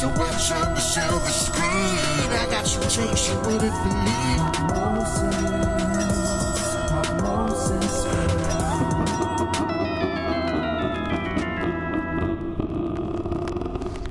[0.00, 1.68] So watch on the silver screen.
[1.68, 4.30] I got some drinks, you would it believe?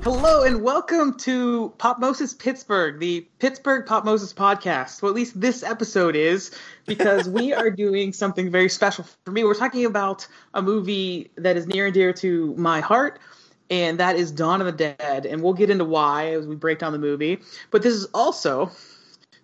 [0.03, 5.01] Hello and welcome to Popmosis Pittsburgh, the Pittsburgh Popmosis podcast.
[5.01, 6.51] Well, at least this episode is
[6.85, 9.43] because we are doing something very special for me.
[9.43, 13.19] We're talking about a movie that is near and dear to my heart,
[13.69, 15.25] and that is Dawn of the Dead.
[15.25, 17.39] And we'll get into why as we break down the movie.
[17.71, 18.71] But this is also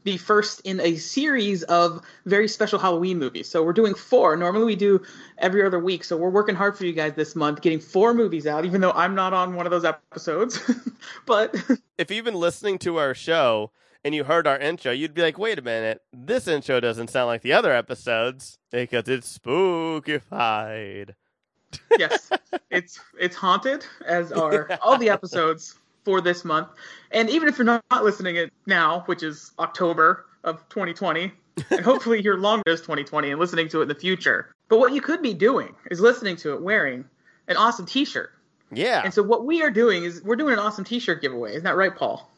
[0.06, 3.50] the first in a series of very special Halloween movies.
[3.50, 4.36] So we're doing four.
[4.38, 5.02] Normally we do
[5.40, 6.04] every other week.
[6.04, 8.92] So we're working hard for you guys this month, getting four movies out, even though
[8.92, 10.60] I'm not on one of those episodes.
[11.26, 11.56] but
[11.98, 13.72] if you've been listening to our show
[14.04, 17.26] and you heard our intro, you'd be like, wait a minute, this intro doesn't sound
[17.28, 21.16] like the other episodes because it's spookified.
[22.00, 22.30] yes,
[22.70, 26.70] it's it's haunted as are all the episodes for this month.
[27.12, 31.32] And even if you're not listening it now, which is October of 2020,
[31.72, 34.54] and hopefully you're longer as 2020 and listening to it in the future.
[34.70, 37.06] But what you could be doing is listening to it wearing
[37.48, 38.32] an awesome T-shirt.
[38.72, 39.02] Yeah.
[39.04, 41.52] And so what we are doing is we're doing an awesome T-shirt giveaway.
[41.52, 42.30] Isn't that right, Paul?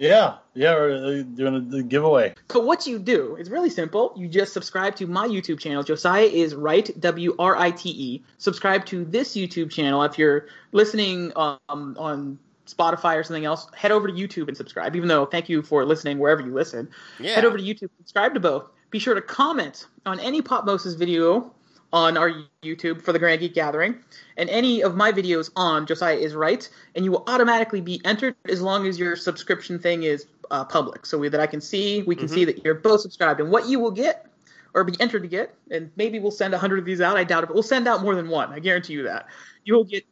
[0.00, 2.34] Yeah, yeah, we're uh, doing a giveaway.
[2.50, 4.14] So what you do is really simple.
[4.16, 5.82] You just subscribe to my YouTube channel.
[5.82, 8.24] Josiah is right, W R I T E.
[8.38, 13.90] Subscribe to this YouTube channel if you're listening um, on Spotify or something else, head
[13.90, 14.96] over to YouTube and subscribe.
[14.96, 16.88] Even though, thank you for listening wherever you listen.
[17.18, 17.34] Yeah.
[17.34, 18.70] Head over to YouTube, subscribe to both.
[18.90, 21.52] Be sure to comment on any Popmosis video
[21.92, 23.96] on our YouTube for the Grand Geek Gathering,
[24.36, 28.36] and any of my videos on Josiah is Right, and you will automatically be entered
[28.48, 32.02] as long as your subscription thing is uh, public, so we, that I can see,
[32.02, 32.34] we can Mhm.
[32.34, 33.40] see that you're both subscribed.
[33.40, 34.26] And what you will get,
[34.74, 37.16] or be entered to get, and maybe we'll send a hundred of these out.
[37.16, 38.52] I doubt it, but we'll send out more than one.
[38.52, 39.26] I guarantee you that.
[39.64, 40.04] You will get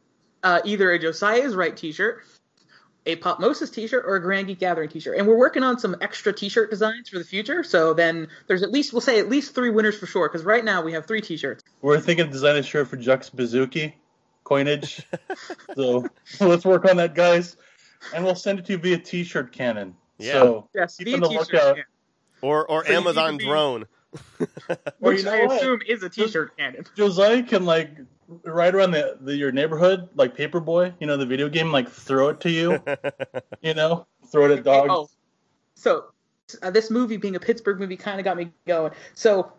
[0.43, 2.23] uh, either a Josiah is Right T-shirt,
[3.05, 5.17] a Popmosis T-shirt, or a Grand Geek Gathering T-shirt.
[5.17, 7.63] And we're working on some extra T-shirt designs for the future.
[7.63, 10.27] So then there's at least we'll say at least three winners for sure.
[10.27, 11.63] Because right now we have three T-shirts.
[11.81, 13.93] We're thinking of designing a shirt for Jux Bazuki
[14.43, 15.01] coinage.
[15.75, 16.05] so
[16.39, 17.55] let's work on that, guys.
[18.13, 19.95] And we'll send it to you via T-shirt cannon.
[20.17, 20.33] Yeah.
[20.33, 21.53] So Yes, Keep via on the T-shirt.
[21.53, 21.77] lookout.
[21.77, 21.83] yeah.
[22.41, 23.85] Or or So Amazon need to be- drone.
[24.39, 24.47] Or
[24.99, 26.83] Which you know I assume is a T-shirt cannon.
[26.95, 27.91] Josiah can like
[28.43, 32.29] ride around the, the your neighborhood like Paperboy, you know, the video game, like throw
[32.29, 32.79] it to you,
[33.61, 34.89] you know, throw it at dogs.
[34.91, 35.09] Oh,
[35.75, 36.05] so
[36.61, 38.91] uh, this movie being a Pittsburgh movie kind of got me going.
[39.13, 39.51] So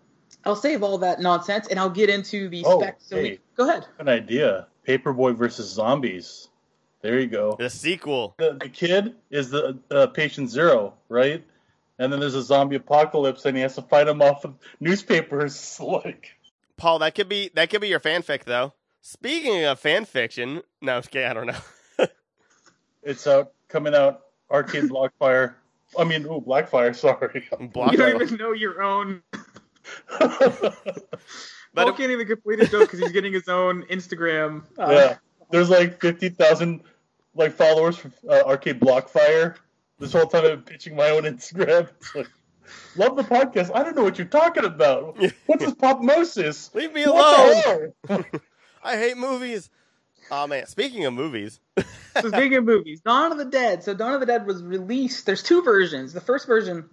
[0.45, 3.07] I'll save all that nonsense and I'll get into the Oh, specs.
[3.07, 3.87] So we- go ahead.
[3.99, 4.67] An idea.
[4.87, 6.49] Paperboy versus zombies.
[7.03, 7.57] There you go.
[7.59, 8.35] the sequel.
[8.39, 11.45] The, the kid is the uh, patient zero, right?
[11.99, 15.79] And then there's a zombie apocalypse, and he has to fight him off of newspapers.
[15.83, 16.35] Like,
[16.81, 18.73] Paul, that could be that could be your fanfic though.
[19.03, 22.07] Speaking of fan fiction, no, okay, I don't know.
[23.03, 25.55] it's out, coming out, Arcade Blockfire.
[25.99, 26.97] I mean, ooh, Blackfire.
[26.97, 27.49] Sorry.
[27.73, 29.23] Block You don't even know your own.
[31.73, 34.65] But Paul it- can't even complete a joke because he's getting his own Instagram.
[34.77, 35.17] Uh, yeah,
[35.51, 36.81] there's like fifty thousand
[37.37, 39.55] like followers for uh, Arcade Blockfire.
[40.01, 41.89] This whole time I've been pitching my own Instagram.
[42.01, 42.29] It's like,
[42.97, 43.71] love the podcast.
[43.75, 45.19] I don't know what you're talking about.
[45.47, 46.75] What's this popmosis?
[46.75, 48.25] Leave me What alone.
[48.83, 49.71] I hate movies.
[50.31, 51.59] Oh man, speaking of movies,
[52.21, 53.83] so speaking of movies, Dawn of the Dead.
[53.83, 55.27] So Dawn of the Dead was released.
[55.27, 56.13] There's two versions.
[56.13, 56.89] The first version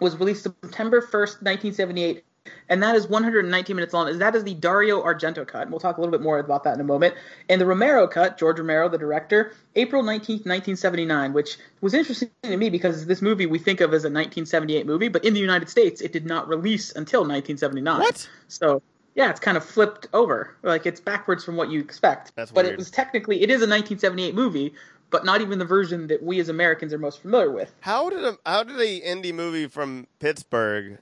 [0.00, 2.24] was released September 1st, 1978,
[2.68, 4.18] and that is 119 minutes long.
[4.18, 5.62] That is the Dario Argento cut.
[5.62, 7.14] And we'll talk a little bit more about that in a moment.
[7.48, 12.56] And the Romero cut, George Romero, the director, April 19th, 1979, which was interesting to
[12.56, 15.68] me because this movie we think of as a 1978 movie, but in the United
[15.68, 18.00] States it did not release until 1979.
[18.00, 18.28] what?
[18.48, 18.82] So
[19.14, 20.54] yeah, it's kind of flipped over.
[20.62, 22.32] Like it's backwards from what you expect.
[22.36, 22.74] That's but weird.
[22.74, 24.74] it was technically it is a 1978 movie,
[25.10, 27.74] but not even the version that we as Americans are most familiar with.
[27.80, 30.98] How did a how did a indie movie from Pittsburgh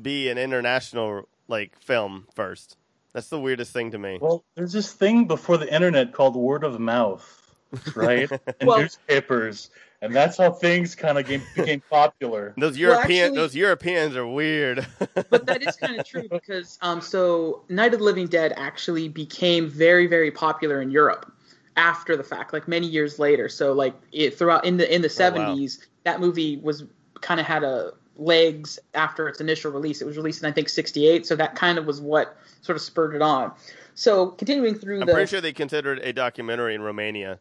[0.00, 2.76] be an international like film first?
[3.12, 4.18] That's the weirdest thing to me.
[4.20, 7.54] Well, there's this thing before the internet called word of mouth,
[7.94, 8.30] right?
[8.60, 9.70] and Well- newspapers,
[10.02, 12.54] and that's how things kind of became popular.
[12.58, 14.86] Those Well, European actually- those Europeans are weird.
[15.30, 19.08] But that is kind of true because um, so Night of the Living Dead actually
[19.08, 21.30] became very very popular in Europe
[21.76, 23.48] after the fact, like many years later.
[23.48, 25.54] So like it throughout in the in the Oh, wow.
[25.56, 26.84] 70s, that movie was
[27.20, 30.00] kind of had a legs after its initial release.
[30.00, 32.82] It was released in I think 68, so that kind of was what sort of
[32.82, 33.52] spurred it on.
[33.94, 37.38] So continuing through I'm the pretty sure they considered a documentary in Romania.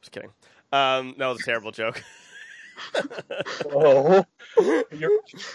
[0.00, 0.30] Just kidding.
[0.72, 2.02] Um, that was a terrible joke.
[3.72, 4.24] Oh,
[4.90, 5.10] you're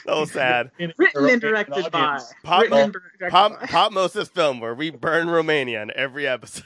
[0.05, 0.71] that was sad.
[0.97, 3.65] written and directed by Pop- written directed Pop by.
[3.67, 6.65] Popmosis film where we burn Romania in every episode.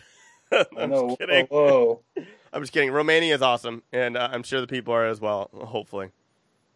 [0.78, 1.46] I'm No, just kidding.
[1.48, 2.24] whoa, whoa.
[2.52, 2.92] I'm just kidding.
[2.92, 5.50] Romania is awesome, and uh, I'm sure the people are as well.
[5.54, 6.10] Hopefully,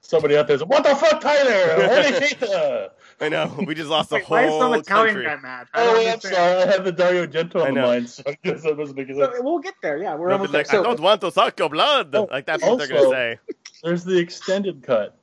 [0.06, 1.88] Somebody out there's what the fuck, Tyler?
[2.12, 2.44] Holy shit!
[2.44, 2.90] uh."
[3.22, 5.26] I know we just lost the Like, why is some whole Italian country.
[5.26, 5.68] guy mad?
[5.74, 6.36] I don't Oh, I'm sorry.
[6.36, 9.08] I had the Dario Argento I on the mind, so I guess that doesn't make
[9.08, 9.18] sense.
[9.18, 9.98] So we'll get there.
[9.98, 10.60] Yeah, we're They'll be almost there.
[10.60, 12.14] like, So, I don't want to suck your blood.
[12.16, 13.40] Oh, like that's what they're gonna say.
[13.82, 15.18] There's the extended cut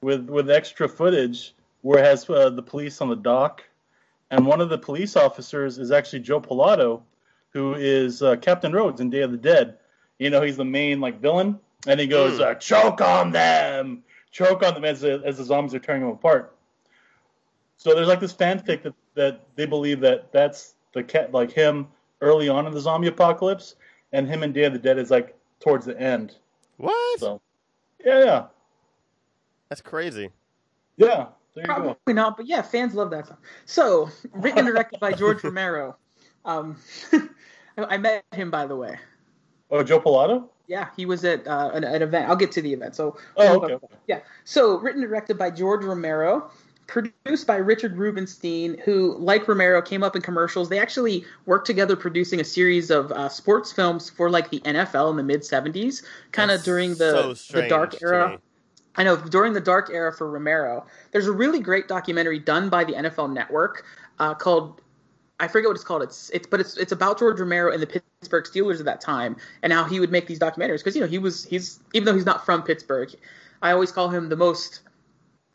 [0.00, 3.64] with with extra footage where it has uh, the police on the dock,
[4.30, 7.02] and one of the police officers is actually Joe Pilato,
[7.50, 9.78] who is uh, Captain Rhodes in Day of the Dead.
[10.20, 12.42] You know, he's the main like villain, and he goes, Hmm.
[12.42, 16.10] uh, "Choke on them, choke on them," as the, as the zombies are tearing them
[16.10, 16.54] apart.
[17.76, 21.88] So there's like this fanfic that that they believe that that's the cat like him
[22.20, 23.76] early on in the zombie apocalypse,
[24.12, 26.36] and him and Day of the Dead is like towards the end.
[26.78, 27.20] What?
[27.20, 27.40] So
[28.04, 28.46] yeah, yeah.
[29.68, 30.30] That's crazy.
[30.96, 32.12] Yeah, there you Probably go.
[32.12, 33.36] not, but yeah, fans love that song.
[33.66, 35.96] So, written and directed by George Romero.
[36.44, 36.76] Um,
[37.78, 38.98] I met him, by the way.
[39.70, 40.48] Oh, Joe Pilato?
[40.68, 42.28] Yeah, he was at uh, an, an event.
[42.28, 42.94] I'll get to the event.
[42.94, 43.78] So, Oh, okay.
[44.06, 44.20] yeah.
[44.44, 46.50] So, written and directed by George Romero,
[46.86, 50.68] produced by Richard Rubinstein, who, like Romero, came up in commercials.
[50.68, 55.10] They actually worked together producing a series of uh, sports films for like the NFL
[55.10, 58.38] in the mid '70s, kind of during so the the dark era.
[58.96, 62.84] I know during the dark era for Romero, there's a really great documentary done by
[62.84, 63.84] the NFL Network
[64.18, 64.80] uh, called
[65.40, 66.02] I forget what it's called.
[66.02, 69.36] It's it's but it's it's about George Romero and the Pittsburgh Steelers at that time
[69.62, 72.14] and how he would make these documentaries because you know he was he's even though
[72.14, 73.14] he's not from Pittsburgh,
[73.62, 74.80] I always call him the most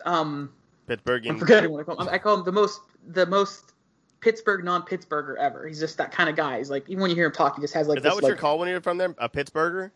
[0.06, 0.52] um
[0.88, 1.28] Pittsburgh.
[1.28, 2.10] I'm forgetting what I call him.
[2.10, 3.74] I call him the most the most
[4.22, 5.68] Pittsburgh non-Pittsburgher ever.
[5.68, 6.60] He's just that kind of guy.
[6.60, 8.16] He's like even when you hear him talk, he just has like Is that this
[8.16, 9.14] what like you're called when you're from there?
[9.18, 9.92] A Pittsburgher?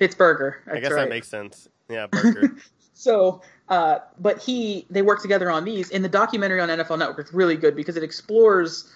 [0.00, 0.56] Pittsburgher.
[0.70, 1.02] I guess right.
[1.02, 1.68] that makes sense.
[1.88, 2.56] Yeah, burger.
[2.94, 5.90] So, uh, but he they work together on these.
[5.90, 8.92] And the documentary on NFL Network is really good because it explores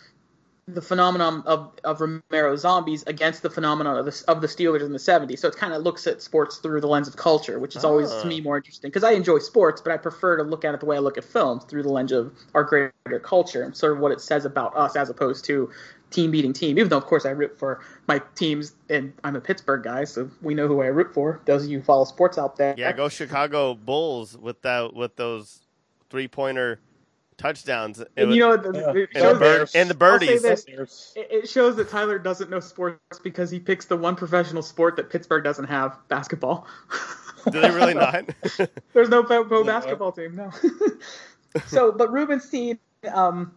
[0.69, 4.91] the phenomenon of, of Romero zombies against the phenomenon of the, of the Steelers in
[4.91, 5.39] the 70s.
[5.39, 8.11] So it kind of looks at sports through the lens of culture, which is always
[8.11, 8.23] Ah.
[8.23, 10.81] to me more interesting because I enjoy sports, but I prefer to look at it
[10.81, 13.93] the way I look at films through the lens of our greater culture and sort
[13.93, 15.71] of what it says about us as opposed to
[16.11, 16.79] team beating team.
[16.79, 20.29] Even though, of course, I root for my teams, and I'm a Pittsburgh guy, so
[20.43, 21.41] we know who I root for.
[21.45, 25.15] Those of you who follow sports out there, yeah, go Chicago Bulls with that with
[25.15, 25.61] those
[26.11, 26.81] three pointer
[27.39, 28.01] touchdowns.
[28.01, 28.93] It And was- you know, the, Yeah.
[28.93, 30.43] the, it and, the shows, bird, and the I'll say birdies.
[30.43, 31.13] this.
[31.17, 34.97] It it shows that Tyler doesn't know sports because he picks the one professional sport
[34.97, 36.67] that Pittsburgh doesn't have: basketball.
[37.51, 38.25] Do they really not?
[38.93, 40.51] There's no pro, pro basketball team, no.
[41.67, 42.79] so, but Rubinstein,
[43.13, 43.53] um,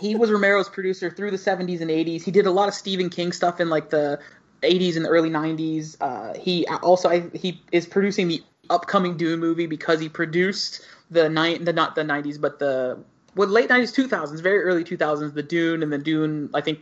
[0.00, 2.22] he was Romero's producer through the 70s and 80s.
[2.22, 4.20] He did a lot of Stephen King stuff in like the
[4.62, 5.96] 80s and the early 90s.
[6.00, 10.80] Uh, he also I, he is producing the upcoming Dune movie because he produced
[11.10, 12.98] the nine the not the 90s but the
[13.34, 16.80] well late 90s 2000s very early 2000s the Dune and the Dune I think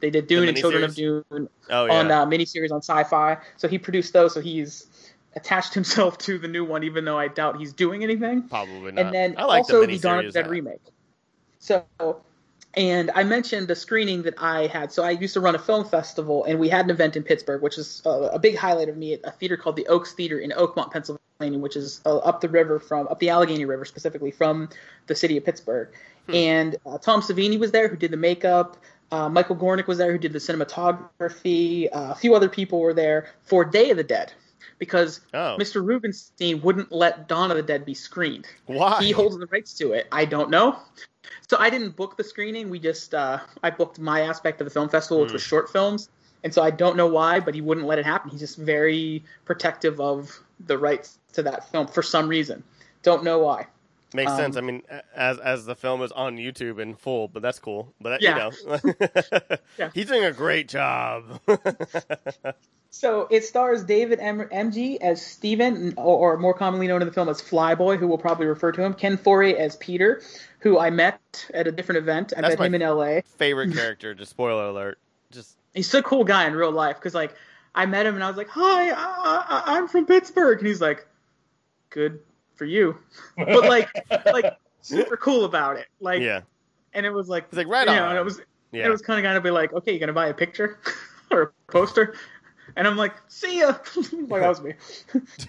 [0.00, 0.94] they did Dune and Children of?
[0.94, 1.92] Dune oh yeah.
[1.92, 3.38] on uh, miniseries on Sci-Fi.
[3.56, 4.34] So he produced those.
[4.34, 4.86] So he's
[5.34, 8.48] attached himself to the new one, even though I doubt he's doing anything.
[8.48, 9.06] Probably not.
[9.06, 10.80] And then I like also the, the Dawn of the Dead remake.
[11.58, 11.84] So,
[12.74, 14.92] and I mentioned the screening that I had.
[14.92, 17.62] So I used to run a film festival, and we had an event in Pittsburgh,
[17.62, 20.38] which is a, a big highlight of me at a theater called the Oaks Theater
[20.38, 24.30] in Oakmont, Pennsylvania, which is uh, up the river from up the Allegheny River specifically
[24.30, 24.68] from
[25.06, 25.88] the city of Pittsburgh.
[26.28, 28.76] And uh, Tom Savini was there, who did the makeup.
[29.10, 31.88] Uh, Michael Gornick was there, who did the cinematography.
[31.90, 34.32] Uh, a few other people were there for Day of the Dead,
[34.78, 35.56] because Oh.
[35.58, 35.84] Mr.
[35.84, 39.02] Rubinstein wouldn't let Dawn of the Dead be screened Why?
[39.02, 40.06] he holds the rights to it.
[40.12, 40.78] I don't know.
[41.48, 42.70] So I didn't book the screening.
[42.70, 46.08] We just uh, I booked my aspect of the film festival, which was short films,
[46.44, 48.30] and so I don't know why, but he wouldn't let it happen.
[48.30, 52.62] He's just very protective of the rights to that film for some reason.
[53.02, 53.66] Don't know why.
[54.14, 54.56] Makes Um, sense.
[54.56, 54.82] I mean,
[55.14, 57.92] as as the film is on YouTube in full, but that's cool.
[58.00, 58.50] But Yeah.
[58.50, 58.94] you know,
[59.78, 59.90] Yeah.
[59.94, 61.40] he's doing a great job.
[62.90, 67.12] So it stars David M- Emge as Steven, or, or more commonly known in the
[67.12, 68.94] film as Flyboy, who we'll probably refer to him.
[68.94, 70.22] Ken Foree as Peter,
[70.60, 71.20] who I met
[71.52, 72.32] at a different event.
[72.34, 73.22] I That's met him in L.A.
[73.36, 74.14] Favorite character.
[74.14, 74.98] Just spoiler alert.
[75.30, 77.34] Just he's a cool guy in real life because like
[77.74, 80.80] I met him and I was like, "Hi, I, I, I'm from Pittsburgh," and he's
[80.80, 81.06] like,
[81.90, 82.20] "Good
[82.58, 82.98] for you,"
[83.36, 83.88] but like,
[84.26, 85.86] like super cool about it.
[86.00, 86.40] Like, yeah,
[86.92, 88.40] and it was like, He's like, "Right you know, on." and it was
[88.72, 88.86] yeah.
[88.86, 90.78] it was kind of kind of be like, "Okay, you're gonna buy a picture
[91.30, 92.14] or a poster?"
[92.76, 93.68] And I'm like, "See ya."
[94.28, 94.74] like that was me.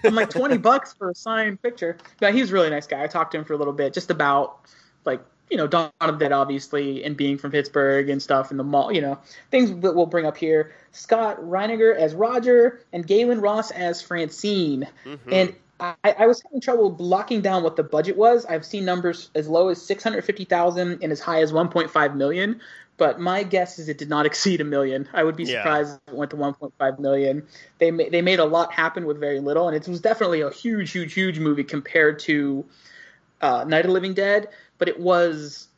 [0.04, 1.98] I'm like twenty bucks for a signed picture.
[2.18, 3.02] But he's a really nice guy.
[3.04, 4.60] I talked to him for a little bit, just about
[5.04, 8.64] like you know Dawn of Dead, obviously, and being from Pittsburgh and stuff, and the
[8.64, 9.18] mall, you know,
[9.50, 10.72] things that we'll bring up here.
[10.92, 15.18] Scott Reiniger as Roger and Gaylen Ross as Francine, Mhm.
[15.30, 15.54] and.
[15.80, 18.44] I, I was having trouble locking down what the budget was.
[18.46, 21.68] I've seen numbers as low as six hundred fifty thousand and as high as one
[21.68, 22.60] point five million.
[22.98, 25.08] but my guess is it did not exceed a million.
[25.14, 25.62] I would be Yeah.
[25.62, 27.46] surprised if it went to 1.5 million.
[27.78, 30.50] They ma- they made a lot happen with very little, and it was definitely a
[30.50, 32.66] huge, huge, huge movie compared to
[33.40, 34.48] uh, Night of the Living Dead.
[34.76, 35.68] But it was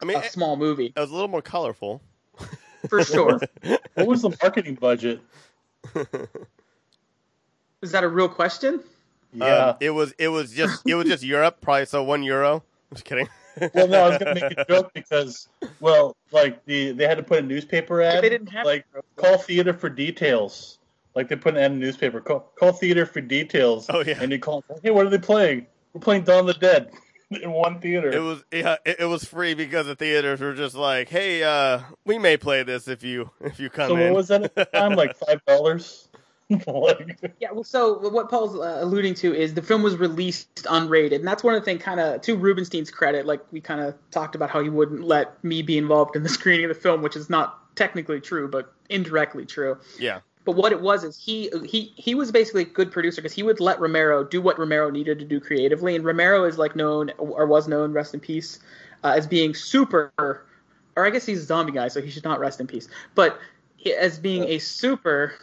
[0.00, 2.00] I mean, a it, small movie it was a little more colorful.
[2.88, 3.40] for sure.
[3.94, 5.20] What was the marketing budget?
[7.82, 8.82] is that a real question?
[9.32, 9.66] Yeah.
[9.68, 12.64] Um, it was it was just it was just Europe, probably so one euro.
[12.90, 13.28] I'm just kidding.
[13.74, 15.48] well, no, I was gonna make a joke because,
[15.80, 18.24] well, like the they had to put a newspaper ad.
[18.24, 20.78] They didn't have like call theater for details.
[21.14, 22.20] Like they put an ad in the newspaper.
[22.20, 23.86] Call call theater for details.
[23.88, 24.18] Oh, yeah.
[24.20, 24.64] And you call.
[24.82, 25.66] Hey, what are they playing?
[25.92, 26.92] We're playing Dawn of the Dead
[27.30, 28.10] in one theater.
[28.10, 31.80] It was yeah, it, it was free because the theaters were just like, hey, uh,
[32.04, 34.08] we may play this if you if you come so in.
[34.08, 34.94] what was that at the time?
[34.94, 36.08] Like five dollars.
[36.66, 41.16] like, Yeah, well, so what Paul's uh, alluding to is the film was released unrated,
[41.16, 43.26] and that's one of the things, kind of to Rubinstein's credit.
[43.26, 46.28] Like we kind of talked about how he wouldn't let me be involved in the
[46.38, 49.78] screening of the film, which is not technically true, but indirectly true.
[49.98, 53.34] yeah, But what it was is he he he was basically a good producer because
[53.34, 56.74] he would let Romero do what Romero needed to do creatively, and Romero is like
[56.74, 58.58] known or was known, rest in peace,
[59.04, 60.44] uh, as being super, or
[60.96, 63.38] I guess he's a zombie guy, so he should not rest in peace, but
[63.98, 65.34] as being a super.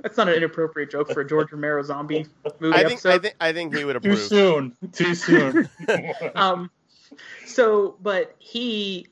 [0.00, 2.26] That's not an inappropriate joke for a George Romero zombie
[2.60, 3.08] movie I think episode.
[3.10, 4.18] I think I think he would approve.
[4.18, 4.76] too soon.
[4.92, 5.68] Too soon.
[6.34, 6.70] um,
[7.46, 9.06] so, but he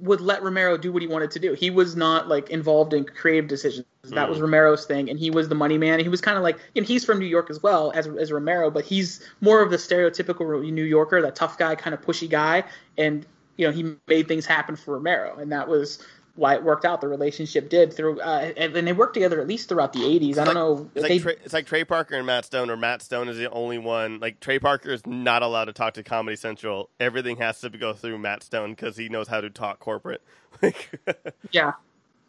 [0.00, 1.54] would let Romero do what he wanted to do.
[1.54, 3.84] He was not like involved in creative decisions.
[4.04, 4.42] That was Mm.
[4.42, 5.98] Romero's thing, and he was the money man.
[6.00, 8.30] He was kind of like, you know, he's from New York as well as as
[8.32, 12.30] Romero, but he's more of the stereotypical New Yorker, that tough guy, kind of pushy
[12.30, 12.64] guy,
[12.96, 15.98] and you know, he made things happen for Romero, and that was
[16.38, 17.00] why it worked out.
[17.00, 20.38] The relationship did through, uh, and, and they worked together at least throughout the '80s.
[20.38, 20.90] I don't like- know.
[20.94, 23.36] It's they- like, Trey, it's like Trey Parker and Matt Stone, or Matt Stone is
[23.36, 24.20] the only one.
[24.20, 26.90] Like Trey Parker is not allowed to talk to Comedy Central.
[27.00, 30.22] Everything has to go through Matt Stone because he knows how to talk corporate.
[31.50, 31.72] Yeah,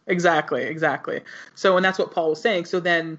[0.08, 1.22] exactly, exactly.
[1.56, 2.66] So, and that's what Paul was saying.
[2.66, 3.18] So then,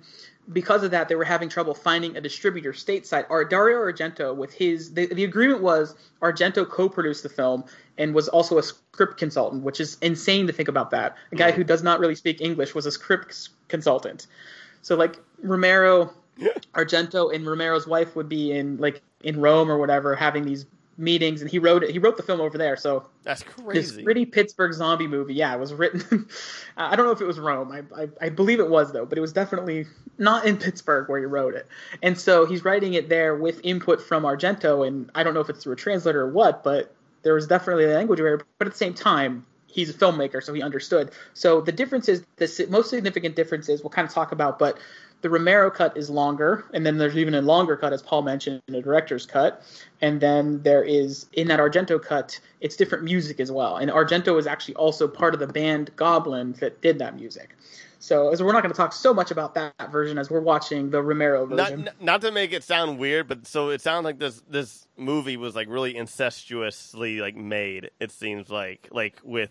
[0.53, 3.27] because of that, they were having trouble finding a distributor stateside.
[3.31, 7.65] Our Dario Argento, with his, the, the agreement was Argento co-produced the film
[8.01, 11.17] and was also a script consultant, which is insane to think about that.
[11.33, 11.55] A guy mm.
[11.55, 14.27] who does not really speak English was a script consultant.
[14.83, 16.13] So, like Romero,
[16.75, 20.65] Argento, and Romero's wife would be in like in Rome or whatever, having these
[20.97, 21.91] meetings, and he wrote it.
[21.91, 22.77] He wrote the film over there.
[22.77, 23.97] So that's crazy.
[23.97, 25.35] this gritty Pittsburgh zombie movie.
[25.35, 26.27] Yeah, it was written.
[26.79, 27.71] I don't know if it was Rome.
[27.71, 31.19] I, I I believe it was though, but it was definitely not in Pittsburgh where
[31.19, 31.67] he wrote it.
[32.03, 35.51] And so he's writing it there with input from Argento, and I don't know if
[35.51, 38.41] it's through a translator or what, but there was definitely a language barrier.
[38.59, 41.11] But at the same time, he's a filmmaker, so he understood.
[41.35, 44.79] So the difference is the most significant difference is we'll kind of talk about, but
[45.23, 48.63] the Romero cut is longer, and then there's even a longer cut, as Paul mentioned,
[48.69, 49.63] in the director's cut.
[50.01, 53.77] And then there is in that Argento cut, it's different music as well.
[53.77, 57.55] And Argento is actually also part of the band Goblin that did that music.
[58.03, 60.89] So as we're not going to talk so much about that version as we're watching
[60.89, 61.87] the Romero version.
[61.87, 65.37] n- not to make it sound weird, but so it sounds like this this movie
[65.37, 67.91] was like really incestuously like made.
[68.01, 69.51] It seems like like with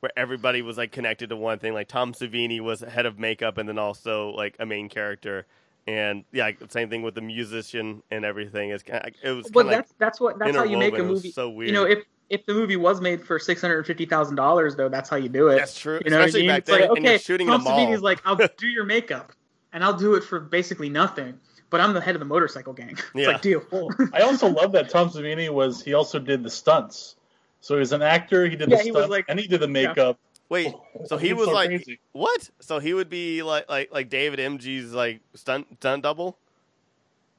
[0.00, 1.72] where everybody was like connected to one thing.
[1.72, 5.46] Like Tom Savini was head of makeup and then also like a main character.
[5.86, 8.70] And yeah, same thing with the musician and everything.
[8.70, 10.94] It's kind of, it was kind of like that's that's what that's how you make
[10.94, 11.06] a interwoven.
[11.06, 11.32] It was movie.
[11.32, 11.68] so weird.
[11.68, 14.88] You know, if if the movie was made for six hundred fifty thousand dollars, though,
[14.88, 15.56] that's how you do it.
[15.58, 16.56] That's true, You know especially what I mean?
[16.56, 17.78] back It's like, then, and okay, you're shooting Tom in a mall.
[17.86, 19.32] Savini's like, I'll do your makeup,
[19.72, 21.38] and I'll do it for basically nothing.
[21.70, 22.90] But I'm the head of the motorcycle gang.
[22.96, 23.26] It's Yeah.
[23.28, 23.62] like deal.
[23.70, 27.16] Well, I also love that Tom Savini was he also did the stunts.
[27.60, 28.46] So he was an actor.
[28.48, 30.18] He did Yeah, the he stunts was like- and he did the makeup.
[30.50, 32.00] Wait, oh, so he was so like crazy.
[32.12, 32.48] what?
[32.60, 36.38] So he would be like like like David Emge's like stunt stunt double?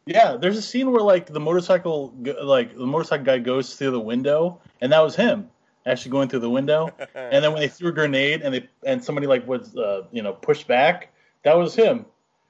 [0.09, 3.99] Yeah, there's a scene where like the motorcycle, like the motorcycle guy goes through the
[3.99, 5.49] window, and that was him
[5.85, 6.89] actually going through the window.
[7.15, 10.23] and then when they threw a grenade and they and somebody like was uh, you
[10.23, 11.13] know pushed back,
[11.43, 12.07] that was him.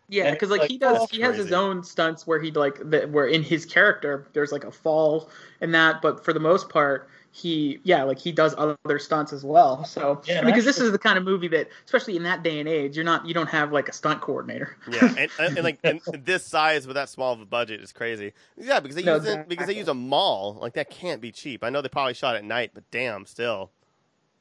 [0.08, 3.10] Yeah, because like, like, he does, he has his own stunts where he like that
[3.10, 7.10] where in his character there's like a fall and that, but for the most part
[7.32, 9.84] he yeah like he does other stunts as well.
[9.86, 12.68] So Yeah, because this is the kind of movie that especially in that day and
[12.68, 14.76] age you're not you don't have like a stunt coordinator.
[14.92, 17.92] Yeah, and, and, and like and this size with that small of a budget is
[17.92, 18.34] crazy.
[18.58, 21.32] Yeah, because they No, use it, because they use a mall like that can't be
[21.32, 21.64] cheap.
[21.64, 23.72] I know they probably shot at night, but damn, still.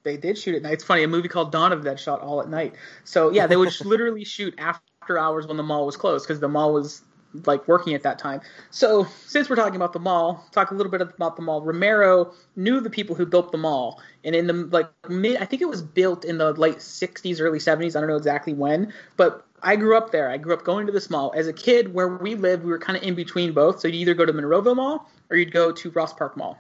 [0.05, 0.75] They did shoot at night.
[0.75, 2.75] It's funny a movie called Dawn of that shot all at night.
[3.05, 6.49] So yeah, they would literally shoot after hours when the mall was closed because the
[6.49, 7.03] mall was
[7.45, 8.41] like working at that time.
[8.71, 11.63] So since we're talking about the mall, talk a little bit about the mall.
[11.63, 15.63] Romero knew the people who built the mall, and in the like mid, I think
[15.63, 17.97] it was built in the late '60s, early '70s.
[17.97, 20.31] I don't know exactly when, but I grew up there.
[20.31, 21.93] I grew up going to this mall as a kid.
[21.93, 23.81] Where we lived, we were kind of in between both.
[23.81, 26.59] So you either go to Monroeville Mall or you'd go to Ross Park Mall.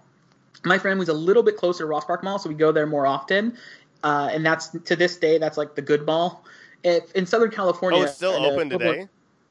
[0.64, 3.06] My family's a little bit closer to Ross Park Mall, so we go there more
[3.06, 3.56] often.
[4.02, 6.44] Uh, and that's to this day, that's like the good mall.
[6.84, 9.08] If, in Southern California, Oh, it's still open today.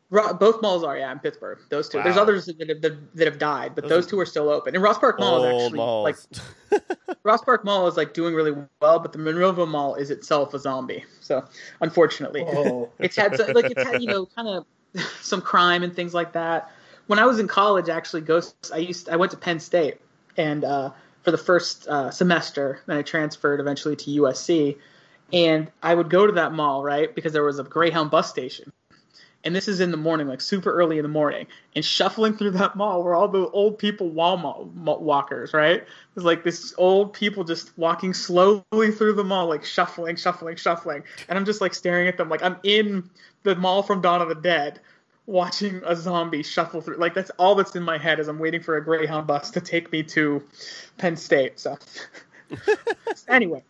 [0.10, 1.60] Both malls are, yeah, in Pittsburgh.
[1.70, 2.02] Those two.
[2.02, 2.82] There's others that have,
[3.16, 4.74] that have died, but Those those, two are still open.
[4.74, 6.28] And Ross Park Mall is actually malls.
[6.72, 10.54] like Ross Park Mall is like doing really well, but the Monroeville Mall is itself
[10.54, 11.04] a zombie.
[11.20, 11.44] So
[11.82, 12.90] unfortunately, Oh.
[13.00, 14.66] it's had so- like it's had you know kind of
[15.22, 16.72] some crime and things like that.
[17.08, 18.72] When I was in college, actually, ghosts.
[18.72, 20.00] I used I went to Penn State,
[20.38, 20.92] and uh,
[21.24, 24.78] for the first uh, semester, then I transferred eventually to USC,
[25.34, 28.72] and I would go to that mall right because there was a Greyhound bus station.
[29.44, 31.48] And this is in the morning, like super early in the morning.
[31.75, 35.86] And shuffling through that mall where all the old people Walmart walkers, right?
[36.15, 41.03] It's like this old people just walking slowly through the mall, like shuffling, shuffling, shuffling.
[41.29, 43.10] And I'm just like staring at them, like I'm in
[43.44, 44.79] the mall from Dawn of the Dead,
[45.27, 46.98] watching a zombie shuffle through.
[46.98, 49.62] Like that's all that's in my head as I'm waiting for a Greyhound bus to
[49.62, 50.44] take me to
[50.98, 51.60] Penn State.
[51.60, 51.77] So
[53.27, 53.63] anyway,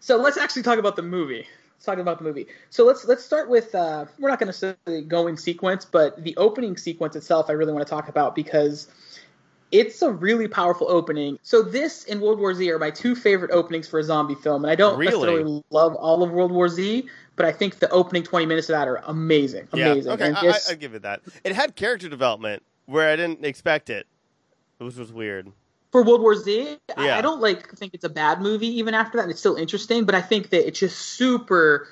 [0.00, 1.46] so let's actually talk about the movie.
[1.80, 2.46] Let's talk about the movie.
[2.68, 3.74] So let's let's start with.
[3.74, 7.72] Uh, we're not going to go in sequence, but the opening sequence itself, I really
[7.72, 8.86] want to talk about because
[9.72, 11.38] it's a really powerful opening.
[11.42, 14.62] So this and World War Z are my two favorite openings for a zombie film,
[14.62, 15.12] and I don't Really?
[15.12, 18.74] necessarily love all of World War Z, but I think the opening twenty minutes of
[18.74, 19.92] that are amazing, Yeah.
[19.92, 20.26] Okay.
[20.26, 21.22] And I, I, give it that.
[21.44, 24.06] It had character development where I didn't expect it.
[24.76, 25.50] Which was weird.
[25.92, 27.18] For World War Z, I, Yeah.
[27.18, 30.04] I don't like think it's a bad movie even after that, and it's still interesting.
[30.04, 31.88] But I think that it's just super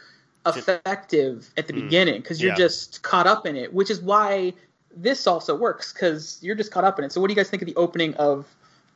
[0.47, 1.83] effective at the Mm.
[1.83, 2.57] beginning because you're Yeah.
[2.59, 4.55] just caught up in it, which is why
[4.97, 7.13] this also works because you're just caught up in it.
[7.13, 8.47] So, what do you guys think of the opening of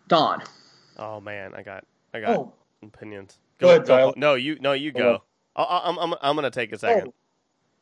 [0.09, 0.43] Dawn?
[0.99, 3.39] Oh man, I got I got Oh, opinions.
[3.59, 4.13] Go ahead, Tyler.
[4.17, 5.09] No, you no you Go go.
[5.09, 5.21] ahead.
[5.57, 7.13] I'll, I'm I'm I'm gonna take a second.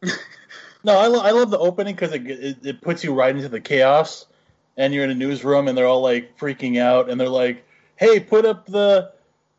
[0.82, 3.48] no, I, lo- I love the opening because it, it it puts you right into
[3.48, 4.26] the chaos,
[4.80, 7.64] and you're in a newsroom and they're all like freaking out, and they're like,
[7.96, 9.12] "Hey, put up the,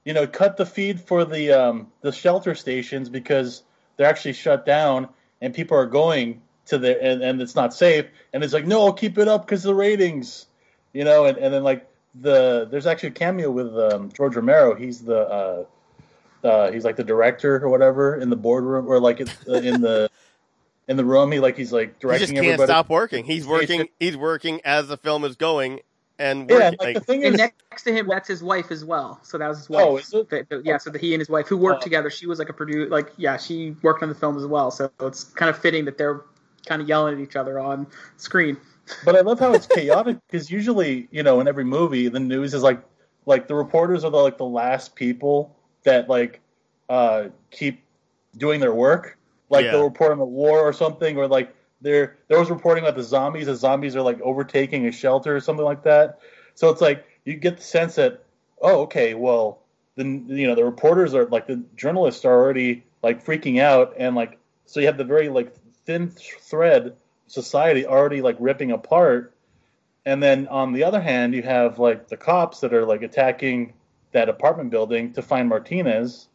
[0.04, 3.62] you know, cut the feed for the um the shelter stations because
[3.96, 5.10] they're actually shut down
[5.40, 8.92] and people are going to the and, and it's not safe." And it's like, "No,
[8.92, 10.48] keep it up because the ratings,"
[10.92, 14.74] you know, and, and then like the there's actually a cameo with um, George Romero.
[14.74, 15.66] He's the uh,
[16.44, 20.10] uh, he's like the director or whatever in the boardroom or like in the
[20.92, 21.32] in the room.
[21.32, 22.68] He like he's like He directing just can't everybody.
[22.68, 23.26] stop working.
[23.26, 23.88] He's working.
[24.00, 25.80] He's working as the film is going,
[26.20, 26.78] and Yeah, working.
[26.82, 29.20] like, the thing And is, next to him, that's his wife as well.
[29.24, 29.86] So that was his wife.
[29.88, 30.30] Oh, is it?
[30.30, 31.84] The- the- yeah, so the, he and his wife who worked Oh.
[31.84, 32.10] together.
[32.10, 32.90] She was like a producer.
[32.90, 34.70] Like, yeah, she worked on the film as well.
[34.70, 36.22] So it's kind of fitting that they're
[36.68, 38.58] kind of yelling at each other on screen.
[39.06, 42.54] but I love how it's chaotic because usually, you know, in every movie, the news
[42.54, 42.82] is like
[43.26, 46.42] like the reporters are the, like the last people that like
[46.90, 47.82] uh, keep
[48.38, 49.18] doing their work.
[49.52, 49.74] Like Yeah.
[49.74, 53.04] they'll report on the war or something, or like there there was reporting about the
[53.04, 53.46] zombies.
[53.46, 56.20] The zombies are like overtaking a shelter or something like that.
[56.56, 58.24] So it's like you get the sense that
[58.62, 59.60] oh, okay, well,
[59.96, 64.16] then you know the reporters are like the journalists are already like freaking out, and
[64.16, 65.54] like so you have the very like
[65.86, 66.96] thin thread
[67.28, 69.34] society already like ripping apart.
[70.06, 73.74] And then on the other hand, you have like the cops that are like attacking
[74.14, 76.28] that apartment building to find Martinez.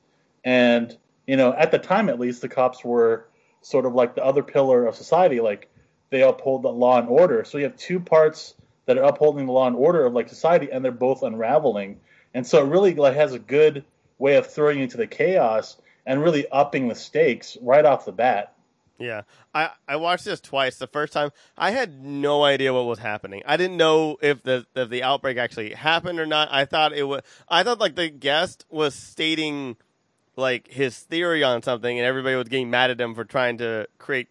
[0.45, 3.27] And, you know, at the time at least, the cops were
[3.63, 5.41] sort of like the other pillar of society.
[5.41, 5.69] Like
[6.11, 7.45] they uphold the law and order.
[7.45, 8.55] So you have two parts
[8.87, 12.01] that are upholding the law and order of like society, and they're both unraveling.
[12.33, 13.85] And so it really like has a good
[14.19, 18.13] way of throwing you into the chaos and really upping the stakes right off the
[18.13, 18.55] bat.
[18.99, 19.23] Yeah,
[19.55, 20.79] I I watched this twice.
[20.79, 23.43] The first time, I had no idea what was happening.
[23.45, 26.49] I didn't know if the if the outbreak actually happened or not.
[26.51, 27.21] I thought it was.
[27.49, 29.77] I thought like the guest was stating
[30.37, 33.89] like his theory on something, and everybody was getting mad at him for trying to
[33.99, 34.29] create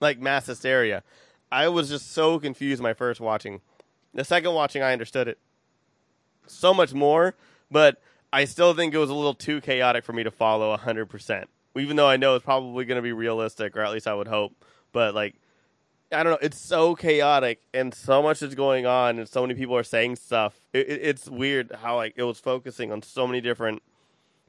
[0.00, 1.02] like mass hysteria.
[1.50, 3.60] I was just so confused my first watching.
[4.14, 5.38] The second watching, I understood it
[6.46, 7.34] so much more,
[7.70, 8.00] but
[8.32, 11.48] I still think it was a little too chaotic for me to follow hundred percent.
[11.76, 14.28] Even though I know it's probably going to be realistic, or at least I would
[14.28, 14.52] hope.
[14.92, 15.36] But like,
[16.10, 16.38] I don't know.
[16.40, 20.16] It's so chaotic, and so much is going on, and so many people are saying
[20.16, 20.60] stuff.
[20.72, 23.82] It, it, it's weird how like it was focusing on so many different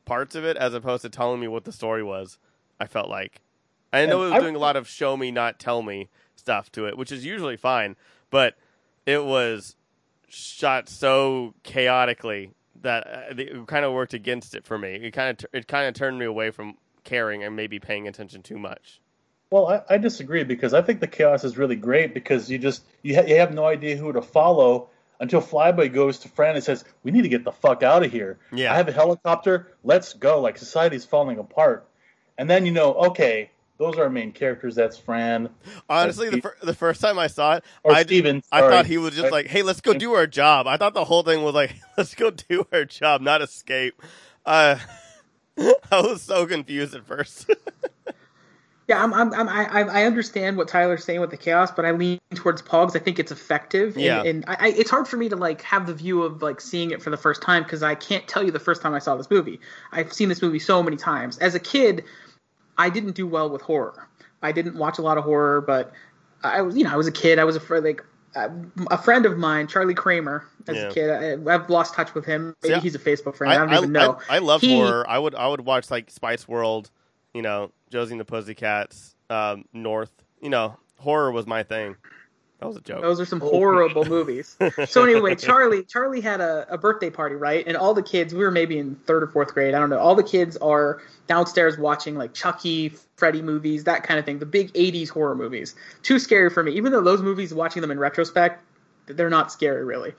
[0.09, 2.37] parts of it, as opposed to telling me what the story was.
[2.79, 3.41] I felt like
[3.93, 6.71] I know it was I- doing a lot of show me, not tell me stuff
[6.73, 7.95] to it, which is usually fine.
[8.29, 8.55] But
[9.05, 9.75] it was
[10.27, 14.95] shot so chaotically that uh, it kind of worked against it for me.
[14.95, 18.41] It kind of it kind of turned me away from caring and maybe paying attention
[18.41, 19.01] too much.
[19.51, 22.83] Well, I, I disagree because I think the chaos is really great because you just
[23.01, 24.89] you, ha- you have no idea who to follow
[25.19, 28.11] until Flyboy goes to Fran and says, "We need to get the fuck out of
[28.11, 28.37] here.
[28.51, 28.73] Yeah.
[28.73, 29.73] I have a helicopter.
[29.83, 31.87] Let's go." Like society's falling apart,
[32.37, 34.75] and then you know, okay, those are our main characters.
[34.75, 35.49] That's Fran
[35.89, 38.43] Honestly, the, fir- the first time I saw it, or I, Steven.
[38.51, 41.05] I thought he was just like, "Hey, let's go do our job." I thought the
[41.05, 44.01] whole thing was like, "Let's go do our job, not escape."
[44.45, 44.77] Uh,
[45.57, 47.49] I was so confused at first.
[48.89, 51.91] Yeah, I'm, I'm, I'm, I, I understand what Tyler's saying with the chaos, but I
[51.91, 53.95] lean towards because I think it's effective.
[53.95, 54.23] And, Yeah.
[54.23, 56.89] and I, I, it's hard for me to like have the view of like seeing
[56.89, 59.15] it for the first time because I can't tell you the first time I saw
[59.15, 59.59] this movie.
[59.91, 61.37] I've seen this movie so many times.
[61.37, 62.03] As a kid,
[62.79, 64.09] I didn't do well with horror.
[64.41, 65.93] I didn't watch a lot of horror, but
[66.43, 67.37] I was, you know, I was a kid.
[67.39, 68.03] I was afraid like.
[68.35, 70.83] A friend of mine, Charlie Kramer, as Yeah.
[70.83, 72.55] a kid, I, I've lost touch with him.
[72.61, 72.79] Maybe Yeah.
[72.79, 73.51] he's a Facebook friend.
[73.51, 74.19] I, I, don't I, even know.
[74.29, 75.03] I, I love He- horror.
[75.09, 76.91] I would I would watch like Spice World,
[77.33, 80.11] you know, Josie and the Pussycats, um, North.
[80.41, 81.95] You know, horror was my thing.
[82.59, 83.01] That was a joke.
[83.01, 84.57] Those are some horrible movies.
[84.87, 87.65] So anyway, Charlie Charlie had a, a birthday party, right?
[87.65, 89.99] And all the kids, we were maybe in third or fourth grade, I don't know.
[89.99, 94.45] All the kids are downstairs watching like Chucky, Freddy movies, that kind of thing, the
[94.45, 95.75] big 80s horror movies.
[96.03, 96.73] Too scary for me.
[96.73, 98.61] Even though those movies, watching them in retrospect,
[99.05, 100.13] they're not scary really.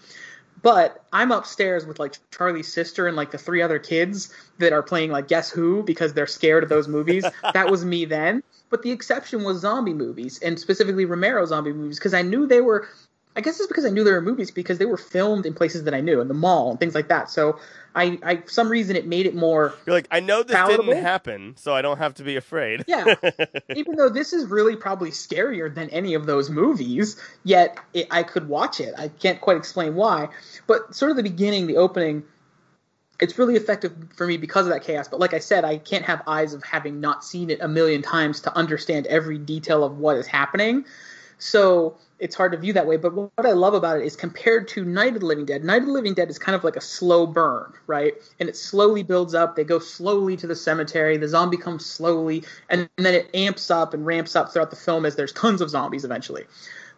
[0.62, 4.82] But I'm upstairs with like Charlie's sister and like the three other kids that are
[4.82, 7.24] playing like Guess Who because they're scared of those movies.
[7.54, 8.42] that was me then.
[8.68, 12.60] But the exception was zombie movies and specifically Romero zombie movies because I knew they
[12.60, 12.88] were.
[13.36, 15.84] I guess it's because I knew they were movies because they were filmed in places
[15.84, 17.30] that I knew, in the mall and things like that.
[17.30, 17.60] So
[17.94, 20.86] I, I for some reason, it made it more You're like, I know this Palatable?
[20.86, 22.84] didn't happen, so I don't have to be afraid.
[22.86, 23.14] yeah.
[23.74, 28.22] Even though this is really probably scarier than any of those movies, yet it, I
[28.22, 28.94] could watch it.
[28.96, 30.28] I can't quite explain why.
[30.66, 32.22] But sort of the beginning, the opening,
[33.20, 35.08] it's really effective for me because of that chaos.
[35.08, 38.02] But like I said, I can't have eyes of having not seen it a million
[38.02, 40.84] times to understand every detail of what is happening.
[41.40, 42.98] So it's hard to view that way.
[42.98, 45.80] But what I love about it is compared to Night of the Living Dead, Night
[45.80, 48.14] of the Living Dead is kind of like a slow burn, right?
[48.38, 49.56] And it slowly builds up.
[49.56, 51.16] They go slowly to the cemetery.
[51.16, 55.06] The zombie comes slowly, and then it amps up and ramps up throughout the film
[55.06, 56.44] as there's tons of zombies eventually.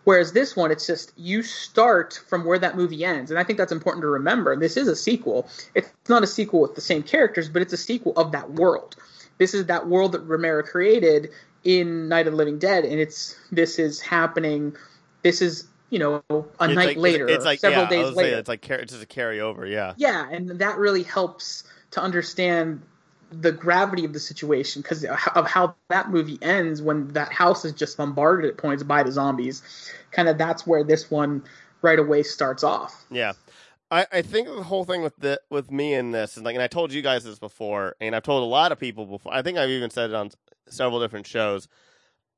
[0.05, 3.59] Whereas this one, it's just you start from where that movie ends, and I think
[3.59, 4.57] that's important to remember.
[4.57, 5.49] This is a sequel.
[5.77, 8.97] It's not a sequel with the same characters, but it's a sequel of that world.
[9.39, 11.31] This is that world that Romero created
[11.65, 14.77] in Night of the Living Dead, and it's this is happening.
[15.23, 18.39] This is you know a It's night like, later, It's like several yeah, days later.
[18.39, 19.71] It's like it's just a carryover.
[19.71, 19.95] Yeah.
[19.97, 22.83] Yeah, and that really helps to understand
[23.31, 27.73] the gravity of the situation because of how that movie ends when that house is
[27.73, 29.63] just bombarded at points by the zombies.
[30.11, 31.45] Kind of that's where this one
[31.81, 33.05] right away starts off.
[33.11, 33.33] Yeah.
[33.91, 36.63] I, I think the whole thing with the with me in this and like and
[36.63, 39.35] I told you guys this before and I've told a lot of people before.
[39.35, 40.31] I think I've even said it on
[40.69, 41.69] several different shows.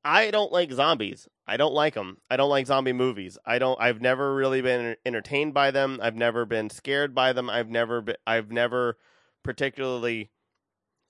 [0.03, 1.27] I don't like zombies.
[1.47, 2.17] I don't like them.
[2.29, 3.37] I don't like zombie movies.
[3.45, 5.99] I don't I've never really been entertained by them.
[6.01, 7.49] I've never been scared by them.
[7.49, 8.97] I've never been, I've never
[9.43, 10.31] particularly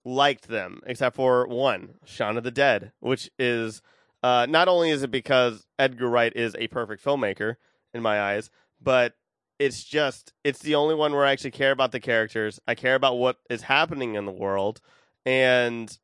[0.05, 3.81] liked them except for one, Shaun of the Dead, which is
[4.23, 7.55] uh, not only is it because Edgar Wright is a perfect filmmaker
[7.93, 8.49] in my eyes,
[8.81, 9.13] but
[9.59, 12.59] it's just it's the only one where I actually care about the characters.
[12.67, 14.81] I care about what is happening in the world,
[15.25, 15.97] and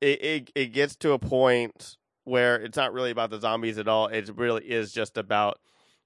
[0.00, 3.88] it it, it gets to a point where it's not really about the zombies at
[3.88, 4.06] all.
[4.08, 5.58] It really is just about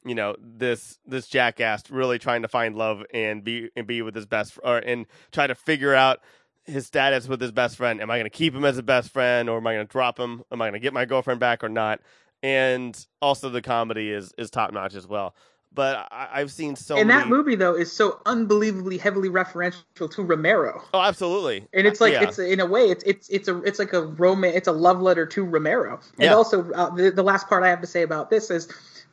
[0.05, 4.15] you know this this jackass really trying to find love and be and be with
[4.15, 6.21] his best or and try to figure out
[6.65, 8.01] his status with his best friend.
[8.01, 9.91] Am I going to keep him as a best friend, or am I going to
[9.91, 10.43] drop him?
[10.53, 12.01] Am I going to get my girlfriend back or not?
[12.43, 15.35] And also, the comedy is is top notch as well.
[15.75, 17.21] But I, I've seen so and many.
[17.21, 20.83] that movie though is so unbelievably heavily referential to Romero.
[20.93, 21.67] oh, absolutely.
[21.73, 22.25] And it's like Yeah.
[22.25, 25.01] it's in a way it's it's it's a it's like a romance it's a love
[25.01, 26.01] letter to Romero.
[26.19, 26.35] And Yeah.
[26.35, 28.69] also uh, the, the last part I have to say about this is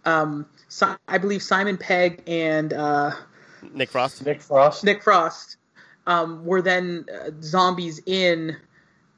[0.06, 3.12] um Si- I believe Simon Pegg and uh
[3.74, 4.26] Nick Frost.
[4.26, 4.84] Nick Frost.
[4.84, 5.58] Nick Frost
[6.08, 8.56] um, were then uh, zombies in.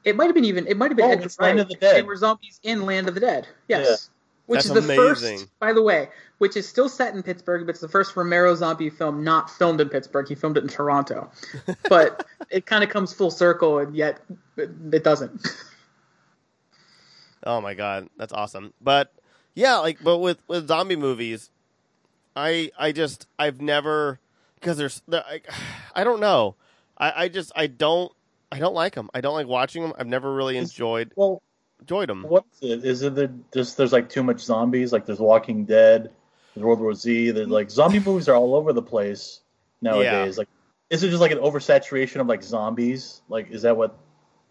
[0.04, 0.66] It might have been even.
[0.66, 1.58] It might have been Oh, Edgar Land Wright.
[1.60, 1.96] of the Dead.
[1.96, 3.46] They were zombies in Land of the Dead.
[3.68, 4.10] Yes.
[4.52, 5.38] Which That's is the amazing.
[5.38, 8.54] first, by the way, which is still set in Pittsburgh, but it's the first Romero
[8.54, 10.28] zombie film not filmed in Pittsburgh.
[10.28, 11.30] He filmed it in Toronto.
[11.88, 14.20] But it kind of comes full circle, and yet
[14.58, 15.40] it, doesn't.
[17.44, 18.74] Oh my god, that's awesome.
[18.78, 19.10] But
[19.54, 21.48] yeah, like but with with zombie movies,
[22.36, 24.20] I I just I've never
[24.56, 25.40] because there's there, I,
[25.94, 26.56] I don't know.
[26.98, 28.12] I I just I don't
[28.50, 29.08] I don't like them.
[29.14, 29.94] I don't like watching them.
[29.96, 31.40] I've never really enjoyed Well,
[31.82, 32.22] enjoyed them.
[32.22, 32.84] what is it?
[32.84, 34.92] Is it the, just there's like too much zombies?
[34.92, 36.10] Like there's Walking Dead,
[36.54, 37.30] there's World War Z.
[37.30, 39.40] There's like zombie movies are all over the place
[39.80, 40.38] nowadays.
[40.38, 40.48] Like,
[40.90, 43.22] is it just like an oversaturation of like zombies?
[43.28, 43.98] Like, is that what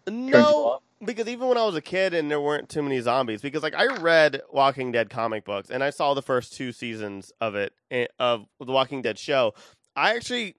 [0.06, 3.62] No, because even when I was a kid and there weren't too many zombies, because
[3.62, 7.54] like I read Walking Dead comic books and I saw the first two seasons of
[7.54, 9.54] it eh, of the Walking Dead show.
[9.94, 10.56] I actually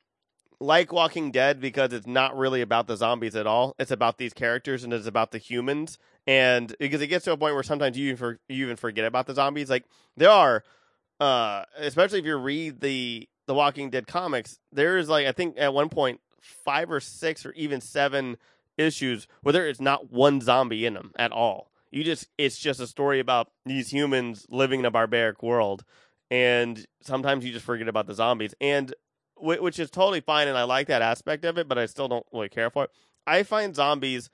[0.63, 3.75] like Walking Dead because it's not really about the zombies at all.
[3.77, 5.97] It's about these characters and it's about the humans.
[6.25, 9.05] And because it gets to a point where sometimes you even for, you even forget
[9.05, 9.69] about the zombies.
[9.69, 9.83] Like
[10.15, 10.63] there are,
[11.19, 15.55] uh, especially if you read the the Walking Dead comics, there is like I think
[15.57, 18.37] at one point five or six or even seven
[18.77, 21.71] issues where there is not one zombie in them at all.
[21.91, 25.83] You just it's just a story about these humans living in a barbaric world,
[26.31, 28.93] and sometimes you just forget about the zombies, and
[29.43, 32.25] which is totally fine, and I like that aspect of it, but I still don't
[32.31, 32.91] really care for it.
[33.27, 34.29] I find zombies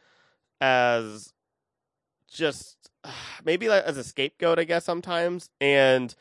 [0.62, 1.34] as
[2.32, 2.90] just
[3.44, 6.14] maybe like as a scapegoat, I guess sometimes, and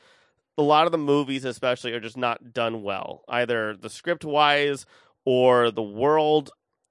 [0.56, 4.86] a lot of the movies, especially, are just not done well, either the script wise
[5.24, 6.50] or the world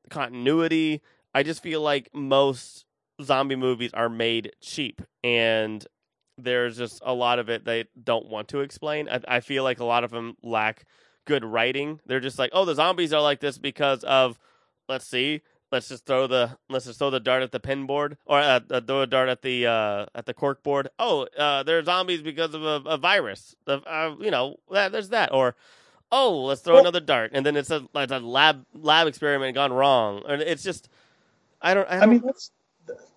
[0.10, 1.01] continuity.
[1.33, 2.86] I just feel like most
[3.21, 5.86] zombie movies are made cheap, and
[6.38, 9.10] there's just a lot of it they don't want to explain.
[9.10, 10.86] I, I feel like a lot of them lack
[11.27, 11.99] good writing.
[12.07, 14.39] They're just like, oh, the zombies are like this because of,
[14.89, 18.17] let's see, let's just throw the let's just throw the dart at the pin board
[18.25, 20.89] or uh, throw a dart at the uh, at the cork board.
[20.97, 23.55] Oh, uh, they're zombies because of a, a virus.
[23.65, 25.33] The, uh, you know, that, there's that.
[25.33, 25.55] Or
[26.11, 29.53] oh, let's throw well, another dart, and then it's a, it's a lab lab experiment
[29.53, 30.23] gone wrong.
[30.27, 30.89] And it's just,
[31.61, 31.87] I don't.
[31.89, 32.51] I, don't, I mean, that's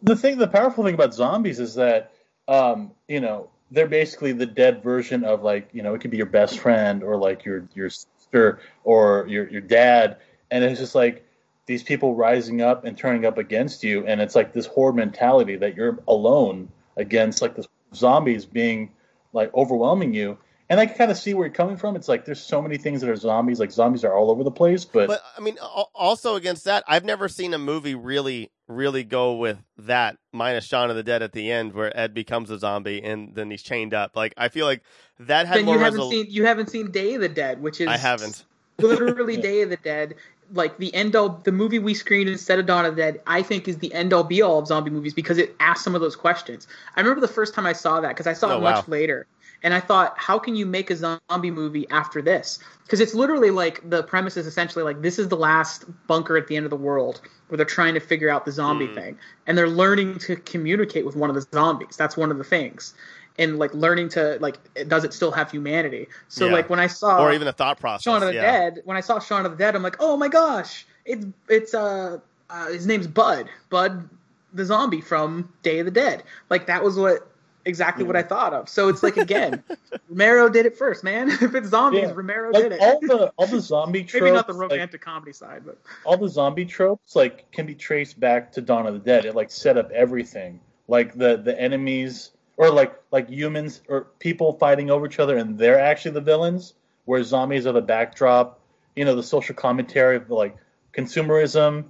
[0.02, 0.38] the thing.
[0.38, 2.12] The powerful thing about zombies is that,
[2.48, 6.16] um, you know, they're basically the dead version of like, you know, it could be
[6.16, 10.16] your best friend or like your your sister or your your dad,
[10.50, 11.24] and it's just like
[11.66, 15.56] these people rising up and turning up against you, and it's like this horde mentality
[15.56, 18.90] that you're alone against like the zombies being
[19.32, 20.36] like overwhelming you.
[20.70, 21.96] And I can kind of see where you're coming from.
[21.96, 23.58] It's like there's so many things that are zombies.
[23.58, 24.84] Like zombies are all over the place.
[24.84, 29.34] But, but I mean, also against that, I've never seen a movie really, really go
[29.34, 30.16] with that.
[30.32, 33.50] Minus Shaun of the Dead at the end, where Ed becomes a zombie and then
[33.50, 34.14] he's chained up.
[34.14, 34.82] Like I feel like
[35.18, 35.74] that had then more.
[35.74, 38.44] You haven't resol- seen you haven't seen Day of the Dead, which is I haven't
[38.78, 40.14] literally Day of the Dead
[40.52, 43.42] like the end all the movie we screened instead of Dawn of the Dead, I
[43.42, 46.00] think is the end all be all of zombie movies because it asks some of
[46.00, 46.66] those questions.
[46.96, 48.84] I remember the first time I saw that because I saw oh, it much wow.
[48.88, 49.26] later,
[49.62, 52.58] and I thought, how can you make a zombie movie after this?
[52.84, 56.46] Because it's literally like the premise is essentially like this is the last bunker at
[56.46, 58.94] the end of the world where they're trying to figure out the zombie Mm.
[58.94, 61.96] thing, and they're learning to communicate with one of the zombies.
[61.96, 62.94] That's one of the things.
[63.38, 64.56] And like learning to like,
[64.88, 66.08] does it still have humanity?
[66.28, 66.52] So Yeah.
[66.52, 68.04] like when I saw or even the thought process.
[68.04, 68.42] Shaun of the yeah.
[68.42, 71.74] Dead, when I saw Shaun of the Dead, I'm like, oh my gosh, it's it's
[71.74, 72.18] uh,
[72.48, 74.08] uh his name's Bud, Bud
[74.52, 76.22] the zombie from Day of the Dead.
[76.48, 77.29] Like that was what
[77.64, 78.68] exactly what I thought of.
[78.68, 79.62] So it's like again,
[80.08, 81.28] Romero did it first, man.
[81.30, 82.12] if it's zombies, Yeah.
[82.14, 82.80] Romero like did it.
[82.80, 86.16] all the all the zombie tropes, Maybe not the like, romantic comedy side, but all
[86.16, 89.24] the zombie tropes like can be traced back to Dawn of the Dead.
[89.24, 94.52] It like set up everything, like the the enemies or like like humans or people
[94.54, 98.58] fighting over each other, and they're actually the villains, where zombies are the backdrop.
[98.96, 100.56] You know, the social commentary of like
[100.92, 101.84] consumerism,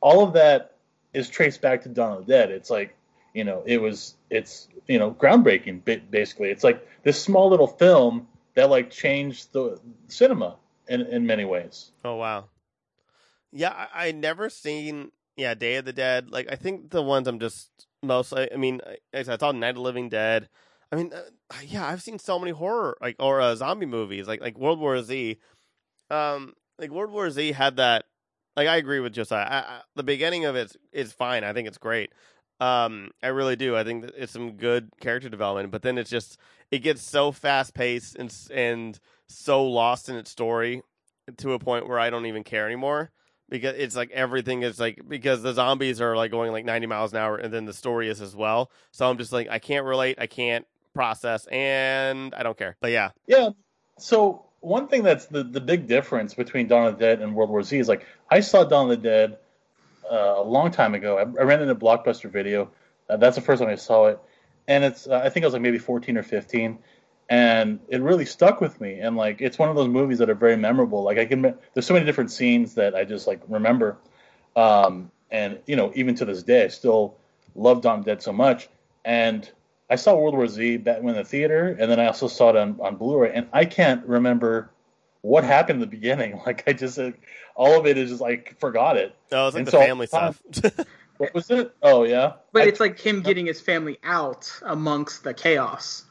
[0.00, 0.72] all of that
[1.12, 2.50] is traced back to Dawn of the Dead.
[2.50, 2.94] It's like
[3.34, 5.84] you know, it was it's you know groundbreaking.
[6.10, 10.56] Basically, it's like this small little film that like changed the cinema
[10.88, 11.90] in in many ways.
[12.04, 12.46] Oh wow.
[13.52, 16.30] Yeah, I, I never seen yeah Day of the Dead.
[16.30, 17.70] Like I think the ones I'm just
[18.02, 18.32] most.
[18.32, 18.80] I, I mean,
[19.12, 20.48] I, I saw Night of the Living Dead.
[20.92, 21.22] I mean, uh,
[21.66, 25.02] yeah, I've seen so many horror like or uh, zombie movies like like World War
[25.02, 25.38] Z.
[26.10, 28.04] Um, like World War Z had that.
[28.56, 29.46] Like I agree with Josiah.
[29.48, 31.42] I, I, the beginning of it is fine.
[31.42, 32.12] I think it's great.
[32.60, 33.76] Um, I really do.
[33.76, 36.38] I think it's some good character development, but then it's just
[36.70, 40.82] it gets so fast paced and and so lost in its story
[41.38, 43.10] to a point where I don't even care anymore
[43.48, 47.12] because it's like everything is like because the zombies are like going like 90 miles
[47.12, 48.70] an hour and then the story is as well.
[48.92, 52.76] So I'm just like I can't relate, I can't process and I don't care.
[52.80, 53.10] But yeah.
[53.26, 53.50] Yeah.
[53.98, 57.50] So one thing that's the, the big difference between Dawn of the Dead and World
[57.50, 59.38] War Z is like I saw Dawn of the Dead
[60.10, 61.18] uh, a long time ago.
[61.18, 62.70] I, I ran into Blockbuster Video.
[63.08, 64.18] Uh, that's the first time I saw it,
[64.66, 66.78] and it's uh, I think I was like maybe 14 or 15,
[67.28, 68.98] and it really stuck with me.
[69.00, 71.02] And like it's one of those movies that are very memorable.
[71.02, 73.98] Like I can there's so many different scenes that I just like remember,
[74.56, 77.16] um, and you know even to this day I still
[77.54, 78.68] love Dawn Dead so much.
[79.04, 79.48] And
[79.90, 82.56] I saw World War Z back in the theater, and then I also saw it
[82.56, 84.70] on, on Blu-ray, and I can't remember
[85.24, 86.38] what happened in the beginning.
[86.46, 87.12] Like I just, uh,
[87.56, 89.14] all of it is just like forgot it.
[89.32, 90.42] Oh, it's like And the so- family stuff.
[91.16, 91.72] What was it?
[91.80, 92.32] Oh yeah.
[92.52, 96.04] but I- it's like him getting his family out amongst the chaos.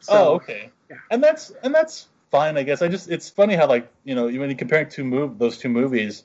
[0.00, 0.70] So, oh okay.
[0.90, 0.96] yeah.
[1.10, 2.80] And that's and that's fine, I guess.
[2.82, 5.68] I just it's funny how like you know when you compare two move those two
[5.68, 6.24] movies,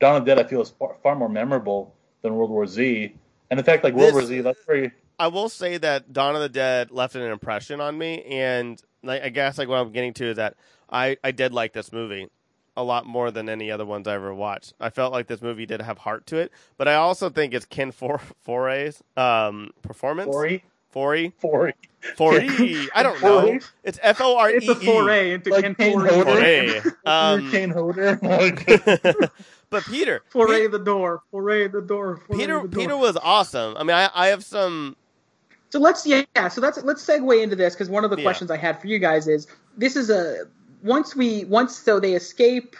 [0.00, 3.14] Dawn of the Dead I feel is far, far more memorable than World War Z.
[3.50, 6.36] And in fact, like World This- War Z, that's very I will say that Dawn
[6.36, 9.90] of the Dead left an impression on me, and like I guess like what I'm
[9.92, 10.54] getting to is that
[10.92, 12.28] I I did like this movie.
[12.76, 14.72] a lot more than any other ones I ever watched.
[14.80, 17.66] I felt like this movie did have heart to it, but I also think it's
[17.66, 20.26] Ken For- Foray's um, performance.
[20.32, 21.74] Forey, Forey, Forey,
[22.16, 22.88] Forey.
[22.94, 23.58] I don't know.
[23.84, 26.14] It's F O R E It's a foray into Like Ken Kane Foray.
[26.14, 26.80] Hodder.
[26.80, 26.92] Foray.
[27.04, 28.18] Um, Kane Hodder.
[29.70, 31.22] but Peter, Foray the door.
[31.30, 32.18] Foray the door.
[32.26, 32.80] Foray Peter, the door.
[32.82, 33.76] Peter was awesome.
[33.76, 34.96] I mean, I, I have some.
[35.70, 36.48] So let's yeah, yeah.
[36.48, 38.22] So that's let's segue into this because one of the Yeah.
[38.24, 40.46] questions I had for you guys is this is a
[40.82, 42.76] once we once so they escape,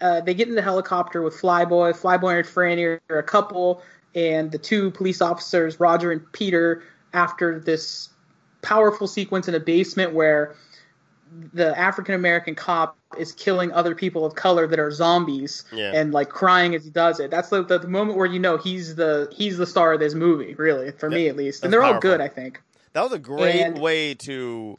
[0.00, 1.92] uh, they get in the helicopter with Flyboy.
[1.98, 3.82] Flyboy and Franny are a couple,
[4.14, 6.82] and the two police officers, Roger and Peter,
[7.12, 8.08] after this
[8.62, 10.54] powerful sequence in a basement where
[11.52, 15.92] the African American cop is killing other people of color that are zombies Yeah.
[15.94, 17.30] and like crying as he does it.
[17.30, 20.14] That's the, the, the moment where you know he's the he's the star of this
[20.14, 21.62] movie, really, for me at least.
[21.64, 22.60] And they're all good, I think.
[22.92, 24.76] That was a great And- way to,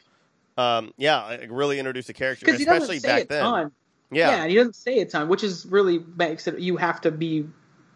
[0.61, 3.43] um, yeah, really introduce the character, especially doesn't say back then.
[3.43, 3.71] ton.
[4.11, 4.41] Yeah.
[4.41, 7.47] and he doesn't say a ton, which is really makes it you have to be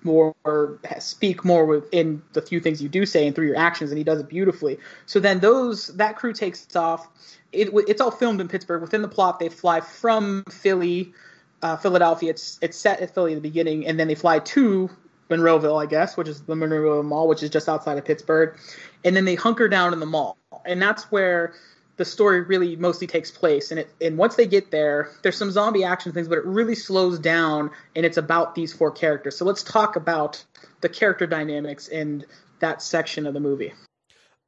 [0.04, 3.92] more or speak more within the few things you do say and through your actions,
[3.92, 4.78] and he does it beautifully.
[5.06, 7.08] So then those that crew takes off.
[7.52, 8.82] It, it's all filmed in Pittsburgh.
[8.82, 11.14] Within the plot, they fly from Philly,
[11.62, 12.30] uh, Philadelphia.
[12.30, 14.90] It's it's set at Philly at the beginning, and then they fly to
[15.30, 18.58] Monroeville, I guess, which is the Monroeville Mall, which is just outside of Pittsburgh,
[19.04, 21.54] and then they hunker down in the mall, and that's where
[21.98, 23.72] the story really mostly takes place.
[23.72, 26.76] And it and once they get there, there's some zombie action things, but it really
[26.76, 29.38] slows down, and it's about these four characters.
[29.38, 30.44] So let's talk about
[30.82, 32.26] the character dynamics in
[32.60, 33.74] that section of the movie.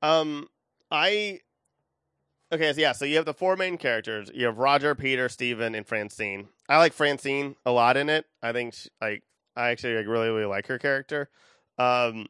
[0.01, 0.47] Um,
[0.91, 1.41] I
[2.51, 4.29] okay, so yeah, so you have the four main characters.
[4.33, 6.47] You have Roger, Peter, Steven, and Francine.
[6.69, 8.25] I like Francine a lot in it.
[8.41, 9.23] I think she, like
[9.55, 11.29] I actually like really really like her character.
[11.77, 12.27] Um,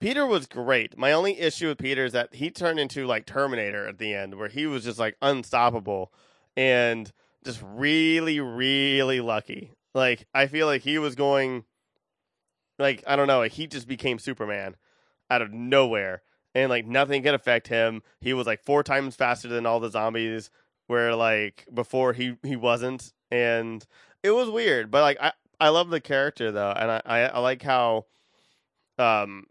[0.00, 0.96] Peter was great.
[0.96, 4.36] My only issue with Peter is that he turned into like Terminator at the end,
[4.36, 6.12] where he was just like unstoppable
[6.56, 7.12] and
[7.44, 9.72] just really really lucky.
[9.94, 11.64] Like I feel like he was going,
[12.78, 14.76] like I don't know, like he just became Superman
[15.30, 16.22] out of nowhere
[16.54, 18.02] and like nothing could affect him.
[18.20, 20.50] He was like four times faster than all the zombies
[20.86, 23.84] where like before he he wasn't and
[24.22, 27.38] it was weird, but like I I love the character though and I I, I
[27.40, 28.06] like how
[28.98, 29.46] um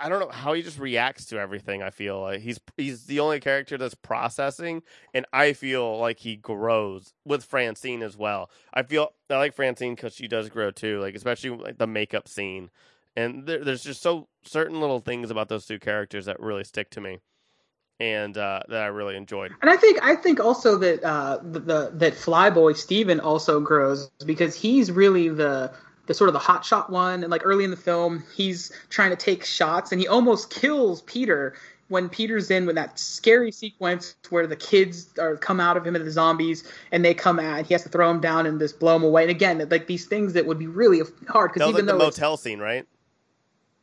[0.00, 1.82] I don't know how he just reacts to everything.
[1.82, 4.82] I feel like he's he's the only character that's processing,
[5.14, 8.50] and I feel like he grows with Francine as well.
[8.74, 12.28] I feel I like Francine because she does grow too, like especially like the makeup
[12.28, 12.70] scene,
[13.16, 16.90] and there, there's just so certain little things about those two characters that really stick
[16.90, 17.20] to me,
[18.00, 19.52] and uh, that I really enjoyed.
[19.60, 24.10] And I think I think also that uh, the, the that Flyboy Steven also grows
[24.26, 25.72] because he's really the
[26.06, 27.22] the sort of the hot shot one.
[27.22, 31.02] And like early in the film, he's trying to take shots and he almost kills
[31.02, 31.54] Peter
[31.88, 35.94] when Peter's in with that scary sequence where the kids are come out of him
[35.94, 38.80] and the zombies and they come at he has to throw them down and just
[38.80, 39.22] blow them away.
[39.22, 42.36] And again, like these things that would be really hard because even like the motel
[42.36, 42.86] scene, right?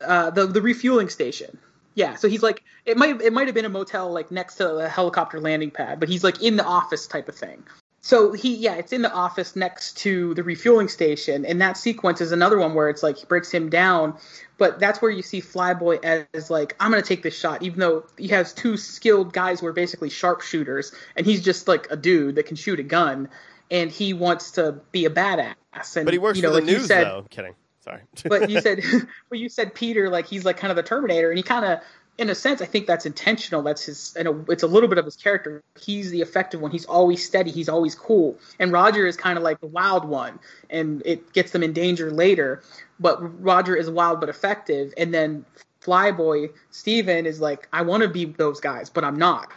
[0.02, 1.58] uh, the the refueling station.
[1.96, 4.78] Yeah, so he's like it might it might have been a motel like next to
[4.78, 7.64] a helicopter landing pad, but he's like in the office type of thing.
[8.02, 12.22] So he yeah, it's in the office next to the refueling station, and that sequence
[12.22, 14.18] is another one where it's like he breaks him down,
[14.58, 18.06] but that's where you see Flyboy as like I'm gonna take this shot, even though
[18.18, 22.36] he has two skilled guys who are basically sharpshooters, and he's just like a dude
[22.36, 23.28] that can shoot a gun,
[23.70, 25.98] and he wants to be a badass.
[25.98, 27.26] And But he works you know, for the like news, said, though.
[27.30, 27.56] Kidding.
[27.82, 28.02] Sorry.
[28.26, 28.84] but you said
[29.32, 31.80] well you said peter like he's like kind of the terminator and he kind of
[32.20, 33.62] in a sense i think that's intentional.
[33.64, 35.64] That's his it's a little bit of his character.
[35.80, 36.70] He's the effective one.
[36.70, 37.50] He's always steady.
[37.50, 38.38] He's always cool.
[38.60, 42.12] And roger is kind of like the wild one and it gets them in danger
[42.12, 42.62] later.
[43.00, 45.46] But roger is wild but effective and then
[45.82, 49.52] flyboy steven is like i want to be those guys but i'm not.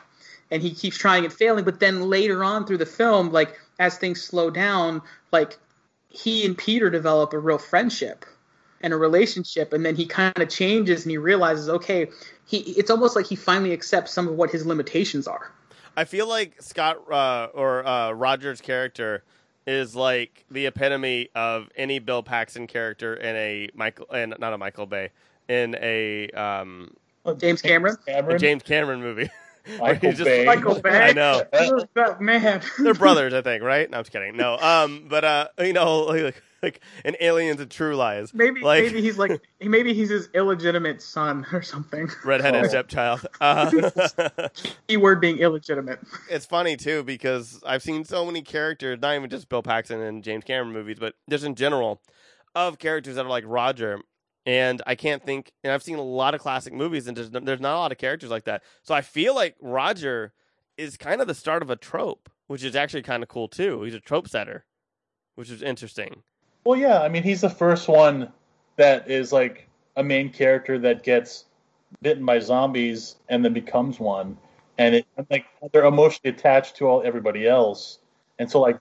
[0.53, 3.99] And he keeps trying and failing but then later on through the film like as
[3.99, 5.59] things slow down like
[6.09, 8.27] he and Peter develop a real friendship
[8.83, 12.09] and a relationship and then he kind of changes and he realizes okay
[12.47, 15.53] he it's almost like he finally accepts some of what his limitations are
[15.97, 19.23] I feel like Scott uh, or uh, Rogers' character
[19.67, 24.59] is like the epitome of any Bill Paxton character in a Michael and not a
[24.59, 25.11] Michael Bay
[25.49, 26.95] in a um,
[27.37, 27.97] James Cameron?
[28.07, 28.39] a Cameron.
[28.39, 29.31] James Cameron movie.
[29.67, 30.45] Where Michael just- Bay.
[30.45, 30.91] Michael Bay.
[30.91, 31.43] I know
[31.95, 33.89] But, man they're brothers, I think, right?
[33.91, 34.37] No, I'm just kidding.
[34.37, 38.85] No, um, but uh, you know, like like an Aliens and True Lies, maybe like
[38.85, 42.69] maybe he's like maybe he's his illegitimate son or something redheaded Oh.
[42.69, 43.27] stepchild.
[43.41, 43.71] Uh,
[44.87, 45.99] keyword being illegitimate
[46.31, 50.23] it's funny too because I've seen so many characters, not even just Bill Paxton and
[50.23, 52.01] James Cameron movies, but just in general,
[52.55, 54.01] of characters that are like Roger.
[54.45, 57.61] And I can't think, and I've seen a lot of classic movies, and there's, there's
[57.61, 58.63] not a lot of characters like that.
[58.83, 60.33] So I feel like Roger
[60.77, 63.83] is kind of the start of a trope, which is actually kind of cool too.
[63.83, 64.65] He's a trope setter.
[65.35, 66.23] which is interesting.
[66.65, 68.33] Well, yeah, I mean, he's the first one
[68.77, 71.45] that is like a main character that gets
[72.01, 74.37] bitten by zombies and then becomes one,
[74.79, 77.99] and it like they're emotionally attached to all everybody else,
[78.39, 78.79] and so like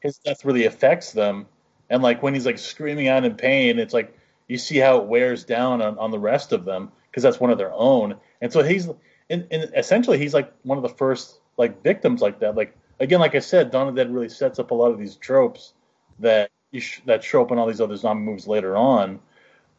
[0.00, 1.46] his death really affects them,
[1.90, 4.16] and like when he's like screaming out in pain, it's like
[4.48, 7.50] you see how it wears down on, on the rest of them because that's one
[7.50, 8.88] of their own, and so he's
[9.28, 12.54] in, in essentially he's like one of the first like victims like that.
[12.54, 14.98] Like again, like I said, Dawn of the Dead really sets up a lot of
[14.98, 15.72] these tropes
[16.18, 19.20] that you sh- that show up in all these other zombie movies later on.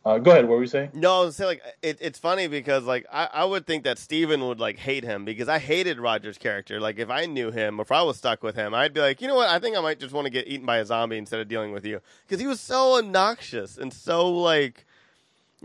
[0.07, 0.45] Uh, go ahead.
[0.47, 0.91] What were you saying?
[0.93, 3.97] No, I was saying like it, it's funny because like I, I would think that
[3.99, 6.79] Steven would like hate him because I hated Roger's character.
[6.79, 9.27] Like if I knew him, if I was stuck with him, I'd be like, you
[9.27, 9.49] know what?
[9.49, 11.71] I think I might just want to get eaten by a zombie instead of dealing
[11.73, 14.85] with you because he was so obnoxious and so like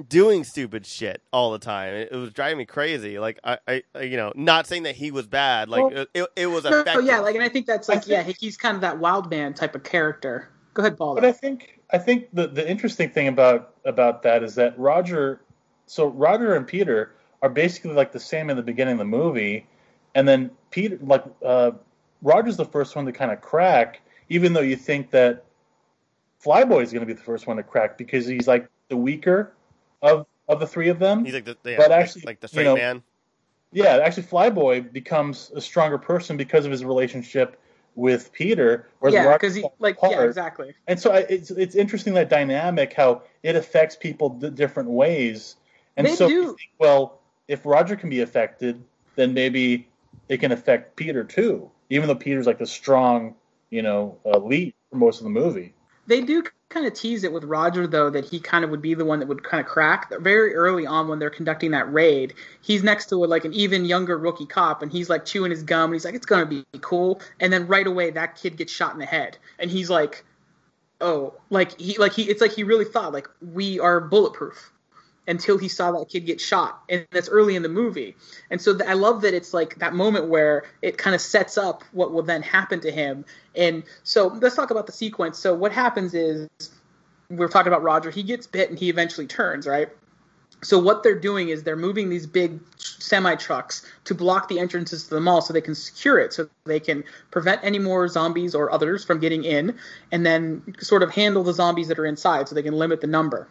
[0.09, 1.93] doing stupid shit all the time.
[1.95, 3.19] It, it was driving me crazy.
[3.19, 5.69] Like I, I, I- you know, not saying that he was bad.
[5.69, 7.05] Like Well- it, it, it was No, effective.
[7.05, 9.31] yeah, like, and I think that's like, I yeah, think- he's kind of that wild
[9.31, 10.49] man type of character.
[10.75, 11.15] Go ahead, Paul.
[11.15, 15.43] But I think I think the the interesting thing about about that is that Roger,
[15.87, 19.67] so Roger and Peter are basically like the same in the beginning of the movie,
[20.15, 21.73] and then Peter like uh,
[22.23, 25.45] Roger's the first one to kind of crack, even though you think that
[26.43, 29.53] Flyboy is going to be the first one to crack because he's like the weaker
[30.01, 31.25] of of the three of them.
[31.25, 33.03] he's like the, yeah, But like- actually, like the you straight know, man.
[33.75, 37.59] Yeah, actually, Flyboy becomes a stronger person because of his relationship
[37.95, 38.89] with Peter.
[39.09, 40.75] Yeah, because he like yeah, exactly.
[40.87, 45.57] And so I, it's it's interesting that dynamic how it affects people d- different ways.
[45.97, 46.47] And They so do.
[46.47, 48.83] think, well, if Roger can be affected,
[49.17, 49.89] then maybe
[50.29, 51.71] it can affect Peter too.
[51.91, 53.35] Even though Peter's like the strong,
[53.71, 55.75] you know, uh, lead for most of the movie.
[56.07, 56.43] They do
[56.73, 59.19] kind of tease it with Roger though that he kind of would be the one
[59.21, 62.35] that would kind of crack very early on when they're conducting that raid.
[62.61, 65.91] He's next to like an even younger rookie cop and he's like chewing his gum
[65.91, 68.93] and he's like it's gonna be cool and then right away that kid gets shot
[68.93, 70.25] in the head and he's like
[71.01, 74.73] oh like he like he it's like he really thought like we are bulletproof
[75.27, 78.17] until he saw that kid get shot and that's early in the movie.
[78.51, 81.57] And so th- i love that it's like that moment where it kind of sets
[81.57, 83.25] up what will then happen to him.
[83.55, 85.39] And so let's talk about the sequence.
[85.39, 86.49] So what happens is
[87.31, 89.89] we're talking about roger he gets bit and he eventually turns right?
[90.65, 95.05] So what they're doing is they're moving these big semi trucks to block the entrances
[95.05, 98.55] to the mall so they can secure it so they can prevent any more zombies
[98.55, 99.77] or others from getting in
[100.11, 103.07] and then sort of handle the zombies that are inside so they can limit the
[103.07, 103.49] number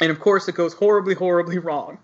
[0.00, 1.98] and of course it goes horribly horribly wrong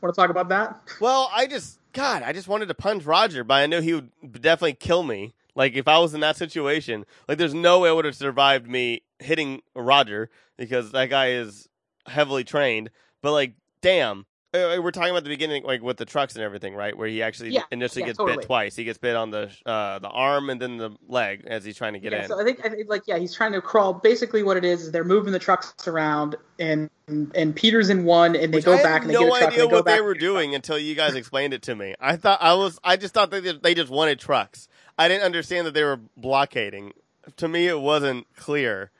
[0.00, 3.42] want to talk about that Well, I just God, I just wanted to punch Roger,
[3.44, 4.10] but I knew he would
[4.40, 5.34] definitely kill me.
[5.54, 8.68] Like if I was in that situation, like there's no way I would have survived
[8.68, 11.68] me hitting Roger because that guy is
[12.06, 12.90] heavily trained.
[13.22, 16.96] But like, damn, we're talking about the beginning, like with the trucks and everything, right?
[16.96, 18.38] Where he actually Yeah, initially yeah, gets totally.
[18.38, 18.76] bit twice.
[18.76, 21.92] He gets bit on the uh, the arm and then the leg as he's trying
[21.92, 22.28] to get yeah, in.
[22.28, 23.94] so I think, I think, like, yeah, he's trying to crawl.
[23.94, 28.36] Basically, what it is is they're moving the trucks around, and and Peter's in one,
[28.36, 29.52] and they Which go I back and they no get a truck.
[29.52, 31.94] idea they what they were doing until you guys explained it to me.
[32.00, 34.68] I thought I was, I just thought they just, they just wanted trucks.
[34.98, 36.92] I didn't understand that they were blockading.
[37.36, 38.90] To me, it wasn't clear.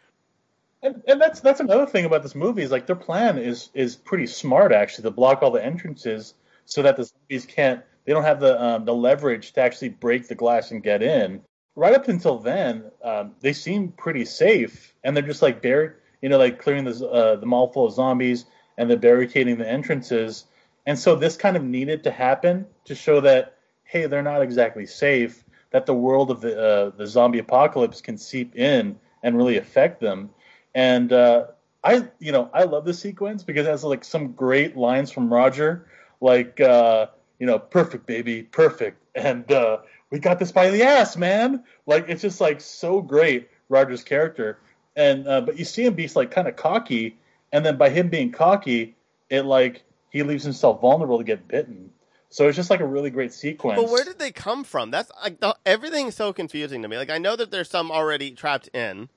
[0.82, 3.96] And, and that's that's another thing about this movie is like their plan is is
[3.96, 8.24] pretty smart actually to block all the entrances so that the zombies can't they don't
[8.24, 11.42] have the um, the leverage to actually break the glass and get in.
[11.76, 16.28] Right up until then, um, they seem pretty safe, and they're just like bar- you
[16.28, 18.46] know, like clearing the uh, the mall full of zombies,
[18.78, 20.46] and they're barricading the entrances.
[20.86, 24.86] And so this kind of needed to happen to show that hey, they're not exactly
[24.86, 25.44] safe.
[25.72, 30.00] That the world of the uh, the zombie apocalypse can seep in and really affect
[30.00, 30.30] them.
[30.74, 31.46] And uh,
[31.82, 35.32] I, you know, I love this sequence because it has like some great lines from
[35.32, 35.86] Roger,
[36.20, 37.06] like uh,
[37.38, 39.78] you know, perfect baby, perfect, and uh,
[40.10, 41.64] we got this by the ass, man.
[41.86, 44.58] Like it's just like so great, Roger's character.
[44.96, 47.18] And uh, but you see him be like kind of cocky,
[47.52, 48.96] and then by him being cocky,
[49.30, 51.90] it like he leaves himself vulnerable to get bitten.
[52.28, 53.80] So it's just like a really great sequence.
[53.80, 54.92] But where did they come from?
[54.92, 56.96] That's like the, everything's so confusing to me.
[56.96, 59.08] Like I know that there's some already trapped in,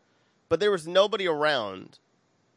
[0.50, 2.00] but there was nobody around,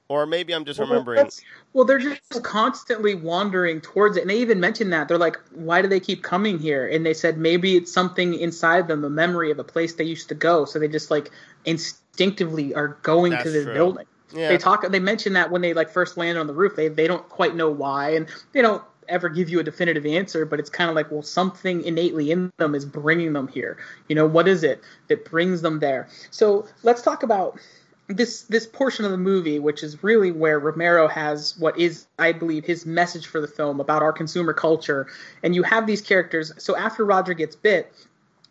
[0.09, 1.28] or maybe I'm just Well, remembering.
[1.72, 5.82] Well, they're just constantly wandering towards it, and they even mentioned that they're like, "Why
[5.82, 9.51] do they keep coming here?" And they said maybe it's something inside them, a memory
[9.51, 11.30] of a place they used to go, so they just like
[11.64, 13.74] instinctively are going That's to this true.
[13.74, 14.07] building.
[14.34, 14.49] Yeah.
[14.49, 14.89] They talk.
[14.89, 17.55] They mention that when they like first land on the roof, they they don't quite
[17.55, 20.44] know why, and they don't ever give you a definitive answer.
[20.44, 23.78] But it's kind of like, well, something innately in them is bringing them here.
[24.09, 26.09] You know, what is it that brings them there?
[26.30, 27.59] So let's talk about
[28.09, 32.32] this this portion of the movie, which is really where Romero has what is, I
[32.32, 35.07] believe, his message for the film about our consumer culture.
[35.42, 36.52] And you have these characters.
[36.59, 37.92] So after Roger gets bit,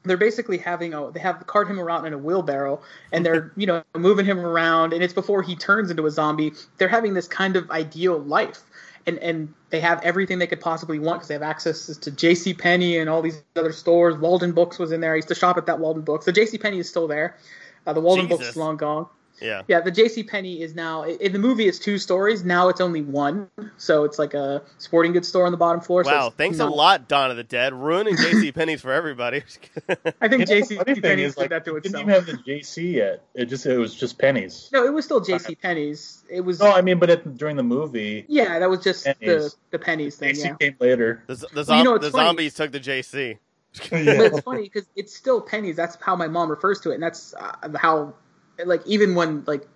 [0.06, 2.82] they're basically having a they have cart him around in a wheelbarrow
[3.12, 6.54] and they're you know moving him around and it's before he turns into a zombie
[6.78, 8.62] they're having this kind of ideal life
[9.08, 12.54] and and they have everything they could possibly want because they have access to J.C.
[12.54, 14.16] Penney and all these other stores.
[14.16, 15.14] Waldenbooks was in there.
[15.14, 16.24] I used to shop at that Waldenbooks.
[16.24, 16.58] The J.C.
[16.58, 17.38] Penney is still there.
[17.86, 19.08] Uh, the Waldenbooks is long gone.
[19.42, 19.64] Yeah.
[19.68, 20.24] Yeah, the J.C.
[20.24, 21.68] Penney is now in the movie.
[21.68, 22.44] It's two stories.
[22.46, 26.04] Now it's only one, so it's like a sporting goods store on the bottom floor.
[26.04, 28.52] so Wow, it's thanks not- a lot, Dawn of the Dead, ruining J.C.
[28.54, 29.44] Penney's for everybody.
[29.90, 30.76] I think You know, J.C.
[30.76, 33.24] the funny thing Penney is, like, that to it didn't even have the JC yet.
[33.34, 34.70] It just it was just pennies.
[34.72, 35.56] No, it was still J.C.
[35.56, 36.24] Penney's.
[36.30, 39.16] It was No, I mean, but at, during the movie, yeah, that was just the
[39.16, 39.56] Pennies.
[39.72, 40.34] the pennies thing.
[40.36, 40.56] JC Yeah.
[40.56, 41.24] came later.
[41.28, 43.38] the the, Well, you know, the zombies took the J.C.
[43.90, 45.76] but it's funny because it's still pennies.
[45.76, 48.14] That's how my mom refers to it, and that's uh, how,
[48.64, 49.68] like, even when like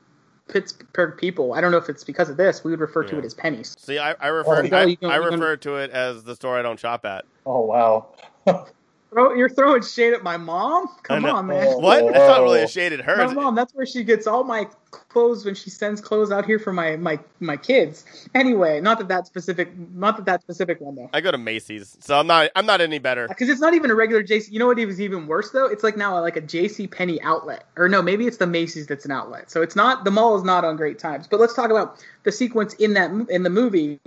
[0.48, 3.26] Pittsburgh people, I don't know if it's because of this, we would refer to it
[3.26, 3.76] as pennies.
[3.80, 6.62] See, I, I refer Oh, I, you I refer to it as the store I
[6.62, 7.26] don't shop at.
[7.46, 8.08] Oh wow.
[9.12, 10.88] Throw, you're throwing shade at my mom?
[11.02, 11.68] Come uh, on, man.
[11.68, 11.80] Oh.
[11.90, 12.06] What?
[12.14, 12.68] That's not really a oh.
[12.68, 13.18] shade at her.
[13.18, 16.60] My mom, that's where she gets all my clothes when she sends clothes out here
[16.60, 18.06] for my my my kids.
[18.36, 21.10] Anyway, not that that specific, not that that specific one though.
[21.14, 23.28] I go to Macy's, so I'm not I'm not any better.
[23.28, 24.52] Because it's not even a regular JC.
[24.52, 25.66] You know what was even worse though?
[25.66, 29.06] It's like now like a JC Penney outlet, or no, maybe it's the Macy's that's
[29.06, 29.50] an outlet.
[29.50, 31.28] So it's not the mall is not on great times.
[31.28, 34.00] But let's talk about the sequence in that in the movie.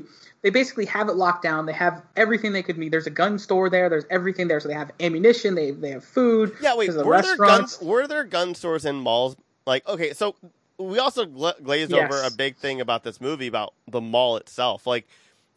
[0.43, 1.67] They basically have it locked down.
[1.67, 2.93] They have everything they could need.
[2.93, 3.89] There's a gun store there.
[3.89, 4.59] There's everything there.
[4.59, 5.55] So they have ammunition.
[5.55, 6.53] They they have food.
[6.61, 6.93] Yeah, wait.
[6.95, 7.81] Were there guns?
[7.81, 9.37] Were there gun stores in malls?
[9.67, 10.35] Like, okay, so
[10.79, 12.13] we also gla- glazed Yes.
[12.13, 14.85] over a big thing about this movie about the mall itself.
[14.85, 15.07] Like,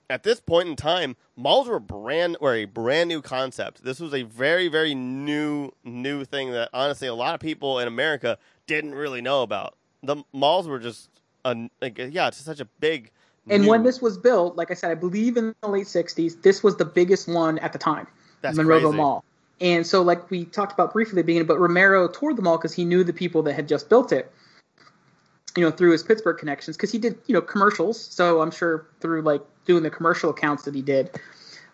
[0.07, 3.83] at this point in time, malls were brand were a brand new concept.
[3.83, 7.87] This was a very very new new thing that honestly a lot of people in
[7.87, 9.75] America didn't really know about.
[10.03, 11.09] The malls were just
[11.43, 13.09] a, like yeah, it's such a big.
[13.49, 16.41] And new- when this was built, like I said, I believe in the late '60s,
[16.41, 18.07] this was the biggest one at the time,
[18.41, 18.97] That's Monroeville crazy.
[18.97, 19.23] Mall.
[19.61, 22.57] And so, like we talked about briefly at the beginning, but Romero toured the mall
[22.57, 24.31] because he knew the people that had just built it.
[25.55, 27.99] You know, through his Pittsburgh connections, because he did you know commercials.
[27.99, 31.11] So I'm sure through like doing the commercial accounts that he did.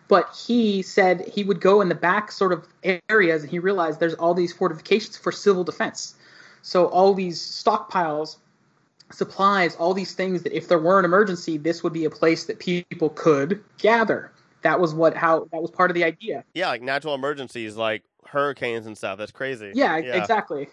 [0.08, 2.68] But he said he would go in the back sort of
[3.08, 6.14] areas, and he realized there's all these fortifications for civil defense.
[6.60, 8.36] So all these stockpiles
[9.12, 12.44] supplies, all these things that if there were an emergency, this would be a place
[12.46, 14.32] that people could gather.
[14.62, 16.44] That was what how that was part of the idea.
[16.54, 19.18] yeah, like natural emergencies, like hurricanes and stuff.
[19.18, 19.72] That's crazy.
[19.74, 20.68] Yeah, exactly.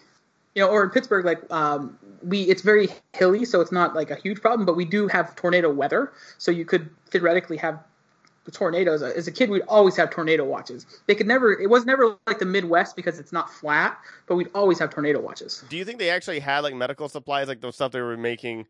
[0.54, 4.10] You know, or in Pittsburgh, like um, we, it's very hilly, so it's not like
[4.10, 4.66] a huge problem.
[4.66, 7.78] But we do have tornado weather, so you could theoretically have
[8.44, 9.02] the tornadoes.
[9.02, 10.86] As a kid, we'd always have tornado watches.
[11.06, 11.52] They could never.
[11.52, 15.20] It was never like the Midwest because it's not flat, but we'd always have tornado
[15.20, 15.64] watches.
[15.68, 18.66] Do you think they actually had like medical supplies, like the stuff they were making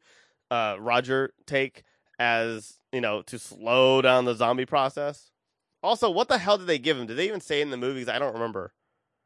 [0.51, 1.85] uh, Roger take
[2.19, 5.31] as you know to slow down the zombie process?
[5.83, 7.07] Also, what the hell did they give him?
[7.07, 8.09] Did they even say in the movies?
[8.09, 8.73] I don't remember.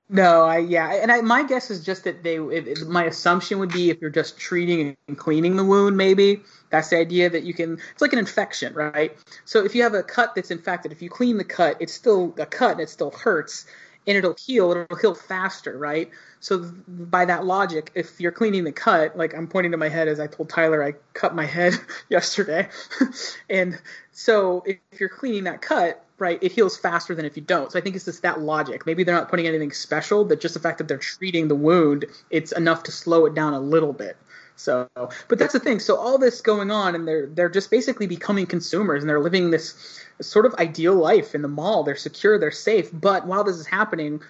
[0.09, 2.37] No, I yeah, and I, my guess is just that they.
[2.37, 6.43] It, it- my assumption would be if you're just treating and cleaning the wound, maybe
[6.71, 7.81] that's the idea that you can.
[7.93, 9.17] It's like an infection, right?
[9.45, 12.35] So if you have a cut that's infected, if you clean the cut, it's still
[12.39, 13.67] a cut and it still hurts,
[14.07, 14.71] and it'll heal.
[14.71, 16.09] It'll heal faster, right?
[16.39, 19.89] So th- by that logic, if you're cleaning the cut, like I'm pointing to my
[19.89, 21.75] head as I told Tyler, I cut my head
[22.09, 22.69] yesterday,
[23.51, 23.81] and
[24.13, 27.73] so if you're cleaning that cut, right, it heals faster than if you don't.
[27.73, 28.87] So I think it's just that logic.
[28.87, 32.07] Maybe they're not putting anything special, but just the fact that they're treating the wound,
[32.31, 34.17] it's enough to slow it down a little bit.
[34.57, 35.81] So, but that's the thing.
[35.81, 39.51] So all this going on, and they're they're just basically becoming consumers, and they're living
[39.51, 41.83] this sort of ideal life in the mall.
[41.83, 42.89] They're secure, they're safe.
[42.93, 44.23] But while this is happening,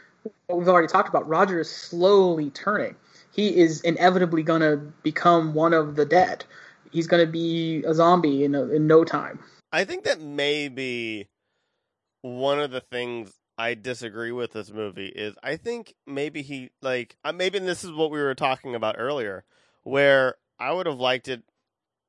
[0.47, 2.97] what we've already talked about, Roger is slowly turning.
[3.33, 6.45] He is inevitably going to become one of the dead.
[6.91, 9.41] He's going to be a zombie in a, in no time.
[9.73, 11.27] I think that may be
[12.25, 17.17] one of the things I disagree with this movie is I think maybe he like
[17.23, 19.45] uh, maybe this is what we were talking about earlier,
[19.83, 21.43] where I would have liked it.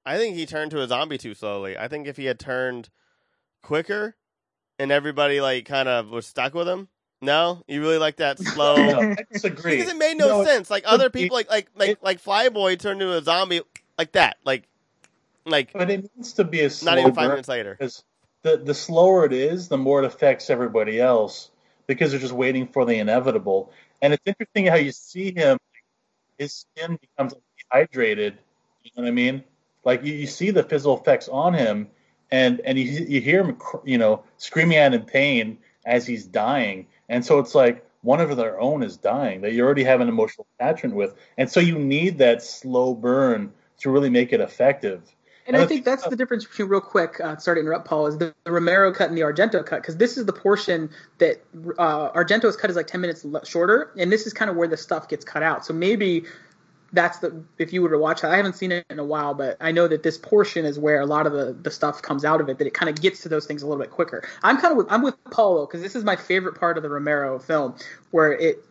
[0.05, 1.77] I think he turned to a zombie too slowly.
[1.77, 2.87] I think if he had turned
[3.61, 4.15] quicker,
[4.79, 6.87] and everybody like kind of was stuck with him.
[7.21, 8.75] No, you really like that slow.
[8.77, 9.75] No, I disagree.
[9.77, 10.69] Because it made no, No, sense.
[10.71, 13.61] Like other people, like like like it- like Flyboy turned into a zombie
[13.97, 14.37] like that.
[14.45, 14.63] Like
[15.45, 17.75] like But it needs to be a slow not even five minutes later.
[17.77, 18.01] because
[18.45, 21.49] the the slower it is, the more it affects everybody else
[21.87, 23.71] because they're just waiting for the inevitable.
[24.03, 25.57] And it's interesting how you see him,
[26.37, 28.37] his skin becomes dehydrated.
[28.83, 29.43] You know what I mean?
[29.83, 31.87] Like you, you see the physical effects on him,
[32.29, 36.85] and and you you hear him, you know, screaming out in pain as he's dying.
[37.09, 40.07] And so it's like one of their own is dying that you already have an
[40.07, 45.01] emotional attachment with, and so you need that slow burn to really make it effective.
[45.47, 47.19] And I think that's the difference between real quick.
[47.19, 48.07] Uh, sorry to interrupt, Paul.
[48.07, 50.89] Is the, the Romero cut and the Argento cut because this is the portion
[51.19, 51.43] that
[51.77, 54.77] uh, Argento's cut is like ten minutes shorter, and this is kind of where the
[54.77, 55.65] stuff gets cut out.
[55.65, 56.25] So maybe
[56.93, 58.31] that's the if you were to watch that.
[58.31, 60.99] I haven't seen it in a while, but I know that this portion is where
[60.99, 62.57] a lot of the, the stuff comes out of it.
[62.57, 64.27] That it kind of gets to those things a little bit quicker.
[64.41, 66.83] I'm kind of with I'm with Paul though because this is my favorite part of
[66.83, 67.75] the Romero film
[68.11, 68.63] where it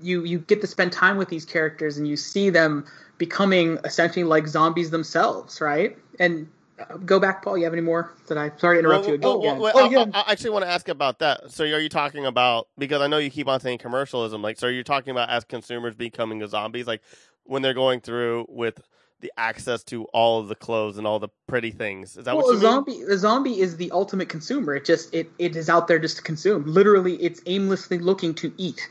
[0.00, 2.86] you you get to spend time with these characters and you see them
[3.18, 5.96] becoming essentially like zombies themselves, right?
[6.22, 6.48] And
[6.80, 7.58] uh, go back, Paul.
[7.58, 8.14] You have any more?
[8.28, 8.52] Did I?
[8.58, 9.18] Sorry to interrupt Well, you.
[9.18, 9.58] Go well, again.
[9.60, 10.06] well, Oh, I- yeah.
[10.14, 11.52] I, I actually want to ask about that.
[11.52, 14.42] So, are you talking about because I know you keep on saying commercialism?
[14.42, 17.02] Like, so are you're talking about as consumers becoming zombies, like
[17.44, 18.80] when they're going through with
[19.20, 22.16] the access to all of the clothes and all the pretty things.
[22.16, 22.62] Is that well, what a you mean?
[22.62, 24.74] zombie, a zombie is the ultimate consumer.
[24.76, 26.64] It just it, it is out there just to consume.
[26.66, 28.88] Literally, it's aimlessly looking to eat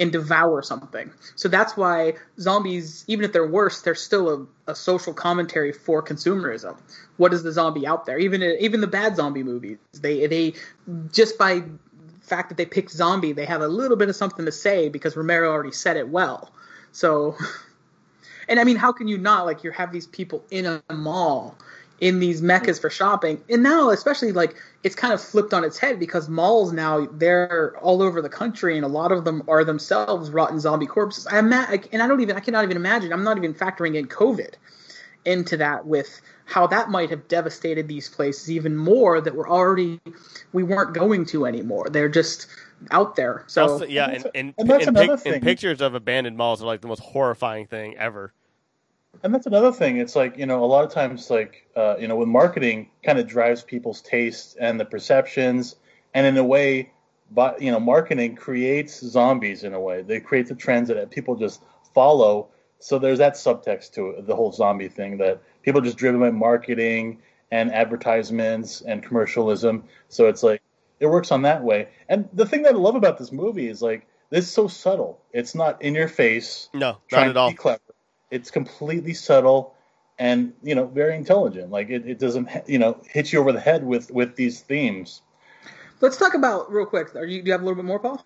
[0.00, 1.10] and devour something.
[1.36, 6.02] So that's why zombies, even if they're worse, they're still a, a social commentary for
[6.02, 6.76] consumerism.
[7.18, 8.18] What is the zombie out there?
[8.18, 10.54] Even even the bad zombie movies, they they
[11.12, 11.62] just by
[12.22, 15.16] fact that they picked zombie, they have a little bit of something to say because
[15.16, 16.50] Romero already said it well.
[16.92, 17.36] So,
[18.48, 21.56] and I mean, how can you not like you have these people in a mall
[22.02, 25.78] in these meccas for shopping, and now especially like it's kind of flipped on its
[25.78, 29.64] head because malls now they're all over the country, and a lot of them are
[29.64, 31.28] themselves rotten zombie corpses.
[31.28, 33.12] I ima- and I don't even I cannot even imagine.
[33.12, 34.54] I'm not even factoring in COVID
[35.24, 40.00] into that with how that might have devastated these places even more that were already
[40.52, 41.86] we weren't going to anymore.
[41.88, 42.48] They're just
[42.90, 43.44] out there.
[43.46, 45.40] So Also, yeah, And and, that's- and, and and, another pic- and thing.
[45.42, 48.32] pictures of abandoned malls are like the most horrifying thing ever.
[49.22, 49.98] And that's another thing.
[49.98, 53.18] It's like you know, a lot of times, like uh, you know, with marketing, kind
[53.18, 55.76] of drives people's tastes and the perceptions,
[56.14, 56.92] and in a way,
[57.30, 60.02] but you know, marketing creates zombies in a way.
[60.02, 61.62] They create the trends that people just
[61.94, 62.48] follow.
[62.78, 66.20] So there's that subtext to it, the whole zombie thing that people are just driven
[66.20, 69.84] by marketing and advertisements and commercialism.
[70.08, 70.62] So it's like
[70.98, 71.88] it works on that way.
[72.08, 75.20] And the thing that I love about this movie is like this is so subtle.
[75.32, 77.52] It's not in your face No, not at all.
[77.54, 77.80] clever.
[78.32, 79.74] It's completely subtle
[80.18, 81.70] and you know very intelligent.
[81.70, 85.20] Like it, it doesn't you know hit you over the head with with these themes.
[86.00, 87.14] let's talk about real quick.
[87.14, 88.24] Are you do you have a little bit more, Paul?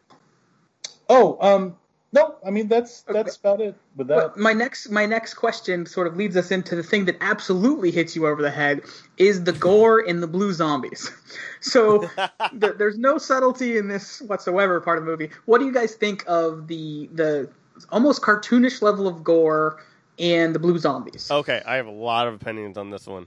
[1.08, 1.76] Oh, um,
[2.12, 3.12] no, I mean that's Okay.
[3.18, 3.74] that's about it.
[3.96, 7.04] With that, But my next my next question sort of leads us into the thing
[7.06, 8.82] that absolutely hits you over the head
[9.18, 11.10] is the gore in the blue zombies.
[11.60, 12.08] So
[12.60, 15.30] th- there's no subtlety in this whatsoever part of the movie.
[15.46, 17.50] What do you guys think of the the
[17.90, 19.82] almost cartoonish level of gore
[20.18, 21.30] and the blue zombies?
[21.30, 23.26] Okay, I have a lot of opinions on this one.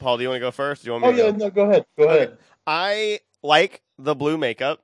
[0.00, 0.82] Paul, do you want to go first?
[0.82, 1.36] Do you want me oh to yeah, go?
[1.38, 2.14] no, go ahead, go Okay.
[2.16, 2.38] ahead.
[2.66, 4.82] I like the blue makeup.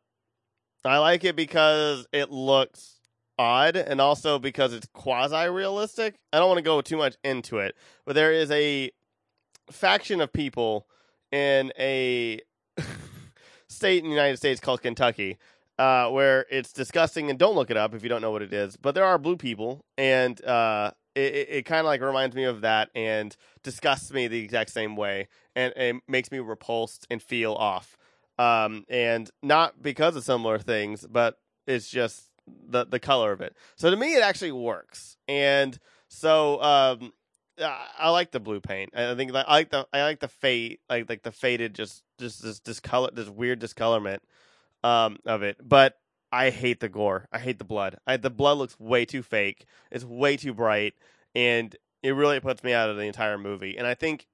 [0.85, 3.01] I like it because it looks
[3.39, 6.17] odd and also because it's quasi realistic.
[6.33, 7.77] I don't want to go too much into it,
[8.07, 8.91] but there is a
[9.71, 10.87] faction of people
[11.33, 12.41] in a
[13.69, 15.39] state in the United States called Kentucky
[15.81, 18.53] uh, where it's disgusting and don't look it up if you don't know what it
[18.53, 18.77] is.
[18.77, 22.45] But there are blue people, and uh, it, it, it kind of like reminds me
[22.45, 27.23] of that and disgusts me the exact same way, and it makes me repulsed and
[27.23, 27.97] feel off.
[28.39, 33.55] Um, and not because of similar things, but it's just the the color of it.
[33.77, 37.13] So to me, it actually works, and so um,
[37.59, 38.91] I like the blue paint.
[38.95, 42.43] I think I like the I like the fade like like the faded just just
[42.43, 44.23] this discolor this weird discolorment
[44.83, 45.57] um of it.
[45.63, 46.00] But
[46.33, 47.27] I hate the gore.
[47.33, 47.97] I hate the blood.
[48.07, 49.67] I, the blood looks way too fake.
[49.91, 50.95] It's way too bright,
[51.35, 53.77] and it really puts me out of the entire movie.
[53.77, 54.27] And I think,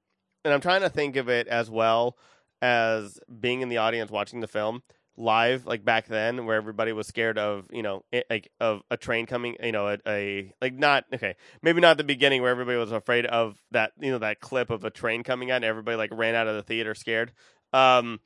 [0.44, 2.16] and I'm trying to think of it as well
[2.62, 4.82] as being in the audience watching the film
[5.16, 8.96] live, like back then, where everybody was scared of, you know, it, like of a
[8.96, 12.78] train coming, you know, a, a like not okay, maybe not the beginning where everybody
[12.78, 15.96] was afraid of that, you know, that clip of a train coming out and everybody
[15.96, 17.32] like ran out of the theater scared.
[17.72, 18.20] Um,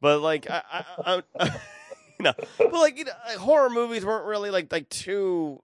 [0.00, 0.62] but like I,
[1.04, 1.60] I, I
[2.20, 5.62] you know, but like you know, like, horror movies weren't really like like too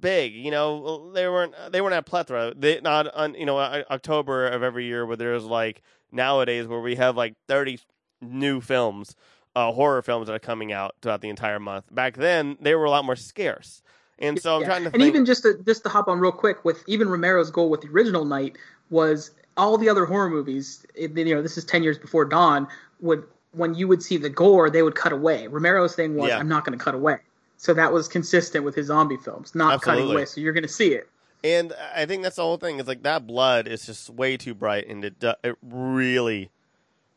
[0.00, 0.34] big.
[0.34, 2.52] You know, they weren't they weren't at plethora.
[2.56, 5.82] They not on you know October of every year where there's like
[6.12, 7.78] nowadays where we have like thirty
[8.20, 9.14] new films,
[9.54, 11.84] uh, horror films that are coming out throughout the entire month.
[11.94, 13.82] Back then, they were a lot more scarce.
[14.18, 14.68] And so I'm Yeah.
[14.68, 15.04] trying to and think.
[15.08, 17.88] even just to just to hop on real quick with even Romero's goal with the
[17.88, 18.56] original Night
[18.88, 20.84] was all the other horror movies.
[20.96, 22.66] you know, this is ten years before Dawn.
[23.00, 23.24] Would
[23.56, 25.46] when you would see the gore, they would cut away.
[25.46, 26.38] Romero's thing was, Yeah.
[26.38, 27.18] I'm not going to cut away.
[27.56, 30.26] So that was consistent with his zombie films, not cutting away.
[30.26, 31.08] So you're going to see it.
[31.42, 32.80] And I think that's the whole thing.
[32.80, 36.50] Is like that blood is just way too bright, and it it really,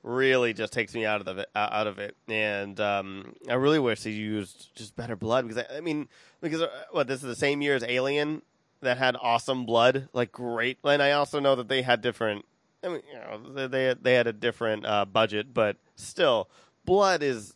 [0.04, 2.16] really just takes me out of the out of it.
[2.28, 6.10] And um, I really wish they used just better blood because I, I mean
[6.42, 8.44] because uh, what this is the same year as Alien,
[8.82, 10.78] that had awesome blood, like great.
[10.84, 12.46] And I also know that they had different.
[12.84, 16.50] I mean, you know, they they had, a different uh, budget, but still,
[16.86, 17.54] blood is.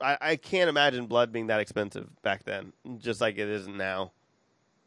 [0.00, 4.12] I, I can't imagine blood being that expensive back then, just like it is now.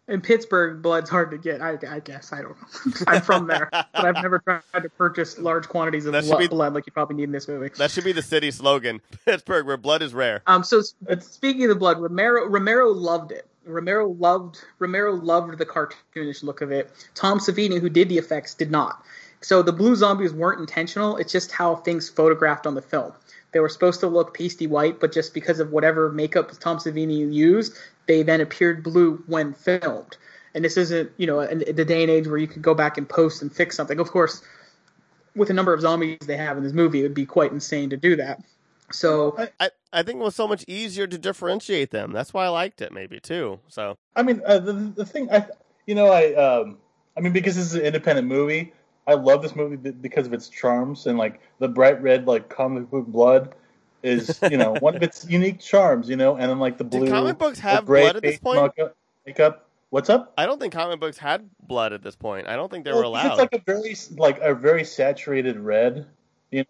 [0.08, 1.62] In Pittsburgh, blood's hard to get.
[1.62, 2.92] I, I guess I don't know.
[3.08, 6.74] I'm from there, but I've never tried to purchase large quantities of That be- blood
[6.74, 7.70] like you probably need in this movie.
[7.78, 10.42] That should be the city slogan: Pittsburgh, where blood is rare.
[10.48, 10.82] Um, so
[11.20, 13.48] speaking of the blood, Romero Romero loved it.
[13.66, 16.92] Romero loved Romero loved the cartoonish look of it.
[17.14, 19.04] Tom Savini, who did the effects, did not.
[19.42, 21.18] So the blue zombies weren't intentional.
[21.18, 23.14] It's just how things photographed on the film.
[23.52, 27.32] They were supposed to look pasty white, but just because of whatever makeup Tom Savini
[27.34, 27.74] used,
[28.06, 30.18] they then appeared blue when filmed.
[30.54, 32.98] And this isn't, you know, in the day and age where you could go back
[32.98, 34.00] and post and fix something.
[34.00, 34.42] Of course,
[35.36, 37.90] with the number of zombies they have in this movie, it would be quite insane
[37.92, 38.44] to do that.
[38.92, 42.12] So I, I think it was so much easier to differentiate them.
[42.12, 43.60] That's why I liked it, maybe too.
[43.68, 45.46] So I mean, uh, the the thing I,
[45.86, 46.78] you know, I um,
[47.16, 48.74] I mean, because this is an independent movie,
[49.08, 52.90] I love this movie because of its charms and like the bright red like comic
[52.90, 53.56] book blood
[54.04, 57.00] is you know one of its unique charms, you know, and then like the Do
[57.00, 57.10] blue.
[57.10, 58.62] comic books have gray blood at this point?
[58.62, 58.96] Makeup,
[59.26, 59.66] makeup.
[59.90, 60.34] What's up?
[60.38, 62.48] I don't think comic books had blood at this point.
[62.48, 63.32] I don't think they Well, were allowed.
[63.32, 66.06] It's like a very like a very saturated red,
[66.52, 66.66] you know.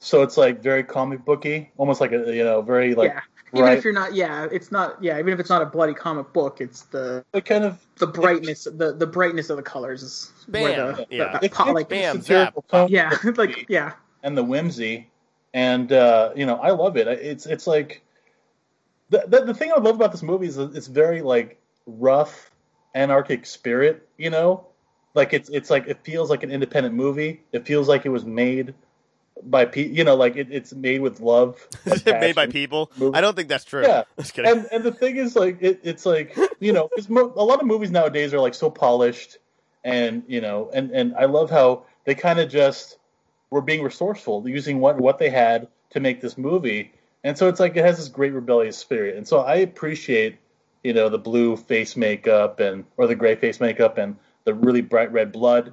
[0.00, 3.20] So it's like very comic booky, almost like a you know very like yeah,
[3.54, 5.94] even bright, if you're not, yeah, it's not, yeah, even if it's not a bloody
[5.94, 10.02] comic book, it's the like kind of the brightness, the the brightness of the colors
[10.02, 11.32] is where Bam, the, yeah.
[11.32, 13.92] the, the It's- like, Bam, the yeah, like yeah,
[14.22, 15.10] and the whimsy,
[15.52, 17.06] and uh, you know I love it.
[17.08, 18.02] It's it's like
[19.10, 22.50] the, the the thing I love about this movie is it's very like rough,
[22.94, 24.08] anarchic spirit.
[24.16, 24.66] You know,
[25.14, 27.42] like it's it's like it feels like an independent movie.
[27.52, 28.74] It feels like it was made
[29.44, 31.66] by pe you know like it, it's made with love,
[32.06, 32.90] made by people.
[32.96, 33.16] Movie.
[33.16, 33.82] I don't think that's true.
[33.82, 34.04] Yeah.
[34.18, 34.50] Just kidding.
[34.50, 37.66] And and the thing is, like, it, it's like you know, mo- a lot of
[37.66, 39.38] movies nowadays are like so polished,
[39.84, 42.98] and you know, and and I love how they kind of just
[43.50, 46.92] were being resourceful, using what what they had to make this movie,
[47.24, 50.38] and so it's like it has this great rebellious spirit, and so I appreciate
[50.82, 54.82] you know the blue face makeup and or the gray face makeup and the really
[54.82, 55.72] bright red blood.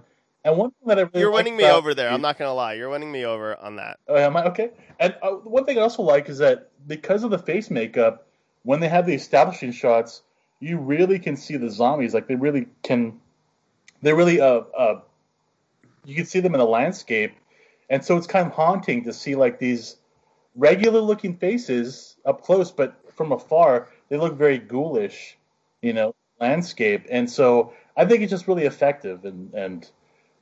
[0.49, 2.09] And one thing that I really You're winning me over there.
[2.09, 2.73] I'm not gonna lie.
[2.73, 3.99] You're winning me over on that.
[4.07, 4.71] Oh, am I okay?
[4.99, 8.25] And uh, one thing I also like is that because of the face makeup,
[8.63, 10.23] when they have the establishing shots,
[10.59, 12.15] you really can see the zombies.
[12.15, 13.19] Like they really can,
[14.01, 15.01] they really uh uh,
[16.03, 17.35] you can see them in the landscape,
[17.87, 19.97] and so it's kind of haunting to see like these
[20.55, 25.37] regular looking faces up close, but from afar they look very ghoulish,
[25.83, 27.05] you know, landscape.
[27.11, 29.87] And so I think it's just really effective and and.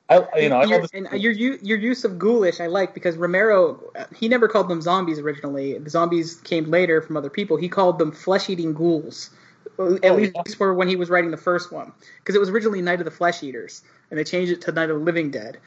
[0.10, 4.30] I, you know, your, and your your use of ghoulish I like because Romero he
[4.30, 5.78] never called them zombies originally.
[5.78, 7.58] The zombies came later from other people.
[7.58, 9.32] He called them flesh eating ghouls.
[9.78, 10.44] Uh, At Oh, least yeah.
[10.58, 13.12] for when he was writing the first one, because it was originally Night of the
[13.12, 15.58] Flesh Eaters, and they changed it to Night of the Living Dead.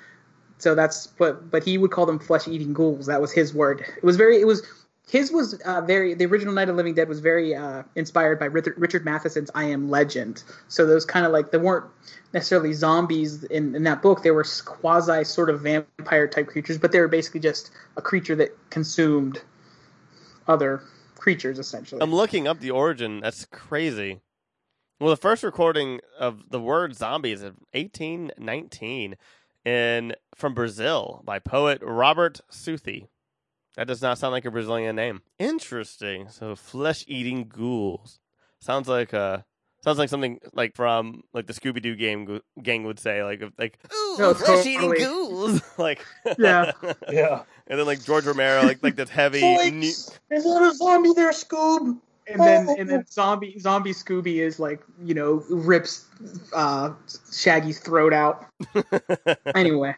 [0.59, 3.07] So that's what, but he would call them flesh eating ghouls.
[3.07, 3.85] That was his word.
[3.97, 4.63] It was very, it was
[5.11, 6.15] his was uh, very.
[6.15, 9.65] The original Night of Living Dead was very uh, inspired by Richard, Richard Matheson's I
[9.65, 10.45] Am Legend.
[10.69, 11.87] So those kind of like they weren't
[12.33, 14.23] necessarily zombies in, in that book.
[14.23, 18.37] They were quasi sort of vampire type creatures, but they were basically just a creature
[18.37, 19.43] that consumed
[20.47, 20.81] other
[21.17, 22.01] creatures essentially.
[22.01, 23.19] I'm looking up the origin.
[23.21, 24.21] That's crazy.
[25.01, 29.17] Well, the first recording of the word zombie is 1819
[29.65, 33.09] in from Brazil by poet Robert Southey.
[33.77, 35.23] That does not sound like a Brazilian name.
[35.39, 36.29] Interesting.
[36.29, 38.19] So flesh-eating ghouls
[38.61, 39.39] sounds like uh
[39.83, 43.79] sounds like something like from like the Scooby Doo game gang would say like like
[43.95, 44.99] ooh No, flesh-eating totally.
[45.05, 46.05] ghouls like
[46.39, 46.73] Yeah.
[47.11, 47.43] Yeah.
[47.67, 49.41] and then like George Romero like like this heavy
[49.71, 51.99] new- Is that a zombie there, Scoob?
[52.27, 56.05] and then and then zombie zombie Scooby is like you know rips
[56.53, 56.91] uh,
[57.33, 58.47] Shaggy's throat out.
[59.55, 59.95] Anyway,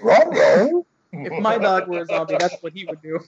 [0.00, 0.86] Ruh-roh.
[1.12, 3.20] If my dog were a zombie, that's what he would do.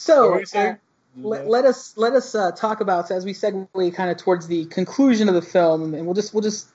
[0.00, 0.72] So were you saying?
[0.72, 0.76] uh,
[1.16, 4.64] let, let us let us uh, talk about as we segue kind of towards the
[4.66, 6.68] conclusion of the film, and we'll just we'll just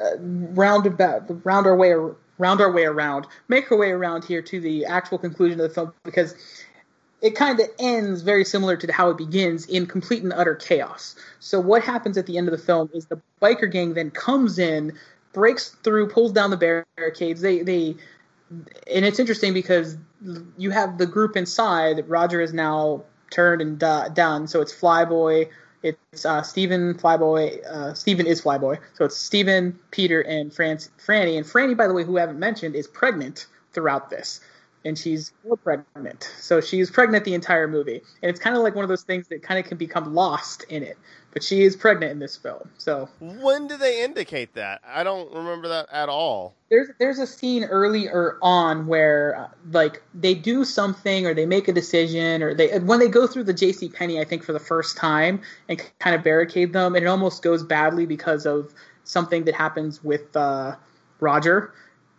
[0.00, 1.94] uh, round about round our way
[2.38, 5.74] round our way around, make our way around here to the actual conclusion of the
[5.74, 6.34] film because
[7.20, 11.16] it kind of ends very similar to how it begins in complete and utter chaos.
[11.40, 14.58] So what happens at the end of the film is the biker gang then comes
[14.58, 14.96] in,
[15.38, 17.40] breaks through, pulls down the barricades.
[17.40, 17.96] They they
[18.92, 19.96] and it's interesting because
[20.56, 22.08] you have the group inside.
[22.08, 24.48] Roger is now turned and do- done.
[24.48, 25.48] So it's Flyboy.
[25.84, 27.64] It's uh, Stephen Flyboy.
[27.64, 28.78] Uh, Stephen is Flyboy.
[28.94, 31.36] So it's Stephen, Peter, and Franc- Franny.
[31.36, 34.40] And Franny, by the way, who I haven't mentioned, is pregnant throughout this.
[34.84, 35.32] And she's
[35.64, 36.30] pregnant.
[36.38, 39.28] So she's pregnant the entire movie, and it's kind of like one of those things
[39.28, 40.96] that kind of can become lost in it.
[41.32, 42.70] But she is pregnant in this film.
[42.78, 44.80] So When do they indicate that?
[44.86, 46.54] I don't remember that at all.
[46.70, 51.68] there's there's a scene earlier on where uh, like they do something or they make
[51.68, 53.90] a decision or they when they go through the J.C.
[53.90, 57.42] Penney I think for the first time and kind of barricade them and it almost
[57.42, 58.72] goes badly because of
[59.04, 60.76] something that happens with uh,
[61.20, 61.74] Roger.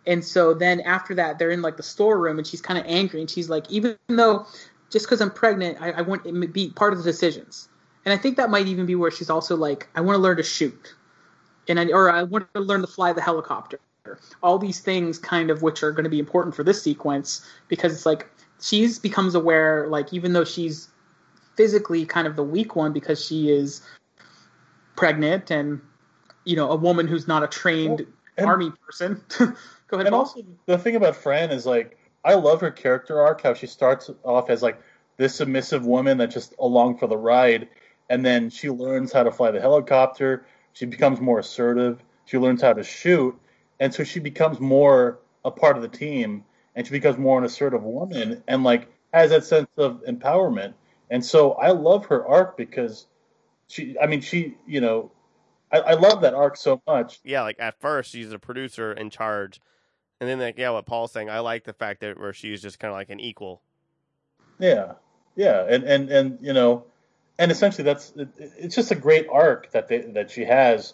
[0.06, 3.20] And so then after that they're in like the storeroom and she's kind of angry
[3.20, 4.46] and she's like even though
[4.90, 7.68] just because I'm pregnant I, I want it to be part of the decisions.
[8.04, 10.38] And I think that might even be where she's also like I want to learn
[10.38, 10.94] to shoot
[11.68, 13.78] and I, or I want to learn to fly the helicopter.
[14.42, 17.92] All these things, kind of, which are going to be important for this sequence, because
[17.92, 18.28] it's like
[18.60, 20.88] she's becomes aware, like even though she's
[21.56, 23.82] physically kind of the weak one because she is
[24.96, 25.80] pregnant and
[26.44, 29.22] you know a woman who's not a trained Well, and- army person.
[29.90, 30.20] Go ahead, And Paul.
[30.20, 33.42] also, the thing about Fran is like, I love her character arc.
[33.42, 34.80] How she starts off as like
[35.16, 37.68] this submissive woman that just along for the ride,
[38.08, 40.46] and then she learns how to fly the helicopter.
[40.72, 42.02] She becomes more assertive.
[42.26, 43.36] She learns how to shoot,
[43.80, 46.44] and so she becomes more a part of the team,
[46.76, 50.74] and she becomes more an assertive woman, and like has that sense of empowerment.
[51.10, 53.06] And so I love her arc because
[53.66, 55.10] she, I mean, she, you know,
[55.72, 57.18] I, I love that arc so much.
[57.24, 59.60] Yeah, like at first she's a producer in charge,
[60.20, 62.78] and then like yeah, what Paul's saying, I like the fact that where she's just
[62.78, 63.62] kind of like an equal.
[64.58, 64.92] Yeah,
[65.34, 66.84] yeah, and and and you know,
[67.38, 70.92] and essentially that's it, it's just a great arc that they that she has,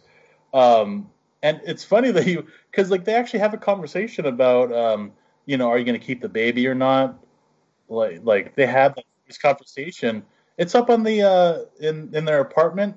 [0.54, 1.10] um,
[1.42, 5.12] and it's funny that you because like they actually have a conversation about um,
[5.46, 7.18] you know, are you going to keep the baby or not?
[7.88, 8.96] Like like they have
[9.26, 10.22] this conversation.
[10.56, 12.96] It's up on the uh in in their apartment.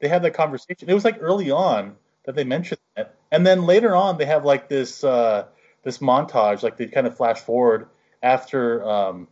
[0.00, 0.88] They have that conversation.
[0.88, 4.44] It was like early on that they mentioned that, and then later on they have
[4.44, 5.46] like this uh
[5.82, 7.88] this montage, like they kind of flash forward
[8.22, 9.28] after um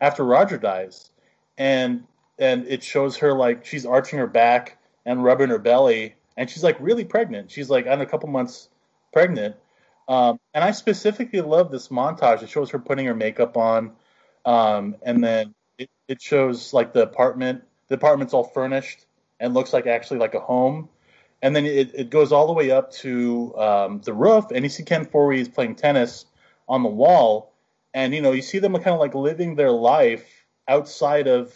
[0.00, 1.10] after Roger dies,
[1.56, 2.04] and
[2.38, 6.64] and it shows her like she's arching her back and rubbing her belly, and she's
[6.64, 7.50] like really pregnant.
[7.50, 8.68] She's like on a couple months
[9.12, 9.56] pregnant,
[10.08, 12.42] um, and I specifically love this montage.
[12.42, 13.92] It shows her putting her makeup on,
[14.44, 17.62] um, and then it, it shows like the apartment.
[17.88, 19.06] The apartment's all furnished
[19.38, 20.88] and looks like actually like a home.
[21.42, 24.68] And then it, it goes all the way up to um, the roof, and you
[24.68, 26.26] see Ken Foree playing tennis
[26.68, 27.52] on the wall,
[27.94, 30.24] and you know you see them kind of like living their life
[30.68, 31.52] outside of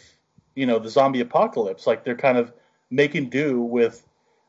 [0.55, 1.87] you know the zombie apocalypse.
[1.87, 2.51] Like they're kind of
[2.89, 4.05] making do with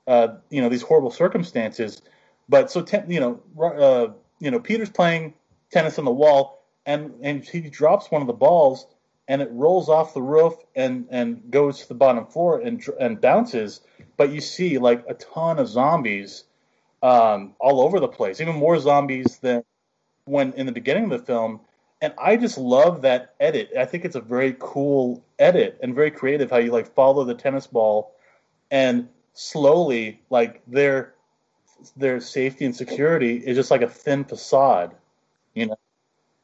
[0.09, 2.03] uh, you know these horrible circumstances.
[2.49, 4.09] But so ten, you know uh,
[4.41, 5.34] you know peter's playing
[5.70, 8.86] tennis on the wall and and he drops one of the balls
[9.28, 13.20] and it rolls off the roof and and goes to the bottom floor and and
[13.20, 13.80] bounces
[14.19, 16.45] but you see like a ton of zombies
[17.03, 19.64] um, all over the place even more zombies than
[20.27, 21.61] when in the beginning of the film
[22.01, 23.71] and I just love that edit.
[23.77, 27.35] I think it's a very cool edit and very creative how you like follow the
[27.35, 28.12] tennis ball
[28.71, 31.14] and slowly like their
[31.97, 34.95] their safety and security is just like a thin facade,
[35.55, 35.79] you know.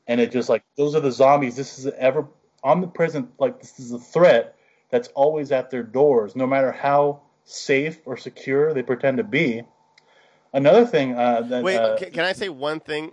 [0.06, 1.56] And it just like those are the zombies.
[1.56, 2.26] This is ever
[2.62, 4.56] omnipresent like this is a threat
[4.90, 9.62] that's always at their doors, no matter how safe or secure they pretend to be.
[10.52, 13.12] Another thing uh, that Wait, uh, can, I say one thing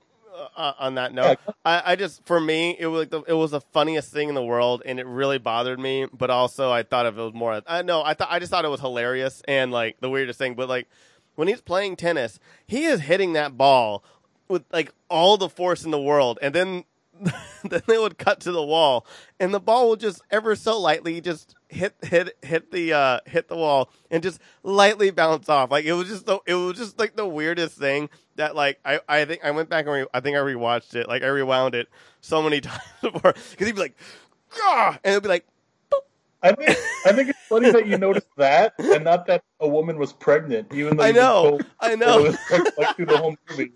[0.56, 1.40] uh, on that note?
[1.66, 4.36] I, I just for me it was like the, it was the funniest thing in
[4.36, 6.06] the world, and it really bothered me.
[6.14, 7.62] But also, I thought of it was more.
[7.66, 10.54] I know I thought I just thought it was hilarious and like the weirdest thing.
[10.54, 10.88] But like
[11.36, 14.04] when he's playing tennis, he is hitting that ball
[14.48, 16.84] with like all the force in the world, and then
[17.64, 19.06] then they would cut to the wall,
[19.40, 23.48] and the ball would just ever so lightly just hit hit hit the uh, hit
[23.48, 25.72] the wall and just lightly bounce off.
[25.72, 29.00] Like it was just the, it was just like the weirdest thing that like I,
[29.08, 31.76] I think I went back and re- I think I rewatched it like I rewound
[31.76, 31.88] it
[32.20, 33.98] so many times before because he'd be like,
[34.58, 34.98] Gah!
[35.04, 35.48] and it'd be like,
[36.44, 39.98] I think I think it's funny that you noticed that and not that a woman
[39.98, 42.26] was pregnant, even though I know, told I know.
[42.26, 43.72] it like through the whole movie.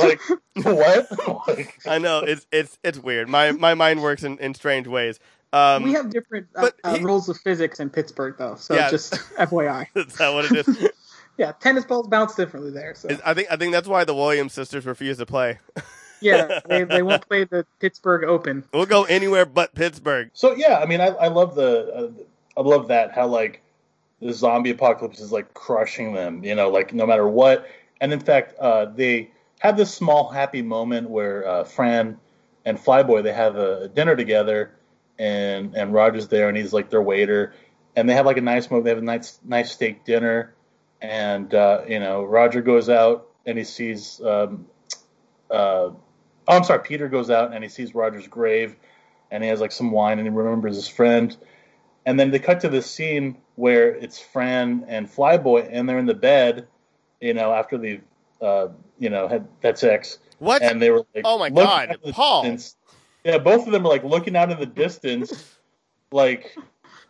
[0.00, 0.20] Like
[0.64, 1.48] what?
[1.48, 3.28] like, I know it's it's it's weird.
[3.28, 5.20] My my mind works in, in strange ways.
[5.54, 8.56] Um, we have different uh, but uh, he- rules of physics in Pittsburgh, though.
[8.56, 8.90] So Yeah.
[8.90, 9.86] just FYI.
[9.94, 10.88] is that what it is?
[11.36, 12.94] Yeah, tennis balls bounce differently there.
[12.94, 15.58] So Is- I think I think that's why the Williams sisters refuse to play.
[16.20, 18.62] yeah, they, they won't play the Pittsburgh Open.
[18.72, 20.30] We'll go anywhere but Pittsburgh.
[20.32, 23.62] so yeah, I mean, I, I love the uh, I love that how like
[24.20, 27.66] the zombie apocalypse is like crushing them, you know, like no matter what.
[28.00, 32.16] And in fact, uh, they have this small happy moment where uh, Fran
[32.64, 34.70] and Flyboy they have a dinner together,
[35.18, 37.54] and and Roger's there and he's like their waiter,
[37.96, 38.84] and they have like a nice moment.
[38.84, 40.54] They have a nice nice steak dinner,
[41.00, 44.66] and uh, you know Roger goes out and he sees um,
[45.50, 45.90] uh,
[46.46, 46.80] Oh, I'm sorry.
[46.80, 48.76] Peter goes out and he sees Roger's grave,
[49.30, 51.36] and he has like some wine, and he remembers his friend.
[52.06, 56.06] And then they cut to this scene where it's Fran and Flyboy, and they're in
[56.06, 56.68] the bed,
[57.20, 58.02] you know, after they've,
[58.42, 60.18] uh, you know, had that sex.
[60.38, 60.60] What?
[60.60, 62.42] And they were like, Oh my God, the Paul.
[62.42, 62.76] distance.
[63.24, 65.56] Yeah, both of them are like looking out in the distance,
[66.12, 66.56] like,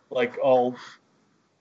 [0.09, 0.75] like all,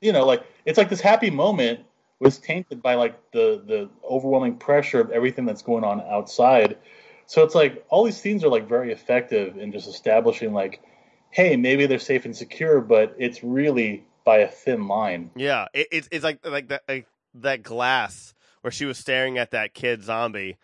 [0.01, 1.81] you know, like it's like this happy moment
[2.21, 6.79] was tainted by like the the overwhelming pressure of everything that's going on outside.
[7.27, 10.83] So it's like all these scenes are like very effective in just establishing like,
[11.31, 15.31] hey, maybe they're safe and secure, but it's really by a thin line.
[15.35, 19.51] Yeah, it, it's it's like like that like that glass where she was staring at
[19.51, 20.59] that kid zombie,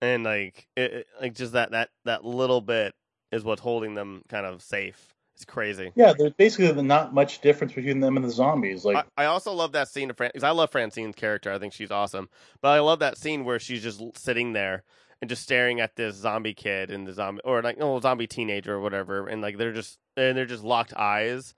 [0.00, 2.94] and like it- like just that that that little bit
[3.34, 5.14] is what's holding them kind of safe.
[5.34, 5.90] It's crazy.
[5.96, 8.84] Yeah, there's basically not much difference between them and the zombies.
[8.84, 11.52] Like, I, I also love that scene of Fran because I love Francine's character.
[11.52, 12.28] I think she's awesome.
[12.62, 14.84] But I love that scene where she's just sitting there
[15.20, 18.74] and just staring at this zombie kid and the zombie or like no zombie teenager
[18.74, 21.52] or whatever, and like they're just and they're just locked eyes,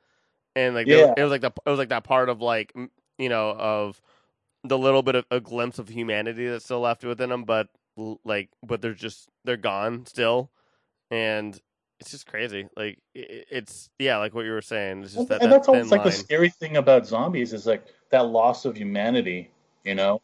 [0.54, 2.72] and like they- it was like the it was like that part of like
[3.18, 4.00] you know of
[4.64, 7.68] the little bit of a glimpse of humanity that's still left within them, but
[8.24, 10.50] like but they're just they're gone still,
[11.10, 11.60] and.
[12.00, 12.68] It's just crazy.
[12.76, 15.02] Like it's yeah, like what you were saying.
[15.02, 17.52] It's just and, that, and that that's always thin like the scary thing about zombies
[17.52, 19.50] is like that loss of humanity.
[19.84, 20.20] You know,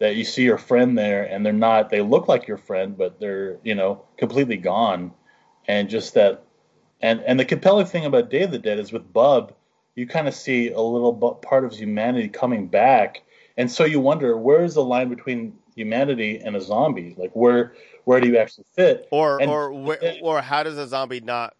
[0.00, 1.88] that you see your friend there, and they're not.
[1.90, 5.12] They look like your friend, but they're you know completely gone,
[5.66, 6.42] and just that.
[7.00, 9.54] And and the compelling thing about Day of the Dead is with Bub,
[9.94, 13.22] you kind of see a little part of humanity coming back,
[13.56, 17.14] and so you wonder where is the line between humanity and a zombie?
[17.16, 17.74] Like where
[18.04, 19.08] where do you actually fit?
[19.10, 21.54] Or And- or wh- or how does a zombie not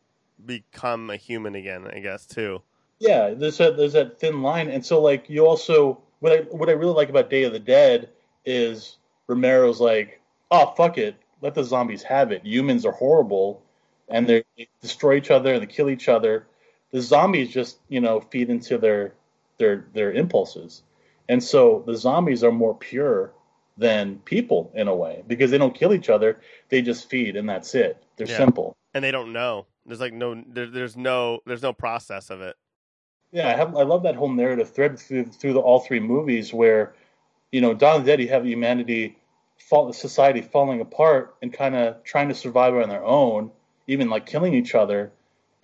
[0.44, 1.86] become a human again?
[1.86, 2.62] I guess too.
[3.00, 6.68] Yeah, there's that there's that thin line, and so like you also what I what
[6.68, 8.08] I really like about Day of the Dead
[8.44, 10.20] is Romero's like,
[10.50, 12.44] oh fuck it, let the zombies have it.
[12.46, 13.62] Humans are horrible,
[14.08, 16.46] and they they destroy each other and they kill each other.
[16.92, 19.14] The zombies just you know feed into their
[19.58, 20.82] their their impulses,
[21.28, 23.32] and so the zombies are more pure
[23.76, 27.48] than people in a way because they don't kill each other; they just feed, and
[27.48, 28.02] that's it.
[28.16, 28.36] They're Yeah.
[28.36, 28.76] simple.
[28.94, 29.66] And they don't know.
[29.86, 32.56] There's like no there, there's no there's no process of it.
[33.32, 33.74] Yeah, I have.
[33.74, 36.94] I love that whole narrative thread through through the, all three movies, where,
[37.50, 39.18] you know, of the Dead, you have humanity,
[39.58, 43.50] fall, society falling apart and kind of trying to survive on their own,
[43.88, 45.10] even like killing each other,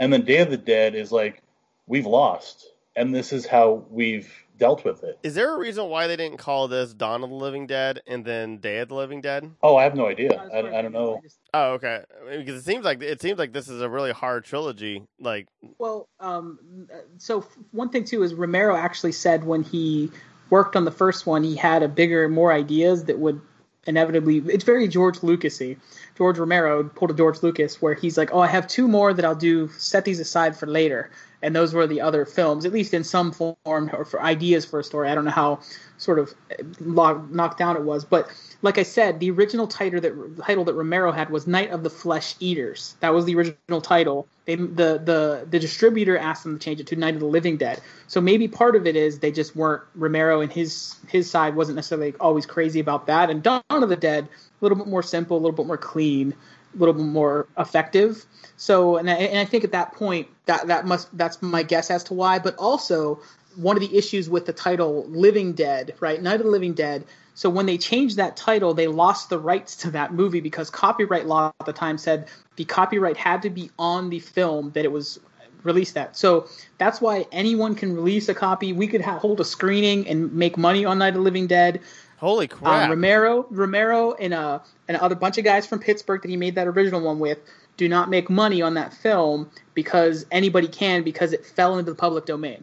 [0.00, 1.42] and then Day of the Dead is like,
[1.86, 5.18] we've lost, and this is how we've dealt with it.
[5.24, 8.24] Is there a reason why they didn't call this Dawn of the Living Dead and
[8.24, 9.50] then Day of the Living Dead?
[9.62, 10.30] Oh, I have no idea.
[10.40, 11.20] As I, I don't know.
[11.52, 12.04] Oh, okay.
[12.30, 15.02] Because it seems like it seems like this is a really hard trilogy.
[15.18, 15.48] Like,
[15.78, 16.86] Well, um,
[17.18, 17.40] so
[17.72, 20.12] one thing too is Romero actually said when he
[20.50, 23.40] worked on the first one, he had a bigger, more ideas that would
[23.86, 24.38] inevitably.
[24.46, 25.78] It's very George Lucasy.
[26.16, 29.24] George Romero pulled a George Lucas where he's like, "Oh, I have two more that
[29.24, 29.68] I'll do.
[29.78, 31.10] Set these aside for later."
[31.42, 34.80] And those were the other films, at least in some form, or for ideas for
[34.80, 35.08] a story.
[35.08, 35.60] I don't know how
[35.96, 36.34] sort of
[36.80, 38.30] knocked down it was, but
[38.62, 41.90] like I said, the original title that title that Romero had was Night of the
[41.90, 42.94] Flesh Eaters.
[43.00, 44.26] That was the original title.
[44.44, 47.56] They, the the the distributor asked them to change it to Night of the Living
[47.56, 47.80] Dead.
[48.06, 51.76] So maybe part of it is they just weren't Romero and his his side wasn't
[51.76, 53.30] necessarily always crazy about that.
[53.30, 54.28] And Dawn of the Dead, a
[54.64, 56.34] little bit more simple, a little bit more clean,
[56.76, 58.24] little bit more effective.
[58.56, 61.90] So and I, and I think at that point that that must that's my guess
[61.90, 62.38] as to why.
[62.38, 63.20] But also
[63.56, 66.22] one of the issues with the title Living Dead, right?
[66.22, 67.04] Night of the Living Dead.
[67.34, 71.26] So when they changed that title, they lost the rights to that movie because copyright
[71.26, 74.92] law at the time said the copyright had to be on the film that it
[74.92, 75.18] was
[75.62, 76.16] released at.
[76.16, 76.48] So
[76.78, 78.72] that's why anyone can release a copy.
[78.72, 81.80] We could ha- hold a screening and make money on Night of the Living Dead.
[82.20, 82.90] Holy Um, crap!
[82.90, 86.66] Romero, Romero, and a and other bunch of guys from Pittsburgh that he made that
[86.68, 87.38] original one with
[87.76, 91.96] do not make money on that film because anybody can because it fell into the
[91.96, 92.62] public domain.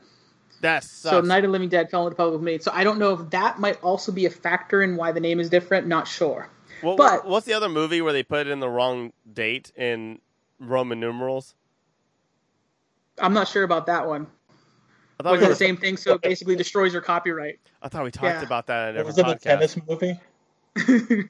[0.62, 1.22] that So.
[1.22, 2.60] Night of the Living Dead fell into public domain.
[2.60, 5.40] So I don't know if that might also be a factor in why the name
[5.40, 5.88] is different.
[5.88, 6.50] Not sure.
[6.82, 10.20] What- but- what's the other movie where they put it in the wrong date in
[10.60, 11.56] Roman numerals?
[13.20, 14.28] I'm not sure about that one.
[15.20, 15.98] I thought Was we it were, the same thing?
[15.98, 17.60] So it basically destroys your copyright.
[17.82, 18.44] I thought we talked Yeah.
[18.44, 19.76] about that in a Was different it the podcast.
[19.76, 21.30] tennis movie?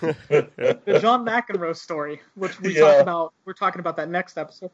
[0.00, 2.80] the John McEnroe story, which we Yeah.
[2.80, 3.34] talk about.
[3.46, 4.70] We're talking about that next episode.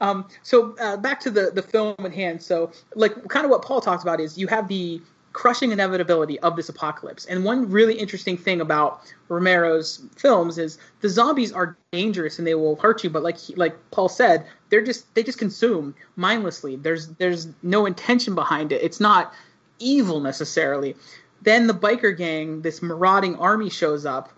[0.00, 2.42] Um, so uh, back to the the film at hand.
[2.42, 5.02] So like kind of what Paul talked about is you have the
[5.34, 7.26] crushing inevitability of this apocalypse.
[7.26, 12.54] And one really interesting thing about Romero's films is the zombies are dangerous and they
[12.54, 16.76] will hurt you, but like he, like Paul said, they're just they just consume mindlessly.
[16.76, 18.80] There's there's no intention behind it.
[18.82, 19.34] It's not
[19.80, 20.96] evil necessarily.
[21.42, 24.30] Then the biker gang, this marauding army shows up.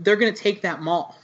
[0.00, 1.16] They're going to take that mall.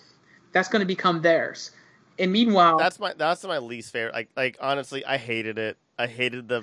[0.52, 1.70] that's going to become theirs.
[2.18, 4.14] And meanwhile, That's my that's my least favorite.
[4.14, 5.76] Like like honestly, I hated it.
[5.98, 6.62] I hated the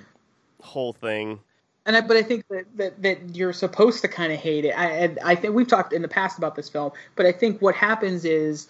[0.61, 1.39] whole thing.
[1.85, 4.73] And I, but I think that, that that you're supposed to kind of hate it.
[4.77, 7.75] I I think we've talked in the past about this film, but I think what
[7.75, 8.67] happens is,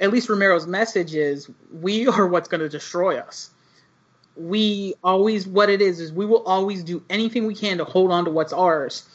[0.00, 3.50] at least Romero's message is, we are what's going to destroy us.
[4.36, 8.12] We always what it is is we will always do anything we can to hold
[8.12, 9.08] on to what's ours,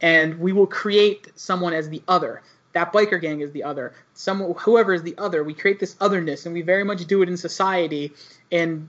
[0.00, 2.42] and we will create someone as the other.
[2.74, 3.94] That biker gang is the other.
[4.14, 5.42] Someone, whoever is the other.
[5.42, 8.12] We create this otherness, and we very much do it in society,
[8.52, 8.88] and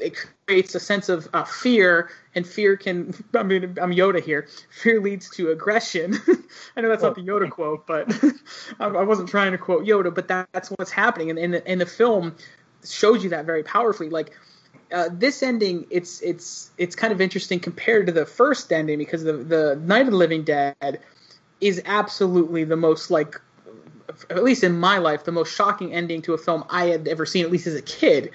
[0.00, 0.16] it
[0.46, 3.14] creates a sense of uh, fear, and fear can.
[3.34, 4.48] I mean, I'm Yoda here.
[4.70, 6.18] Fear leads to aggression.
[6.76, 8.12] I know that's not the Yoda quote, but
[8.80, 11.80] I, wasn't trying to quote Yoda, but that, that's what's happening, and, and, the, and
[11.80, 12.36] the film
[12.84, 14.10] shows you that very powerfully.
[14.10, 14.36] Like
[14.92, 19.24] uh, this ending, it's it's it's kind of interesting compared to the first ending because
[19.24, 21.00] the the Night of the Living Dead
[21.60, 23.40] is absolutely the most like
[24.30, 27.26] at least in my life, the most shocking ending to a film I had ever
[27.26, 28.30] seen, at least as a kid,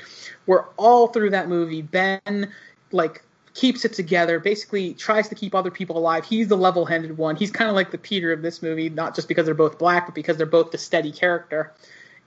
[0.45, 2.51] where all through that movie, Ben
[2.91, 6.25] like keeps it together, basically tries to keep other people alive.
[6.25, 7.35] He's the level-headed one.
[7.35, 10.07] He's kind of like the Peter of this movie, not just because they're both black,
[10.07, 11.73] but because they're both the steady character.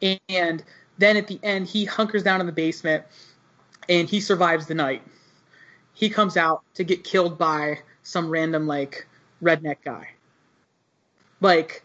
[0.03, 0.63] And
[0.99, 3.05] then at the end, he hunkers down in the basement
[3.89, 5.03] and he survives the night.
[5.95, 9.07] He comes out to get killed by some random like
[9.43, 10.09] redneck guy.
[11.41, 11.83] Like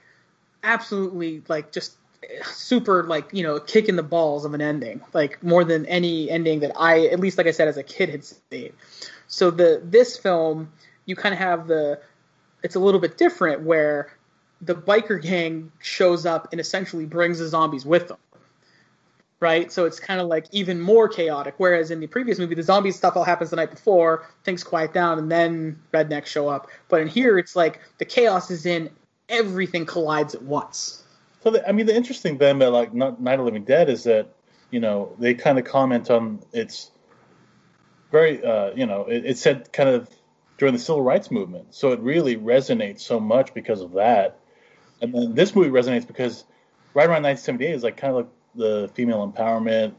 [0.64, 1.96] absolutely like just
[2.44, 6.30] super like you know kick in the balls of an ending like more than any
[6.30, 8.74] ending that i at least like i said as a kid had seen.
[9.28, 10.72] So the this film
[11.06, 12.00] you kind of have the
[12.62, 14.12] it's a little bit different where
[14.62, 18.18] the biker gang shows up and essentially brings the zombies with them
[19.42, 19.72] right?
[19.72, 22.92] So it's kind of like even more chaotic whereas in the previous movie the zombie
[22.92, 26.68] stuff all happens the night before things quiet down and then rednecks show up.
[26.90, 28.90] But in here it's like the chaos is in
[29.30, 31.04] everything collides at once
[31.44, 34.04] So, the, I mean, the interesting thing about like Not- Night of Living Dead is
[34.04, 34.36] that
[34.72, 36.92] you know they kind of comment on its
[38.12, 40.10] very, uh, you know, it, it said kind of
[40.58, 44.40] during the civil rights movement, so it really resonates so much because of that.
[45.02, 46.44] And then this movie resonates because
[46.94, 49.94] right around 1978 is like kind of like the female empowerment,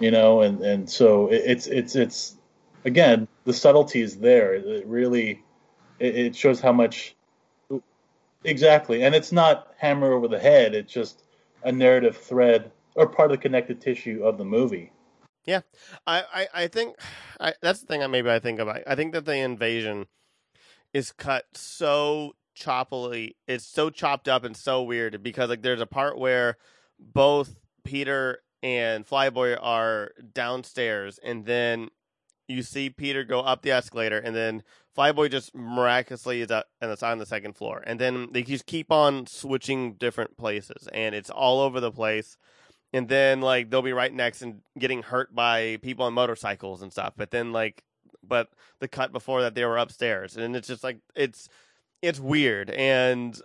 [0.00, 2.36] you know, and and so it, it's it's it's
[2.84, 4.54] again the subtlety is there.
[4.54, 5.42] It, really
[5.98, 7.16] it, it shows how much
[8.44, 10.74] Exactly, and it's not hammer over the head.
[10.74, 11.24] It's just
[11.62, 14.92] a narrative thread or part of the connective tissue of the movie.
[15.44, 15.60] Yeah,
[16.06, 16.96] I, I, I think
[17.40, 18.02] I, that's the thing.
[18.02, 18.82] I maybe I think about.
[18.86, 20.06] I think that the invasion
[20.92, 23.34] is cut so choppily.
[23.46, 26.56] It's so chopped up and so weird because like there's a part where
[26.98, 31.88] both Peter and Flyboy are downstairs, and then
[32.48, 34.62] you see Peter go up the escalator, and then
[34.96, 38.66] Flyboy just miraculously is up and it's on the second floor, and then they just
[38.66, 42.36] keep on switching different places, and it's all over the place.
[42.92, 46.92] And then like they'll be right next and getting hurt by people on motorcycles and
[46.92, 47.14] stuff.
[47.16, 47.82] But then like
[48.22, 50.36] but the cut before that they were upstairs.
[50.36, 51.48] And it's just like it's
[52.02, 52.70] it's weird.
[52.70, 53.38] And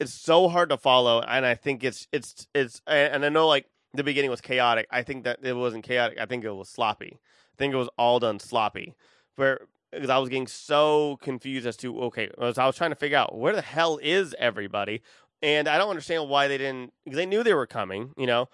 [0.00, 3.66] it's so hard to follow and i think it's it's it's and i know like
[3.94, 4.86] the beginning was chaotic.
[4.90, 6.18] I think that it wasn't chaotic.
[6.20, 7.20] I think it was sloppy
[7.54, 8.94] i think it was all done sloppy
[9.36, 12.96] where because i was getting so confused as to okay as i was trying to
[12.96, 15.02] figure out where the hell is everybody
[15.42, 18.48] and i don't understand why they didn't because they knew they were coming you know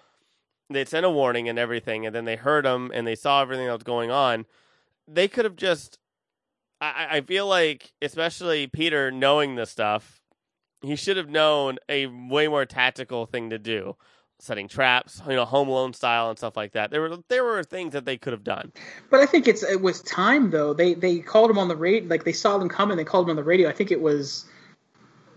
[0.73, 3.67] they sent a warning and everything, and then they heard them and they saw everything
[3.67, 4.45] that was going on.
[5.07, 5.97] They could have just.
[6.79, 10.21] I, I feel like, especially Peter knowing this stuff,
[10.81, 13.97] he should have known a way more tactical thing to do,
[14.41, 16.89] setting traps, you know, Home Alone style and stuff like that.
[16.89, 18.71] There were there were things that they could have done.
[19.11, 20.73] But I think it's it was time though.
[20.73, 22.97] They they called him on the radio, like they saw them coming.
[22.97, 23.69] They called him on the radio.
[23.69, 24.45] I think it was,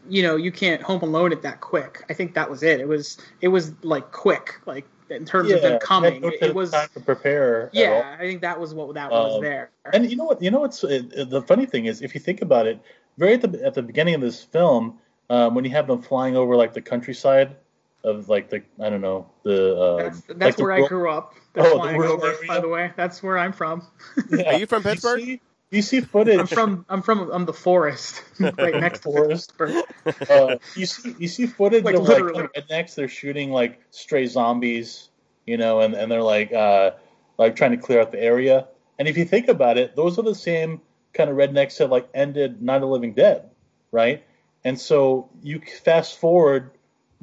[0.09, 2.03] you know, you can't home alone it that quick.
[2.09, 2.81] I think that was it.
[2.81, 6.25] It was it was like quick, like in terms of them coming.
[6.25, 7.69] It, it was time to prepare.
[7.75, 8.17] yeah.
[8.19, 9.71] I think that was what that was Um, there.
[9.93, 10.41] And you know what?
[10.41, 12.81] You know what's uh, uh, the funny thing is, if you think about it,
[13.18, 14.99] very at the at the beginning of this film,
[15.29, 17.57] um, when you have them flying over like the countryside
[18.05, 21.11] of like the I don't know the uh, That's that's like the where I grew
[21.11, 21.35] up.
[21.57, 22.93] Oh, The the flying rural over, by the way.
[22.97, 23.87] That's where I'm from.
[24.31, 24.55] Yeah.
[24.55, 25.21] Are you from Do Pittsburgh?
[25.21, 25.37] see,
[25.71, 26.39] do you see footage?
[26.41, 29.57] I'm from I'm from I'm the forest right next to Forest.
[29.57, 29.85] Pittsburgh.
[30.31, 32.49] uh, you see you see footage Like, of like literally.
[32.49, 32.95] rednecks.
[32.97, 35.09] They're shooting like stray zombies,
[35.47, 36.93] you know, and, and they're like uh,
[37.39, 38.67] like trying to clear out the area.
[38.99, 40.81] And if you think about it, those are the same
[41.13, 43.51] kind of rednecks that like ended Night of Living Dead,
[43.93, 44.25] right?
[44.64, 46.71] And so you fast forward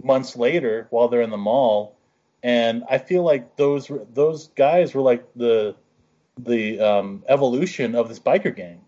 [0.02, 1.98] months later while they're in the mall,
[2.44, 5.76] and I feel like those those guys were like the
[6.38, 8.82] the um, evolution of this biker gang.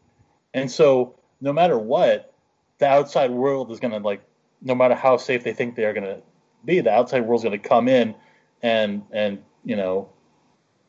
[0.53, 2.34] And so no matter what,
[2.80, 4.23] the outside world is to like,
[4.61, 6.21] no matter how safe they think they are to
[6.65, 8.15] be, the outside world's to come in
[8.61, 10.09] and and you know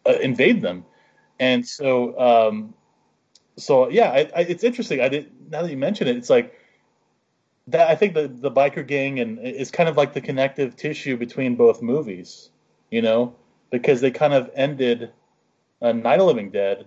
[0.07, 0.85] uh, invade them.
[1.41, 2.75] And so um,
[3.57, 5.01] so yeah, I, I, it's interesting.
[5.01, 6.59] I did now that you mention it, it's like
[7.69, 7.89] that.
[7.89, 11.57] I think the the biker gang and is kind of like the connective tissue between
[11.57, 12.51] both movies,
[12.91, 13.35] you know,
[13.71, 15.13] because they kind of ended
[15.83, 16.87] uh, Night of Living Dead,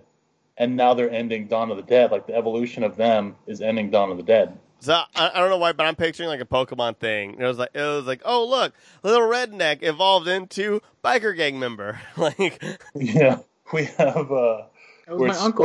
[0.56, 2.10] and now they're ending Dawn of the Dead.
[2.10, 4.58] Like the evolution of them is ending Dawn of the Dead.
[4.80, 7.36] So I, I don't know why, but I'm picturing like a Pokemon thing.
[7.38, 8.72] It was like it was like, oh look,
[9.02, 12.00] little redneck evolved into biker gang member.
[12.16, 12.62] like
[12.94, 13.38] Yeah,
[13.72, 14.62] we have uh,
[15.08, 15.64] That was where my it's uncle.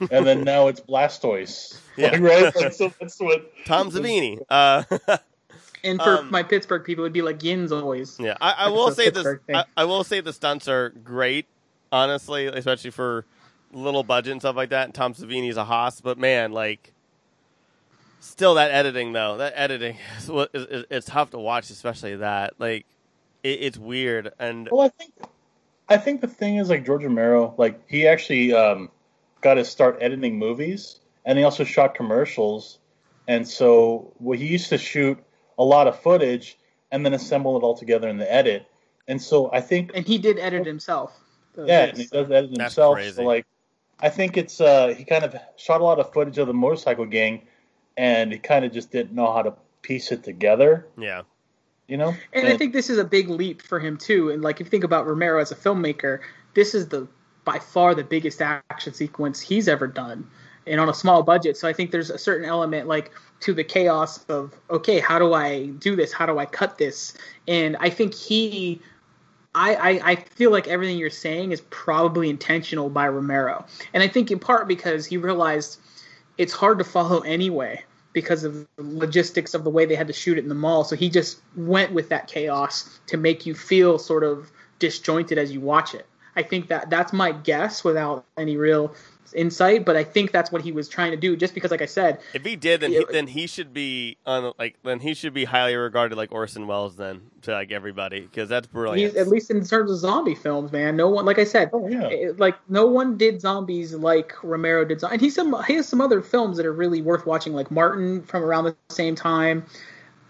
[0.00, 1.76] Squirtle, and then now it's Blastoise.
[1.96, 2.12] Yeah.
[2.12, 2.56] Like, right.
[2.56, 3.52] Like, so that's what.
[3.66, 4.38] Tom Savini.
[4.48, 4.84] Uh,
[5.82, 8.18] And for Um, my Pittsburgh people, it'd be like Yins always.
[8.20, 9.14] yeah, I, I will say this.
[9.14, 9.56] Pittsburgh thing.
[9.56, 11.46] I, I will say the stunts are great,
[11.90, 13.24] honestly, especially for
[13.72, 14.84] little budget and stuff like that.
[14.84, 16.92] And Tom Savini's a hoss, but man, like,
[18.20, 22.16] still that editing though, that editing is, what- is, is it's tough to watch, especially
[22.16, 22.54] that.
[22.58, 22.84] Like,
[23.42, 25.12] it, it's weird and Well, I think,
[25.90, 28.90] I think the thing is like George Romero, like he actually um,
[29.40, 32.78] got to start editing movies, and he also shot commercials,
[33.26, 35.18] and so well, he used to shoot
[35.58, 36.56] a lot of footage
[36.92, 38.66] and then assemble it all together in the edit.
[39.08, 41.12] And so I think And he did edit himself.
[41.54, 42.96] So Yeah, and he does edit That's himself.
[42.96, 43.16] crazy.
[43.16, 43.46] So like,
[44.00, 47.06] I think it's uh, he kind of shot a lot of footage of the motorcycle
[47.06, 47.46] gang,
[47.96, 50.86] and he kind of just didn't know how to piece it together.
[50.96, 51.22] yeah,
[51.90, 54.30] You know, And I think this is a big leap for him too.
[54.30, 56.20] And like if you think about Romero as a filmmaker,
[56.54, 57.08] this is the
[57.44, 60.30] by far the biggest action sequence he's ever done,
[60.68, 61.56] and on a small budget.
[61.56, 63.10] So I think there's a certain element like
[63.40, 66.12] to the chaos of okay, how do I do this?
[66.12, 67.14] How do I cut this?
[67.48, 68.80] And I think he.
[69.52, 73.66] I, I, I feel like everything you're saying is probably intentional by Romero.
[73.92, 75.80] And I think in part because he realized
[76.38, 77.82] it's hard to follow anyway
[78.12, 80.84] because of the logistics of the way they had to shoot it in the mall.
[80.84, 85.52] So he just went with that chaos to make you feel sort of disjointed as
[85.52, 86.06] you watch it.
[86.36, 88.94] I think that that's my guess without any real
[89.34, 91.36] insight, but I think that's what he was trying to do.
[91.36, 94.16] Just because, like I said, if he did, then Yeah, he, then he should be
[94.26, 98.20] on like then he should be highly regarded like Orson Welles then to like everybody
[98.20, 99.12] because that's brilliant.
[99.12, 100.96] he's at least in terms of zombie films, man.
[100.96, 102.08] No one, like I said, Oh yeah.
[102.08, 105.00] it- like no one did zombies like Romero did.
[105.00, 107.70] zom- And he's some he has some other films that are really worth watching, like
[107.70, 109.64] Martin from around the same time.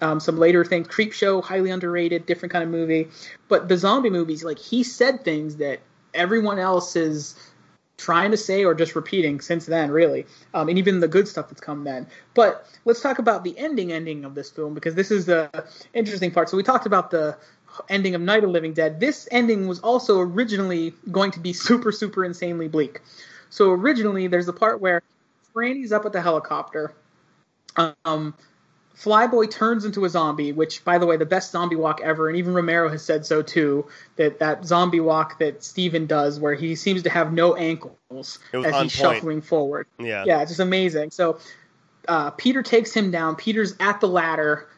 [0.03, 3.09] Um, some later things, Creepshow, highly underrated, different kind of movie.
[3.49, 5.81] But the zombie movies, like he said things that
[6.15, 7.35] everyone else is
[8.01, 11.49] trying to say or just repeating since then, really, um, and even the good stuff
[11.49, 12.07] that's come then.
[12.35, 15.51] But let's talk about the ending ending of this film because this is the
[15.93, 16.49] interesting part.
[16.49, 17.37] So we talked about the
[17.89, 19.01] ending of Night of the Living Dead.
[19.01, 23.01] This ending was also originally going to be super super insanely bleak.
[23.51, 25.03] So originally, there's the part where
[25.53, 26.95] Franny's up at the helicopter.
[28.05, 28.35] Um,
[29.01, 32.37] Flyboy turns into a zombie, which, by the way, the best zombie walk ever, and
[32.37, 33.87] even Romero has said so too.
[34.17, 38.39] That that zombie walk that Stephen does, where he seems to have no ankles as
[38.53, 38.91] he's point.
[38.91, 39.87] shuffling forward.
[39.99, 41.13] yeah, Yeah, it's just amazing.
[41.13, 41.39] So
[42.09, 43.37] uh, Peter takes him down.
[43.37, 44.69] Peter's at the ladder,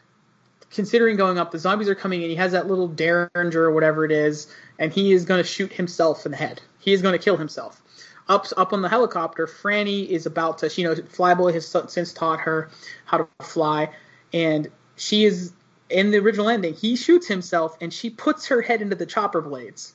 [0.71, 1.51] considering going up.
[1.51, 2.29] The zombies are coming in.
[2.29, 4.47] He has that little derringer or whatever it is,
[4.79, 6.61] and he is going to shoot himself in the head.
[6.79, 7.81] He is going to kill himself.
[8.29, 10.69] Up up on the helicopter, Franny is about to.
[10.69, 12.69] You know, Flyboy has since taught her
[13.03, 13.89] how to fly,
[14.33, 15.53] and she is
[15.89, 16.73] in the original ending.
[16.73, 19.93] He shoots himself, and she puts her head into the chopper blades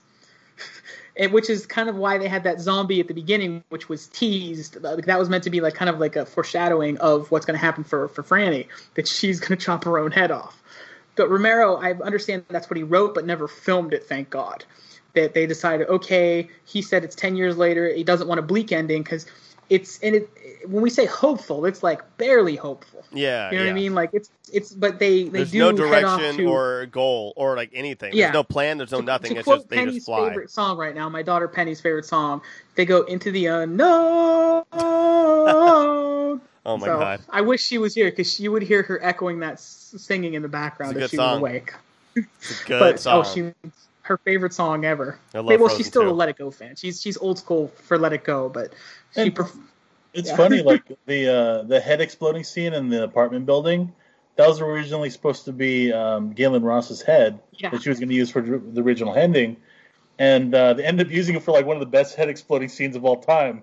[1.31, 4.81] which is kind of why they had that zombie at the beginning, which was teased.
[4.83, 7.65] That was meant to be like kind of like a foreshadowing of what's going to
[7.65, 10.63] happen for for Franny, that she's going to chop her own head off.
[11.17, 14.05] But Romero, I understand that's what he wrote, but never filmed it.
[14.05, 14.65] Thank God
[15.15, 15.89] that they decided.
[15.89, 17.93] Okay, he said it's ten years later.
[17.93, 19.27] He doesn't want a bleak ending because
[19.71, 20.29] it's and it.
[20.67, 23.05] When we say hopeful, it's like barely hopeful.
[23.13, 23.51] yeah.
[23.51, 23.71] You know yeah.
[23.71, 23.95] what I mean?
[23.95, 27.71] Like it's it's, but they they There's do no direction to, or goal or like
[27.75, 28.13] anything.
[28.15, 28.27] Yeah.
[28.27, 28.79] There's no plan.
[28.79, 29.33] There's no to, nothing.
[29.33, 30.29] To it's quote just they Penny's just fly.
[30.29, 32.41] favorite song right now, my daughter Penny's favorite song.
[32.75, 34.65] They go into the unknown.
[36.67, 39.41] Oh my So, god, I wish she was here because you would hear her echoing
[39.41, 41.41] that s- singing in the background if she song.
[41.41, 41.73] was awake.
[42.15, 43.25] it's a good but song.
[43.25, 43.53] oh, she
[44.09, 45.19] her favorite song ever.
[45.35, 46.11] I love well, she's still too.
[46.11, 46.77] a Let It Go fan.
[46.77, 48.73] She's she's old school for Let It Go, but
[49.15, 49.57] she And- pref-
[50.15, 50.37] It's Yeah.
[50.37, 53.93] funny, like the uh, the head exploding scene in the apartment building.
[54.37, 57.71] That was originally supposed to be um, Gaylen Ross's head Yeah.
[57.71, 59.57] that she was going to use for the original ending,
[60.19, 62.69] and uh, they ended up using it for like one of the best head exploding
[62.69, 63.63] scenes of all time.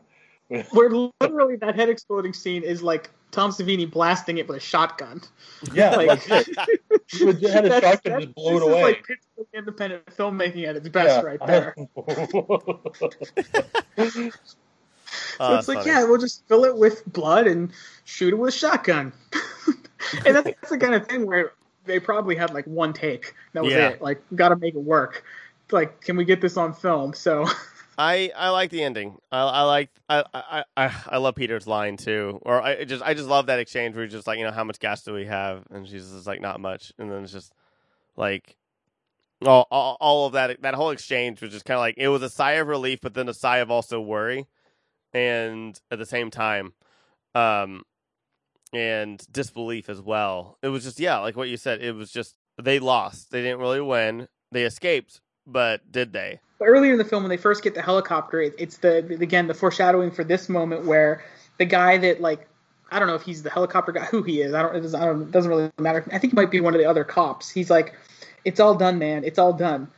[0.72, 0.90] where
[1.22, 5.22] literally that head exploding scene is like Tom Savini blasting it with a shotgun.
[5.74, 6.57] Yeah, Like- that's it.
[7.12, 8.80] He had a That's- shotgun that's- just blew it this away.
[8.80, 11.76] Is like Pittsburgh independent filmmaking at its best, right there.
[15.07, 15.91] So Oh, it's like, funny.
[15.91, 17.72] yeah, we'll just fill it with blood and
[18.06, 19.14] shoot it with a shotgun.
[20.26, 21.52] and that's the kind of thing where
[21.86, 23.34] they probably had like one take.
[23.53, 23.90] That was Yeah.
[23.90, 24.02] it.
[24.02, 25.24] Like, got to make it work.
[25.72, 27.14] like, can we get this on film?
[27.14, 27.45] So
[27.98, 29.18] I I like the ending.
[29.32, 30.24] I I like I
[30.76, 32.40] I I, love Peter's line too.
[32.44, 34.64] Or I just I just love that exchange where he's just like, you know, how
[34.64, 35.64] much gas do we have?
[35.72, 36.92] And she's just like, not much.
[36.98, 37.54] And then it's just
[38.18, 38.58] like
[39.46, 42.22] all all, all of that that whole exchange was just kind of like it was
[42.22, 44.48] a sigh of relief, but then a sigh of also worry,
[45.14, 46.74] and at the same time,
[47.34, 47.84] um,
[48.74, 50.58] and disbelief as well.
[50.62, 51.82] It was just yeah, like what you said.
[51.82, 53.32] It was just they lost.
[53.32, 54.28] They didn't really win.
[54.52, 56.40] They escaped, but did they?
[56.62, 60.12] Earlier in the film, when they first get the helicopter, it's the again the foreshadowing
[60.12, 61.24] for this moment where
[61.58, 62.48] the guy that like
[62.92, 64.54] I don't know if he's the helicopter guy, who he is.
[64.54, 64.76] I don't.
[64.76, 66.04] It doesn't, I don't, doesn't really matter.
[66.12, 67.50] I think he might be one of the other cops.
[67.50, 67.94] He's like,
[68.44, 69.24] "It's all done, man.
[69.24, 69.90] It's all done."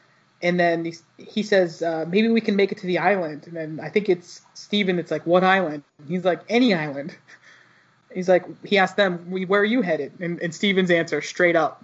[0.42, 3.56] And then he, he says, uh, "Maybe we can make it to the island." And
[3.56, 7.16] then I think it's Stephen that's like, "What island?" He's like, "Any island."
[8.14, 11.84] He's like, he asked them, "Where are you headed?" And, and Stephen's answer, straight up.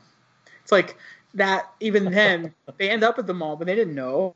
[0.63, 0.95] It's like
[1.35, 1.71] that.
[1.79, 4.35] Even then, they end up at the mall, but they didn't know.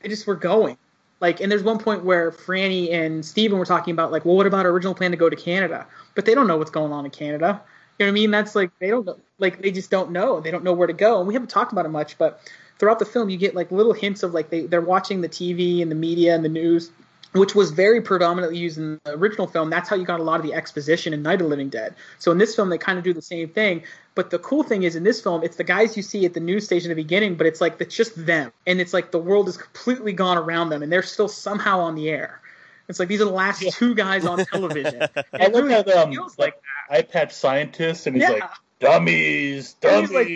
[0.00, 0.76] They just were going.
[1.20, 4.46] Like, and there's one point where Franny and Stephen were talking about, like, well, what
[4.46, 5.86] about our original plan to go to Canada?
[6.14, 7.60] But they don't know what's going on in Canada.
[7.98, 8.30] You know what I mean?
[8.30, 10.40] That's like they don't know, like they just don't know.
[10.40, 11.18] They don't know where to go.
[11.18, 12.40] And we haven't talked about it much, but
[12.78, 15.82] throughout the film, you get like little hints of like they they're watching the TV
[15.82, 16.92] and the media and the news,
[17.32, 19.68] which was very predominantly used in the original film.
[19.68, 21.96] That's how you got a lot of the exposition in Night of the Living Dead.
[22.20, 23.82] So in this film, they kind of do the same thing.
[24.18, 26.40] But the cool thing is in this film, it's the guys you see at the
[26.40, 29.18] news station at the beginning, but it's like it's just them, and it's like the
[29.20, 32.40] world is completely gone around them, and they're still somehow on the air.
[32.88, 35.02] It's like these are the last two guys on television.
[35.32, 36.54] I look really at um, like like
[36.90, 38.30] eye patch scientist, and he's Yeah.
[38.30, 38.42] like,
[38.80, 40.26] "Dummies, And he's like,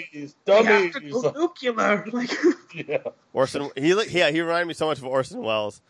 [0.45, 2.31] dummies, we dummies." go nuclear, like
[2.87, 2.99] yeah,
[3.33, 5.81] Orson he li- yeah he reminded me so much of Orson Welles.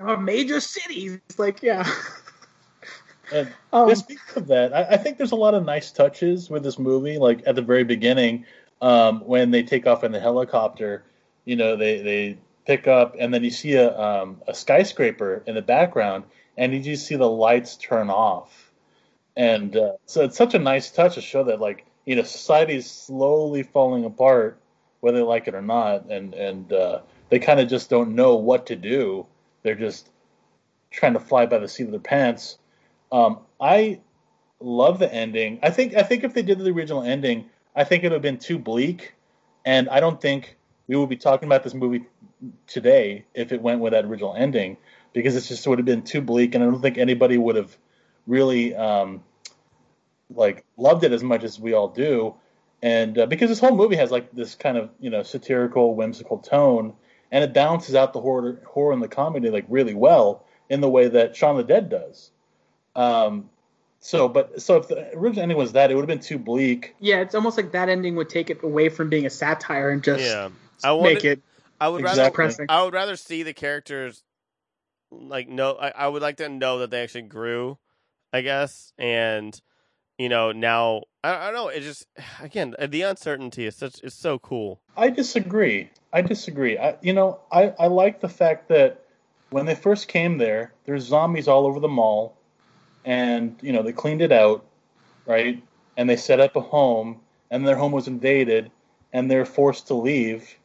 [0.00, 1.18] our major cities.
[1.36, 1.86] Like, yeah.
[3.32, 6.62] And Um, speaking of that, I, I think there's a lot of nice touches with
[6.62, 7.18] this movie.
[7.18, 8.44] Like at the very beginning,
[8.80, 11.04] um, when they take off in the helicopter,
[11.44, 15.54] you know, they they pick up, and then you see a um, a skyscraper in
[15.54, 16.24] the background,
[16.56, 18.72] and you just see the lights turn off,
[19.36, 22.74] and uh, so it's such a nice touch to show that like you know society
[22.74, 24.60] is slowly falling apart,
[25.00, 27.00] whether they like it or not, and and uh,
[27.30, 29.26] they kind of just don't know what to do.
[29.62, 30.08] They're just
[30.90, 32.58] trying to fly by the seat of their pants.
[33.12, 34.00] Um, I
[34.58, 35.60] love the ending.
[35.62, 38.22] I think I think if they did the original ending, I think it would have
[38.22, 39.14] been too bleak,
[39.64, 40.56] and I don't think
[40.88, 42.06] we would be talking about this movie
[42.66, 44.76] today if it went with that original ending
[45.12, 47.76] because it just would have been too bleak, and I don't think anybody would have
[48.26, 49.22] really um,
[50.30, 52.34] like loved it as much as we all do.
[52.82, 56.38] And uh, because this whole movie has like this kind of you know satirical, whimsical
[56.38, 56.94] tone,
[57.30, 60.90] and it balances out the horror, horror and the comedy like really well in the
[60.90, 62.31] way that Shaun the Dead does.
[62.94, 63.48] Um,
[64.00, 66.94] so, but so if the original ending was that, it would have been too bleak.
[66.98, 70.02] Yeah, it's almost like that ending would take it away from being a satire and
[70.02, 70.48] just Yeah,
[70.82, 71.42] I make it
[71.80, 72.20] I would Exactly.
[72.20, 72.66] rather depressing.
[72.68, 74.22] I would rather see the characters
[75.10, 75.72] like know.
[75.72, 77.78] I, I would like to know that they actually grew,
[78.32, 79.60] I guess, and
[80.16, 81.68] you know now I, I don't know.
[81.68, 82.06] It just
[82.40, 84.80] again the uncertainty is such is so cool.
[84.96, 85.90] I disagree.
[86.12, 86.78] I disagree.
[86.78, 89.04] I, you know, I, I like the fact that
[89.50, 92.36] when they first came there, there's zombies all over the mall,
[93.04, 94.64] and you know they cleaned it out,
[95.26, 95.62] right?
[95.96, 97.20] And they set up a home,
[97.50, 98.70] and their home was invaded,
[99.12, 100.56] and they're forced to leave.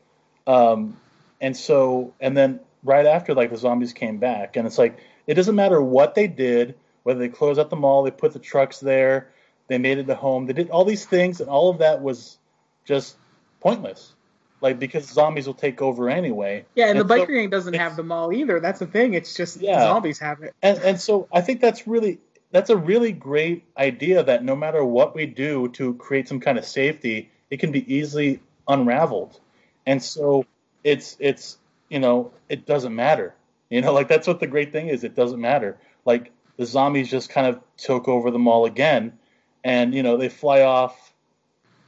[0.45, 0.97] Um,
[1.41, 5.33] and so, and then right after, like the zombies came back, and it's like it
[5.33, 8.79] doesn't matter what they did, whether they closed out the mall, they put the trucks
[8.79, 9.29] there,
[9.67, 12.37] they made it a home, they did all these things, and all of that was
[12.85, 13.17] just
[13.59, 14.13] pointless.
[14.59, 16.65] Like because zombies will take over anyway.
[16.73, 18.59] Yeah, and the so- biker gang doesn't have the mall either.
[18.59, 19.13] That's the thing.
[19.13, 19.81] It's just Yeah.
[19.81, 20.55] zombies have it.
[20.63, 22.19] and and so I think that's really
[22.51, 26.57] that's a really great idea that no matter what we do to create some kind
[26.57, 29.39] of safety, it can be easily unraveled.
[29.85, 30.45] And so
[30.83, 31.57] it's it's
[31.89, 33.35] you know it doesn't matter.
[33.69, 35.03] You know, like that's what the great thing is.
[35.03, 35.77] It doesn't matter.
[36.05, 39.17] Like the zombies just kind of took over the mall again,
[39.63, 41.13] and you know they fly off.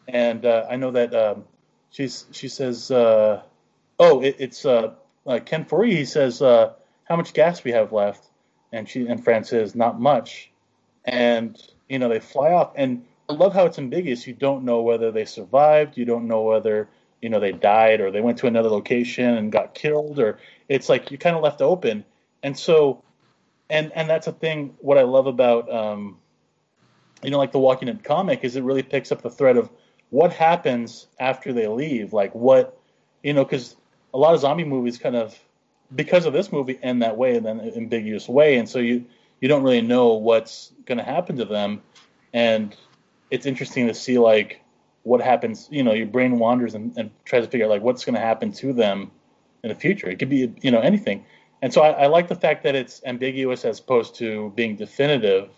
[0.07, 1.45] And uh, I know that um,
[1.91, 3.41] she's she says, uh,
[3.97, 4.93] "Oh, it, it's uh,
[5.25, 6.73] uh, Ken Foree." He says, uh,
[7.05, 8.28] "How much gas we have left?"
[8.71, 10.51] And she and Fran says not much,
[11.05, 12.71] and you know they fly off.
[12.75, 14.27] And I love how it's ambiguous.
[14.27, 15.97] You don't know whether they survived.
[15.97, 16.89] You don't know whether
[17.21, 20.89] you know they died or they went to another location and got killed, or it's
[20.89, 22.05] like you kind of left open.
[22.43, 23.03] And so,
[23.69, 24.75] and and that's a thing.
[24.79, 26.17] What I love about um,
[27.23, 29.69] you know like the Walking Dead comic is it really picks up the thread of
[30.09, 32.13] what happens after they leave.
[32.13, 32.77] Like what
[33.23, 33.75] you know because
[34.13, 35.37] a lot of zombie movies kind of
[35.95, 39.05] because of this movie end that way in an ambiguous way and so you
[39.41, 41.81] you don't really know what's going to happen to them
[42.33, 42.75] and
[43.31, 44.61] it's interesting to see like
[45.03, 48.05] what happens you know your brain wanders and, and tries to figure out like what's
[48.05, 49.11] going to happen to them
[49.63, 50.09] in the future.
[50.09, 51.25] It could be you know anything.
[51.61, 55.49] And so I, I like the fact that it's ambiguous as opposed to being definitive,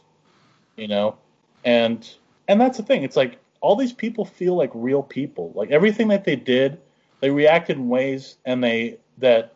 [0.75, 1.17] you know,
[1.63, 2.09] and
[2.47, 3.03] and that's the thing.
[3.03, 5.51] It's like all these people feel like real people.
[5.55, 6.79] Like everything that they did,
[7.19, 9.53] they reacted in ways and they that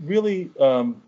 [0.00, 1.02] really um,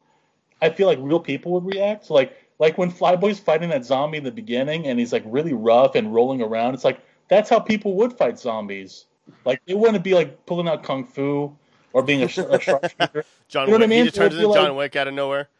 [0.62, 2.10] I feel like real people would react.
[2.10, 5.94] Like like when Flyboy's fighting that zombie in the beginning and he's like really rough
[5.94, 6.74] and rolling around.
[6.74, 9.06] It's like that's how people would fight zombies.
[9.44, 11.56] Like they wouldn't be like pulling out kung fu
[11.92, 13.24] or being a, sh- a sharpshooter.
[13.48, 13.82] John You know what Wick.
[13.82, 13.98] I mean?
[13.98, 15.48] He just turns It into be John like- Wick out of nowhere.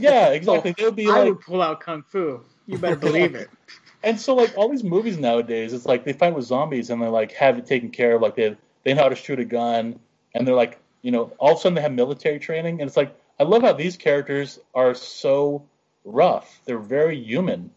[0.00, 0.74] Yeah, exactly.
[0.78, 2.40] They would be I like would pull out kung fu.
[2.66, 3.50] You better believe it.
[4.02, 7.08] And so, like all these movies nowadays, it's like they fight with zombies and they
[7.08, 8.22] like have it taken care of.
[8.22, 10.00] Like they they know how to shoot a gun,
[10.34, 12.96] and they're like, you know, all of a sudden they have military training, and it's
[12.96, 15.66] like I love how these characters are so
[16.04, 16.60] rough.
[16.64, 17.70] They're very human,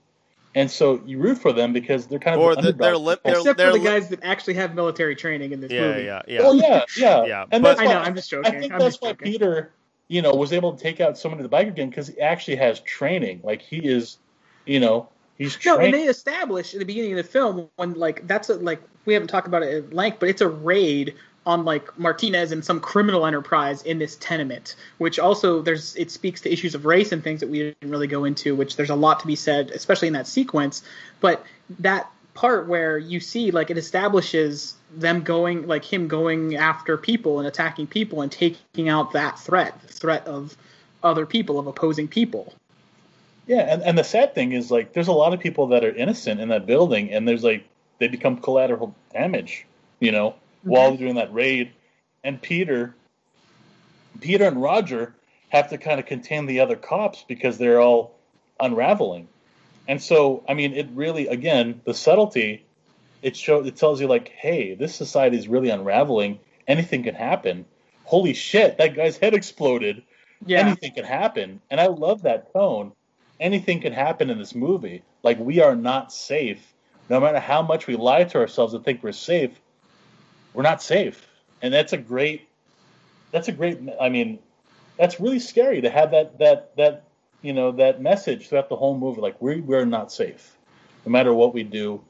[0.54, 3.06] and so you root for them because they're kind of Or the the- they're underdogs.
[3.06, 5.82] lim- they're- Except for the li- guys that actually have military training in this Yeah,
[5.82, 6.04] movie.
[6.04, 6.42] yeah, yeah.
[6.42, 8.00] Well, yeah, yeah, Yeah, And but- that's I know.
[8.00, 8.56] I'm just joking.
[8.56, 9.32] I think I'm that's why joking.
[9.32, 9.72] Peter,
[10.08, 12.22] you know, was able to take out so many of the biker gang because he
[12.22, 13.42] actually has training.
[13.44, 14.18] Like he is,
[14.66, 15.96] you know, he's No, trained.
[15.96, 19.14] and they establish in the beginning of the film when like that's a, like we
[19.14, 21.16] haven't talked about it at length, but it's a raid
[21.46, 26.42] on like Martinez and some criminal enterprise in this tenement, which also there's it speaks
[26.42, 28.96] to issues of race and things that we didn't really go into, which there's a
[28.96, 30.84] lot to be said, especially in that sequence.
[31.20, 31.46] But
[31.80, 37.40] that part where you see like it establishes them going like him going after people
[37.40, 40.58] and attacking people and taking out that threat, the threat of
[41.04, 42.54] other people, of opposing people.
[43.48, 45.94] Yeah, and, and the sad thing is like there's a lot of people that are
[45.94, 47.64] innocent in that building, and there's like
[48.00, 49.66] they become collateral damage,
[50.00, 50.36] you know,
[50.66, 50.98] while mm-hmm.
[50.98, 51.72] they're doing that raid.
[52.24, 52.96] And Peter,
[54.20, 55.16] Peter and Roger
[55.50, 58.16] have to kind of contain the other cops because they're all
[58.60, 59.28] unraveling.
[59.88, 62.66] And so, I mean, it really, again, the subtlety,
[63.22, 66.40] it show it tells you like, hey, this society is really unraveling.
[66.68, 67.66] Anything can happen.
[68.04, 70.04] Holy shit, that guy's head exploded
[70.46, 70.60] Yeah.
[70.60, 71.62] anything can happen.
[71.70, 72.92] And I love that tone.
[73.40, 75.04] Anything can happen in this movie.
[75.24, 76.74] Like we are not safe.
[77.10, 79.52] No matter how much we lie to ourselves and think we're safe,
[80.56, 81.28] we're not safe.
[81.62, 82.48] And that's a great
[83.32, 84.40] that's a great I mean,
[84.98, 87.04] that's really scary to have that that that
[87.42, 89.22] you know, that message throughout the whole movie.
[89.22, 90.56] Like we we're not safe.
[91.06, 92.02] No matter what we do,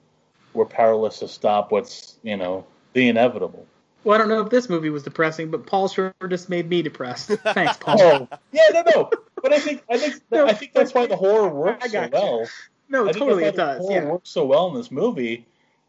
[0.54, 3.66] we're powerless to stop what's, you know, the inevitable.
[4.06, 6.82] Well, I don't know if this movie was depressing, but Paul sure just made me
[6.82, 7.30] depressed.
[7.30, 7.98] Thanks, Paul.
[8.32, 9.10] Oh, yeah, no, no.
[9.42, 11.94] But I think I think No, I think that's why the horror works I so
[11.94, 12.20] got you.
[12.20, 12.50] well.
[12.88, 13.82] no, totally it the does.
[13.86, 14.12] horror Yeah.
[14.12, 15.46] works so well in this movie,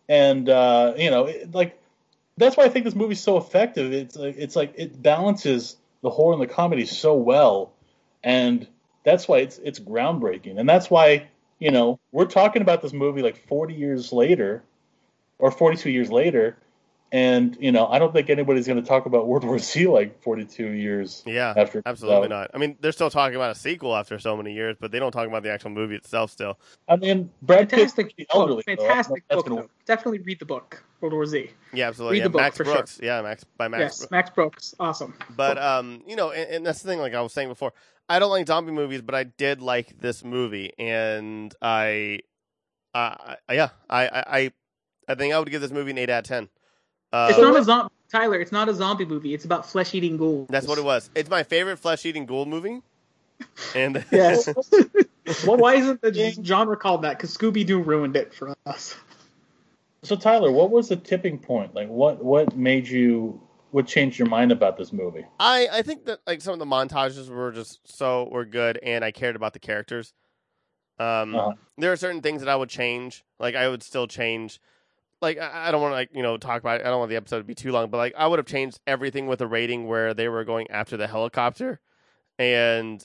[0.08, 1.78] and uh, you know, it, like
[2.36, 3.92] that's why I think this movie's so effective.
[3.92, 7.72] It's like it's like it balances the horror and the comedy so well,
[8.22, 8.66] and
[9.04, 13.22] that's why it's it's groundbreaking, and that's why you know we're talking about this movie
[13.22, 14.62] like 40 years later,
[15.38, 16.58] or 42 years later.
[17.12, 20.20] And you know, I don't think anybody's going to talk about World War Z like
[20.22, 21.80] 42 years Yeah, after.
[21.86, 22.30] absolutely out.
[22.30, 22.50] not.
[22.52, 25.12] I mean, they're still talking about a sequel after so many years, but they don't
[25.12, 26.58] talk about the actual movie itself still.
[26.88, 28.34] I mean, Brad Pitt's Fantastic pretty book.
[28.36, 28.62] elderly.
[28.66, 28.72] though.
[28.72, 29.46] I don't know Fantastic if that's book.
[29.56, 29.68] gonna.
[29.86, 31.50] Definitely read the book, World War Z.
[31.72, 32.14] Yeah, absolutely.
[32.14, 32.74] Read yeah, the book Max for sure.
[32.74, 33.00] Brooks.
[33.00, 33.80] Yeah, Max by Max.
[33.80, 34.10] yes, Brooks.
[34.10, 34.74] Max Brooks.
[34.80, 35.14] Awesome.
[35.36, 36.98] But um, you know, and, and that's the thing.
[36.98, 37.72] Like I was saying before,
[38.08, 42.18] I don't like zombie movies, but I did like this movie, and I,
[42.94, 44.52] uh, I- yeah, I, I, I,
[45.08, 46.48] I think I would give this movie an eight out of ten.
[47.16, 47.92] Uh, it's not a zombie.
[48.12, 49.32] Tyler, it's not a zombie movie.
[49.34, 50.46] It's about flesh-eating ghouls.
[50.48, 51.10] that's what it was.
[51.14, 52.82] It's my favorite flesh-eating ghoul movie,
[53.74, 54.48] and Yes.
[55.44, 56.12] What- Why isn't the
[56.44, 57.16] genre called that?
[57.16, 58.94] Because Scooby Doo ruined it for us.
[60.04, 61.74] So Tyler, what was the tipping point?
[61.74, 63.40] Like, what what made you
[63.72, 65.26] what changed your mind about this movie?
[65.40, 69.04] I, I think that like some of the montages were just so were good, and
[69.04, 70.12] I cared about the characters.
[71.00, 71.52] Um, Uh-huh.
[71.76, 73.24] there are certain things that I would change.
[73.40, 74.60] Like I would still change.
[75.22, 76.80] Like I, I don't want to like you know talk about.
[76.80, 76.86] It.
[76.86, 78.80] I don't want the episode to be too long, but like I would have changed
[78.86, 81.80] everything with a rating where they were going after the helicopter,
[82.38, 83.04] and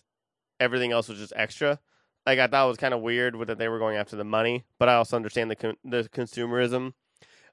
[0.60, 1.80] everything else was just extra.
[2.26, 4.24] Like I thought it was kind of weird with that they were going after the
[4.24, 6.94] money, but I also understand the con- the consumerism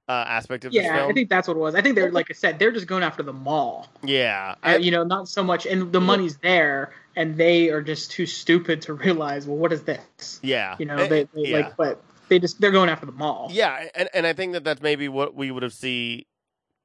[0.09, 1.07] uh, aspect of Yeah.
[1.07, 1.75] I think that's what it was.
[1.75, 3.87] I think they're like I said, they're just going after the mall.
[4.03, 8.11] yeah, Uh, you know, not so much, and the money's there, and they are just
[8.11, 10.41] too stupid to realize, well, what is this?
[10.43, 10.77] yeah.
[10.79, 11.57] You know, Eh, they, they yeah.
[11.59, 13.49] like, but they just they're going after the mall.
[13.51, 16.27] Yeah, and and I think that that's maybe what we would have see,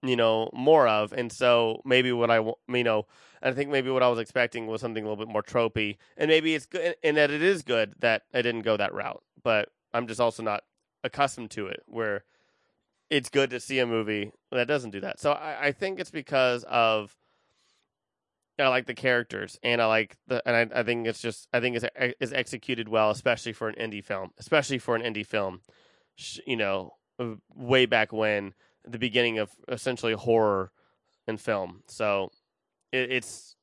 [0.01, 3.07] you know, more of, and so maybe what I you know,
[3.41, 6.29] I think maybe what I was expecting was something a little bit more tropey, and
[6.29, 9.69] maybe it's good, and that it is good that I didn't go that route, but
[9.93, 10.63] I'm just also not
[11.03, 12.23] accustomed to it, where
[13.09, 15.19] it's good to see a movie that doesn't do that.
[15.19, 17.15] So I, I think it's because of.
[18.59, 21.59] I like the characters, and I like the, and I, I think it's just, I
[21.59, 21.85] think it's
[22.19, 25.61] it's executed well, especially for an indie film, especially for an indie film
[26.45, 26.93] you know,
[27.55, 28.53] way back when,
[28.85, 30.71] the beginning of essentially horror
[31.27, 31.81] in film.
[31.88, 32.31] So
[32.91, 33.55] it, it's.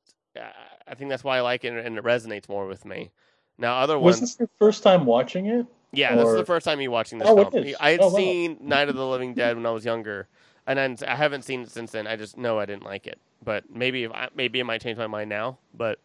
[0.87, 3.11] I think that's why I like it and it resonates more with me.
[3.57, 5.65] Now, other Was ones, this your first time watching it?
[5.93, 7.65] yeah, this is the first time me watching this Oh, film.
[7.79, 8.17] I had Oh, wow.
[8.17, 10.29] seen Night of the Living Dead when I was younger,
[10.67, 12.07] and then I haven't seen it since then.
[12.07, 14.97] I just know I didn't like it, but maybe if I, maybe it might change
[14.97, 15.57] my mind now.
[15.73, 15.99] But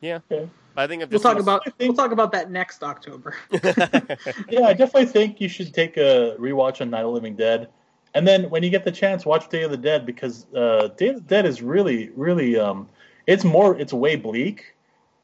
[0.00, 0.48] yeah, Okay.
[0.76, 3.34] I think I've We'll talk about think- we'll talk about that next October.
[4.48, 7.68] Yeah, I definitely think you should take a rewatch on Night of Living Dead,
[8.14, 11.08] and then when you get the chance, watch Day of the Dead because uh, Day
[11.08, 12.88] of the Dead is really, really, um,
[13.26, 14.74] it's more, it's way bleak.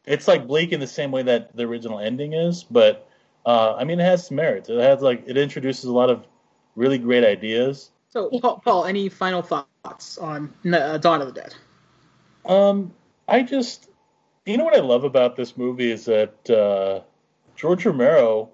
[0.07, 3.09] It's like bleak in the same way that the original ending is, but
[3.47, 4.69] uh, I mean, it has merits.
[4.69, 6.27] It has like it introduces a lot of
[6.77, 7.91] really great ideas.
[8.13, 11.55] So, Paul, Paul any final thoughts on uh, Dawn of the Dead?
[12.45, 12.93] Um,
[13.27, 13.89] I just,
[14.45, 17.01] you know what I love about this movie is that uh,
[17.57, 18.51] George Romero.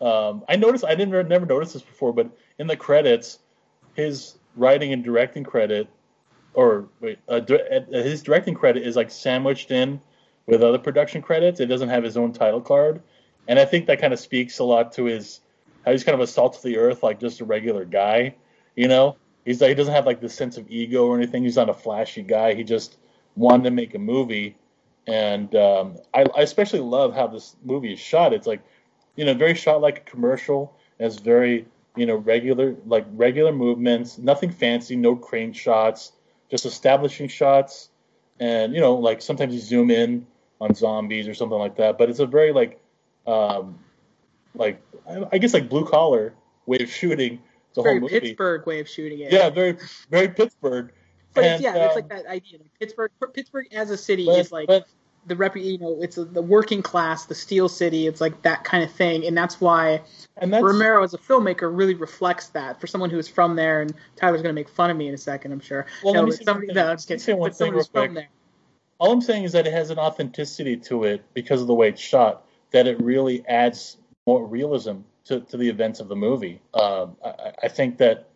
[0.00, 2.28] Um, I noticed I didn't never noticed this before, but
[2.58, 3.38] in the credits,
[3.94, 5.88] his writing and directing credit,
[6.54, 10.00] or wait, uh, uh, his directing credit is like sandwiched in
[10.46, 11.60] with other production credits.
[11.60, 13.00] It doesn't have his own title card,
[13.46, 15.40] and I think that kind of speaks a lot to his
[15.84, 18.34] how he's kind of a salt of the earth, like just a regular guy.
[18.76, 21.44] You know, he's like he doesn't have like this sense of ego or anything.
[21.44, 22.54] He's not a flashy guy.
[22.54, 22.96] He just
[23.36, 24.56] wanted to make a movie,
[25.06, 28.32] and um, I, I especially love how this movie is shot.
[28.32, 28.62] It's like,
[29.16, 30.74] you know, very shot like a commercial.
[30.98, 31.66] It's very,
[31.96, 36.12] you know, regular like regular movements, nothing fancy, no crane shots,
[36.50, 37.90] just establishing shots,
[38.40, 40.26] and you know, like sometimes you zoom in
[40.60, 41.98] on zombies or something like that.
[41.98, 42.80] But it's a very like,
[43.26, 43.78] um,
[44.54, 44.80] like
[45.30, 46.34] I guess like blue collar
[46.64, 47.40] way of shooting
[47.74, 48.20] the Very whole movie.
[48.20, 49.32] Pittsburgh way of shooting it.
[49.32, 49.76] Yeah, very
[50.10, 50.92] very Pittsburgh.
[51.34, 52.58] but and, it's, yeah, it's um, like that idea.
[52.58, 54.86] Like Pittsburgh, Pittsburgh as a city But, is like but
[55.26, 55.56] the rep.
[55.56, 58.06] You know, it's a, the working class, the steel city.
[58.06, 60.02] It's like that kind of thing, and that's why
[60.36, 62.80] and that's Romero as a filmmaker really reflects that.
[62.80, 65.14] For someone who is from there, and Tyler's going to make fun of me in
[65.14, 65.86] a second, I'm sure.
[66.02, 66.88] Well, no, let me say somebody, no.
[66.88, 67.20] I'm just kidding.
[67.20, 68.28] say one But someone thing who's real from there.
[68.98, 71.88] all I'm saying is that it has an authenticity to it because of the way
[71.88, 72.44] it's shot.
[72.72, 76.60] That it really adds more realism to, to the events of the movie.
[76.74, 78.28] Um, I- I, think that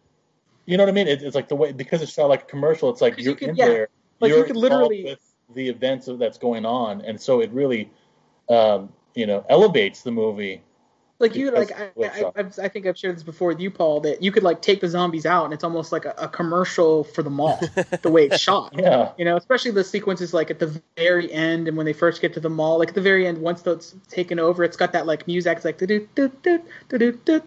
[0.67, 1.09] you know what I mean.
[1.09, 2.91] It, it's like the way because it's shot like a commercial.
[2.91, 3.67] It's like you're you could- in yeah.
[3.67, 3.89] there.
[4.21, 5.21] Like, you you're could involved literally- with
[5.55, 7.91] the events of, that's going on, and so it really,
[8.49, 10.63] um, you know, elevates the movie.
[11.19, 12.33] Like you, like I, of the way it's I.
[12.37, 14.01] I've, I think I've shared this before with you, Paul.
[14.01, 17.05] That you could like take the zombies out, and it's almost like a, a commercial
[17.05, 17.59] for the mall.
[18.03, 18.75] the way it's shot.
[18.77, 22.21] Yeah, You know, especially the sequences like at the very end and when they first
[22.21, 24.93] get to the mall, like at the very end, once that's taken over, it's got
[24.93, 27.41] that like music, it's like do do do do do do do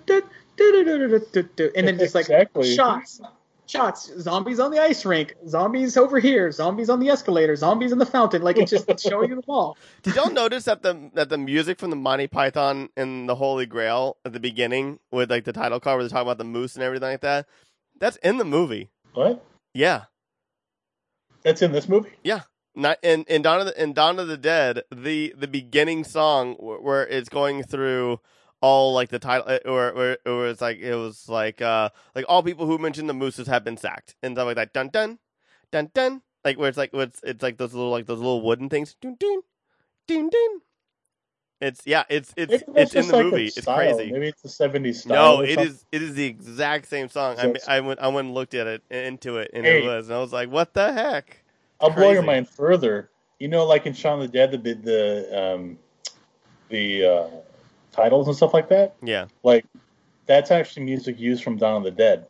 [0.58, 2.76] do do do and then just like Exactly.
[2.76, 3.22] shots,
[3.70, 8.00] shots, zombies on the ice rink, zombies over here, zombies on the escalator, zombies in
[8.00, 8.42] the fountain.
[8.42, 9.78] Like it's just it's showing you the mall.
[10.02, 13.66] Did y'all notice that the that the music from the Monty Python and the Holy
[13.66, 16.76] Grail at the beginning with like the title card where they're talking about the moose
[16.76, 17.48] and everything like that?
[18.00, 18.90] That's in the movie.
[19.14, 19.44] what?
[19.74, 20.06] Yeah.
[21.44, 22.12] That's in this movie.
[22.24, 22.42] Yeah.
[22.76, 26.56] Not in in Dawn of the in Dawn of the Dead, the the beginning song
[26.56, 28.20] where, where it's going through
[28.62, 32.26] all like the title uh, or or or it's like it was like uh like
[32.28, 34.74] all people who mentioned the mooses have been sacked and stuff like that.
[34.74, 35.20] Dun dun
[35.72, 36.22] dun dun.
[36.44, 38.96] Like where it's like where it's it's like those little like those little wooden things.
[39.02, 39.42] Dun dun
[40.08, 40.62] dun dun.
[41.62, 43.46] It's yeah, it's it's it's in the like movie.
[43.48, 44.12] It's crazy.
[44.12, 45.38] Maybe it's the '70s style.
[45.40, 47.34] No, it is it is the exact same song.
[47.38, 49.84] I So I it's- went I went and looked at it into it and Hey.
[49.84, 51.44] it was and I was like, what the heck?
[51.82, 52.26] I'll blow your Crazy.
[52.28, 53.10] mind further.
[53.40, 55.78] You know, like in Shaun the Dead, the the um,
[56.70, 57.28] the uh,
[58.00, 58.96] titles and stuff like that.
[59.02, 59.28] Yeah.
[59.44, 59.66] Like
[60.26, 62.28] that's actually music used from Dawn of the Dead.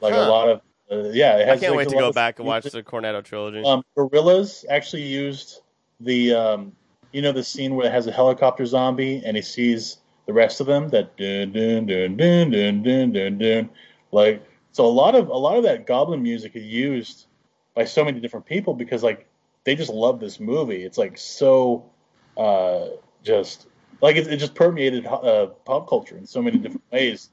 [0.00, 0.20] Like Huh.
[0.20, 0.60] a lot of
[0.90, 1.36] uh, yeah.
[1.36, 2.84] It I can't like, wait to go back and watch music.
[2.84, 3.62] the Cornetto trilogy.
[3.62, 5.60] Um, Gorillaz actually used
[6.00, 6.72] the um,
[7.12, 10.60] you know the scene where it has a helicopter zombie and he sees the rest
[10.60, 13.70] of them that dun dun dun dun dun dun dun dun
[14.12, 17.26] like so a lot of a lot of that goblin music is used
[17.74, 19.26] by so many different people because like
[19.64, 20.82] they just love this movie.
[20.82, 21.90] It's like so
[22.36, 22.86] uh,
[23.22, 23.66] just
[24.00, 27.30] like it, it just permeated uh, pop culture in so many different ways,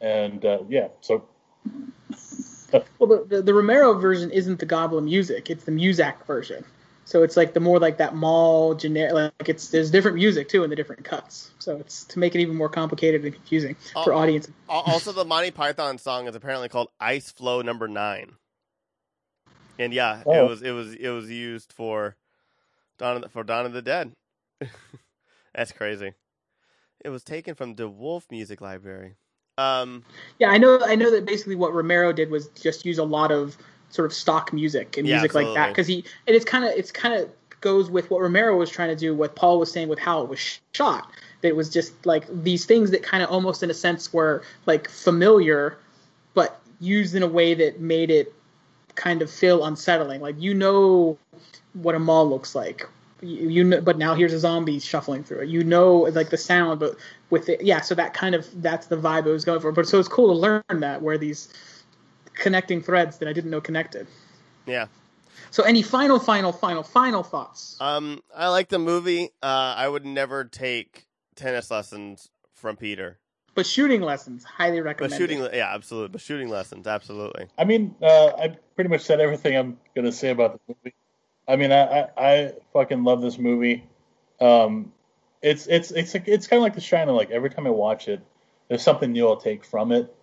[0.00, 0.88] and uh, yeah.
[1.00, 1.28] So
[2.98, 6.64] Well, the, the the Romero version isn't the Goblin music; it's the Muzak version.
[7.04, 9.12] So it's like the more like that mall generic.
[9.14, 11.50] Like it's there's different music too in the different cuts.
[11.58, 14.18] So it's to make it even more complicated and confusing for Oh.
[14.18, 14.54] audiences.
[14.68, 18.32] Also, the Monty Python song is apparently called "Ice Floe Number 9.
[19.78, 20.46] and yeah, it Oh.
[20.46, 22.16] was it was it was used for
[22.98, 24.12] Dawn of the, for Dawn of the Dead.
[25.54, 26.14] That's crazy.
[27.04, 29.16] It was taken from the Wolf Music Library.
[29.58, 30.04] Um,
[30.38, 30.80] Yeah, I know.
[30.84, 33.56] I know that basically what Romero did was just use a lot of
[33.90, 36.70] sort of stock music and Yeah, music like that because he and it's kind of
[36.70, 37.30] it's kind of
[37.60, 39.14] goes with what Romero was trying to do.
[39.14, 41.10] What Paul was saying with how it was shot.
[41.40, 44.42] That it was just like these things that kind of almost in a sense were
[44.66, 45.78] like familiar,
[46.34, 48.32] but used in a way that made it
[48.94, 50.20] kind of feel unsettling.
[50.20, 51.18] Like you know
[51.74, 52.88] what a mall looks like.
[53.22, 55.48] You, you know, but now here's a zombie shuffling through it.
[55.48, 56.96] You know, like the sound, but
[57.30, 57.80] with it, yeah.
[57.80, 59.72] So that kind of that's the vibe I was going for.
[59.72, 61.52] But so it's cool to learn that where these
[62.34, 64.06] connecting threads that I didn't know connected.
[64.66, 64.86] Yeah.
[65.50, 67.76] So any final, final, final, final thoughts?
[67.80, 69.30] Um, I like the movie.
[69.42, 73.18] Uh, I would never take tennis lessons from Peter.
[73.54, 75.10] But shooting lessons, highly recommend.
[75.10, 76.08] But shooting, yeah, absolutely.
[76.08, 77.48] But shooting lessons, absolutely.
[77.58, 80.94] I mean, uh, I pretty much said everything I'm gonna say about the movie.
[81.48, 83.84] I mean, I, I, I fucking love this movie.
[84.40, 84.92] Um,
[85.42, 87.14] it's it's it's it's kind of like The Shining.
[87.14, 88.20] Like every time I watch it,
[88.68, 90.14] there's something new I'll take from it,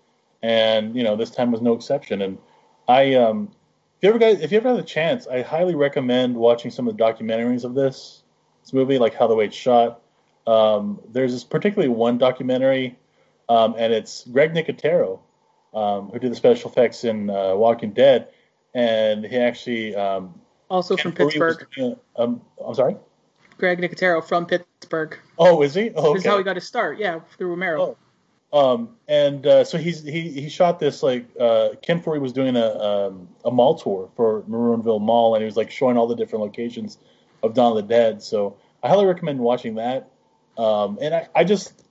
[0.42, 2.22] and you know this time was no exception.
[2.22, 2.38] And
[2.88, 3.52] I, um,
[3.98, 6.88] if you ever guys, if you ever have the chance, I highly recommend watching some
[6.88, 8.24] of the documentaries of this
[8.62, 10.02] this movie, like how the way it's shot.
[10.48, 12.98] Um, there's this particularly one documentary,
[13.50, 15.20] um, and it's Greg Nicotero,
[15.74, 18.30] um, who did the special effects in uh, Walking Dead,
[18.74, 20.40] and he actually um,
[20.70, 21.98] also from Ken was Pittsburgh.
[22.18, 22.96] um, I'm sorry.
[23.58, 25.18] Greg Nicotero from Pittsburgh.
[25.38, 25.92] Oh, is he?
[25.96, 26.30] Oh, This is okay.
[26.30, 26.98] how he got his start.
[26.98, 27.82] Yeah, through Romero.
[27.82, 27.98] Oh.
[28.52, 32.56] Um, and uh, so he's he he shot this like uh, Ken Foree was doing
[32.56, 36.16] a um, a mall tour for Monroeville Mall, and he was like showing all the
[36.16, 36.98] different locations
[37.44, 38.24] of Dawn of the Dead.
[38.24, 40.10] So I highly recommend watching that.
[40.58, 41.84] Um, and I, I just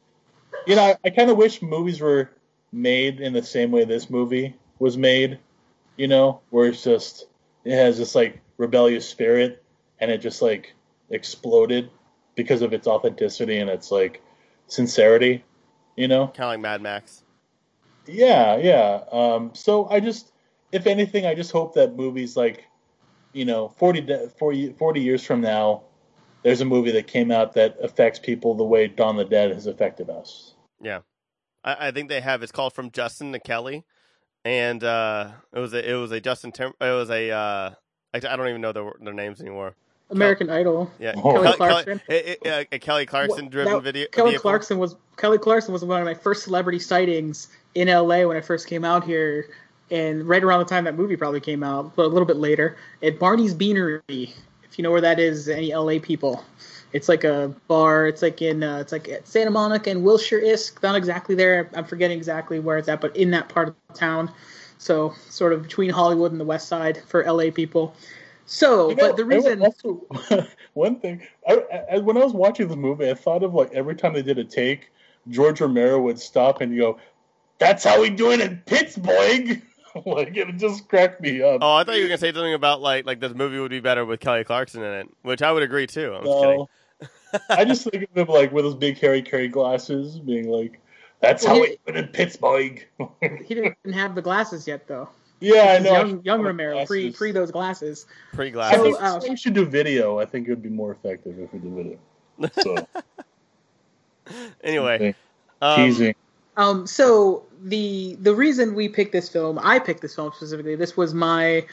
[0.67, 2.29] you know I, I kind of wish movies were
[2.73, 5.39] made in the same way this movie was made.
[5.97, 7.27] You know, where it's just
[7.65, 9.63] it has this like rebellious spirit,
[10.01, 10.75] and it just like
[11.11, 11.91] exploded
[12.35, 14.23] because of its authenticity and its like
[14.67, 15.45] sincerity.
[15.97, 16.29] You know.
[16.29, 17.25] Kind of like Mad Max.
[18.07, 19.03] Yeah, yeah.
[19.13, 20.33] Um, so I just,
[20.73, 22.65] if anything, I just hope that movies like,
[23.33, 25.83] you know, 40, de- 40, 40 years from now,
[26.43, 29.67] there's a movie that came out that affects people the way Dawn the Dead has
[29.67, 30.55] affected us.
[30.81, 31.01] Yeah,
[31.65, 32.43] I, I think they have.
[32.43, 33.85] It's called From Justin to Kelly,
[34.45, 36.53] and uh, it was a it was a Justin.
[36.53, 37.71] Tim- it was a uh,
[38.15, 39.75] I, I don't even know their their names anymore.
[40.11, 40.91] American Idol.
[40.99, 41.33] Yeah, Oh.
[41.33, 41.99] Kelly Kelly, Clarkson.
[42.07, 44.07] Kelly, it- it- a Kelly Clarkson driven That- video.
[44.11, 44.43] Kelly vehicle.
[44.43, 48.41] Clarkson was Kelly Clarkson was one of my first celebrity sightings in LA when I
[48.41, 49.49] first came out here,
[49.91, 52.77] and right around the time that movie probably came out, but a little bit later
[53.03, 54.01] at Barney's Beanery.
[54.09, 56.43] If you know where that is, any LA people,
[56.95, 58.07] it's like a bar.
[58.07, 60.83] It's like in uh, it's like at Santa Monica and Wilshire isk.
[60.83, 61.69] Not exactly there.
[61.75, 64.31] I'm forgetting exactly where it's at, but in that part of town.
[64.79, 67.95] So sort of between Hollywood and the West Side for LA people.
[68.47, 69.61] So, You know, but the reason.
[69.61, 70.07] also
[70.73, 73.95] one thing I, I, when I was watching the movie, I thought of like every
[73.95, 74.91] time they did a take,
[75.29, 76.99] George Romero would stop and go,
[77.59, 79.63] "That's how we do it in Pittsburgh."
[80.07, 81.59] like it just cracked me up.
[81.61, 83.81] Oh, I thought you were gonna say something about like like this movie would be
[83.81, 86.15] better with Kelly Clarkson in it, which I would agree too.
[86.15, 86.57] I'm just kidding.
[86.57, 86.69] No.
[87.51, 90.81] I just think of him like with his big Harry Caray glasses, being like,
[91.21, 92.87] "That's Well, how he- we do in Pittsburgh."
[93.47, 95.09] He didn't have the glasses yet, though.
[95.41, 95.93] yeah, I know.
[95.93, 98.07] Young, young Romero, pre pre those glasses.
[98.33, 98.83] Pre glasses.
[98.83, 100.19] think So, uh, we should do video.
[100.19, 101.99] I think it would be more effective if we did video.
[102.63, 102.87] So
[104.65, 105.15] anyway,
[105.63, 106.15] um, teasing.
[106.57, 110.75] Um, so the the reason we picked this film, I picked this film specifically.
[110.77, 111.65] This was my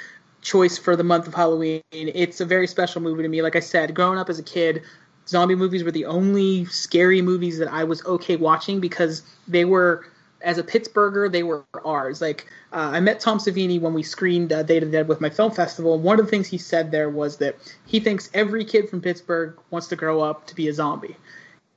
[0.41, 1.81] choice for the month of Halloween.
[1.91, 3.41] It's a very special movie to me.
[3.41, 4.83] Like I said, growing up as a kid,
[5.27, 10.05] zombie movies were the only scary movies that I was okay watching because they were,
[10.41, 12.21] as a Pittsburgher, they were ours.
[12.21, 15.29] Like uh, I met Tom Savini when we screened uh, Day the Dead with my
[15.29, 15.95] film festival.
[15.95, 19.01] And one of the things he said there was that he thinks every kid from
[19.01, 21.17] Pittsburgh wants to grow up to be a zombie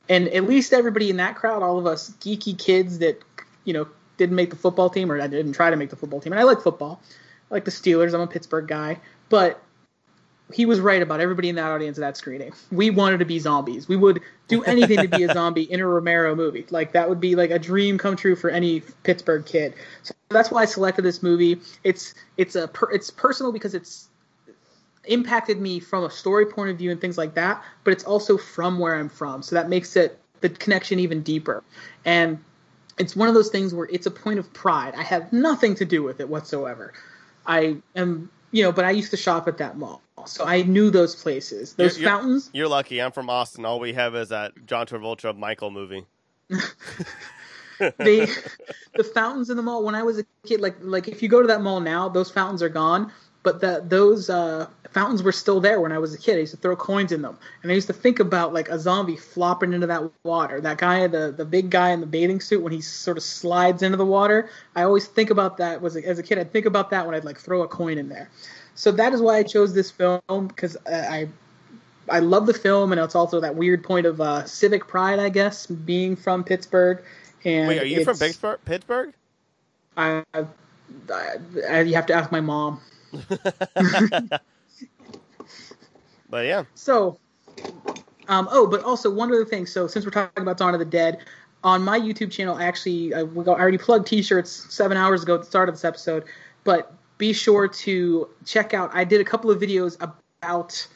[0.09, 3.23] and at least everybody in that crowd, all of us geeky kids that
[3.65, 6.21] you know didn't make the football team or I didn't try to make the football
[6.21, 6.33] team.
[6.33, 7.01] And I like football,
[7.51, 8.15] I like the Steelers.
[8.15, 8.99] I'm a Pittsburgh guy,
[9.29, 9.63] but
[10.53, 12.53] he was right about everybody in that audience of that screening.
[12.73, 13.89] We wanted to be zombies.
[13.89, 16.65] We would do anything to be a zombie in a Romero movie.
[16.71, 19.75] Like that would be like a dream come true for any Pittsburgh kid.
[20.03, 21.61] So that's why I selected this movie.
[21.85, 24.09] It's it's a per, it's personal because it's
[25.05, 28.39] impacted me from a story point of view and things like that, but it's also
[28.39, 29.43] from where I'm from.
[29.43, 31.63] So that makes it the connection even deeper.
[32.05, 32.39] And
[32.99, 34.95] it's one of those things where it's a point of pride.
[34.97, 36.93] I have nothing to do with it whatsoever.
[37.47, 40.03] I am, you know, but I used to shop at that mall.
[40.29, 41.75] So I knew those places.
[41.75, 43.01] Those You're- you're- fountains, You're lucky.
[43.01, 43.65] I'm from Austin.
[43.65, 46.07] All we have is that John Travolta Michael movie.
[47.99, 48.27] they
[48.95, 49.85] the fountains in the mall.
[49.85, 52.31] When I was a kid like like if you go to that mall now those
[52.31, 56.19] fountains are gone but the those uh, fountains were still there when I was a
[56.19, 56.37] kid.
[56.37, 57.39] I used to throw coins in them.
[57.63, 60.61] And I used to think about like a zombie flopping into that water.
[60.61, 63.83] That guy the the big guy in the bathing suit when he sort of slides
[63.83, 64.51] into the water.
[64.75, 65.81] I always think about that.
[65.81, 68.09] Was as a kid I'd think about that when I'd like throw a coin in
[68.09, 68.29] there
[68.79, 71.29] so that is why I chose this film because I
[72.09, 75.31] I love the film, and it's also that weird point of uh, civic pride, I
[75.31, 77.03] guess, being from Pittsburgh.
[77.45, 78.61] And Wait, are you from Pittsburgh?
[78.65, 79.15] Pittsburgh?
[79.97, 80.45] I, I,
[81.69, 82.81] I, you have to ask my mom.
[86.31, 87.19] but yeah, So,
[88.29, 89.67] um, oh, but also one other thing.
[89.67, 91.19] So, since we're talking about Dawn of the Dead,
[91.65, 95.47] on my YouTube channel, actually, I, I already plugged T-shirts seven hours ago at the
[95.47, 96.27] start of this episode.
[96.63, 98.91] But be sure to check out.
[98.95, 100.87] I did a couple of videos about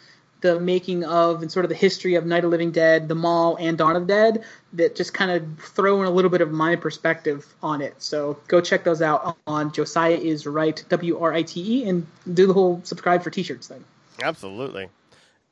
[0.42, 3.14] the making of and sort of the history of Night of the Living Dead, The
[3.14, 4.44] Mall, and Dawn of the Dead
[4.74, 7.94] that just kind of throw in a little bit of my perspective on it.
[7.98, 12.06] So go check those out on Josiah is right W R I T E and
[12.34, 13.84] do the whole subscribe for T-shirts thing.
[14.20, 14.88] absolutely.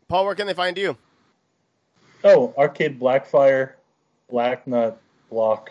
[0.08, 0.96] Paul, where can they find you?
[2.24, 3.72] Oh, Arcade Blackfire,
[4.28, 5.70] Black Nut Block.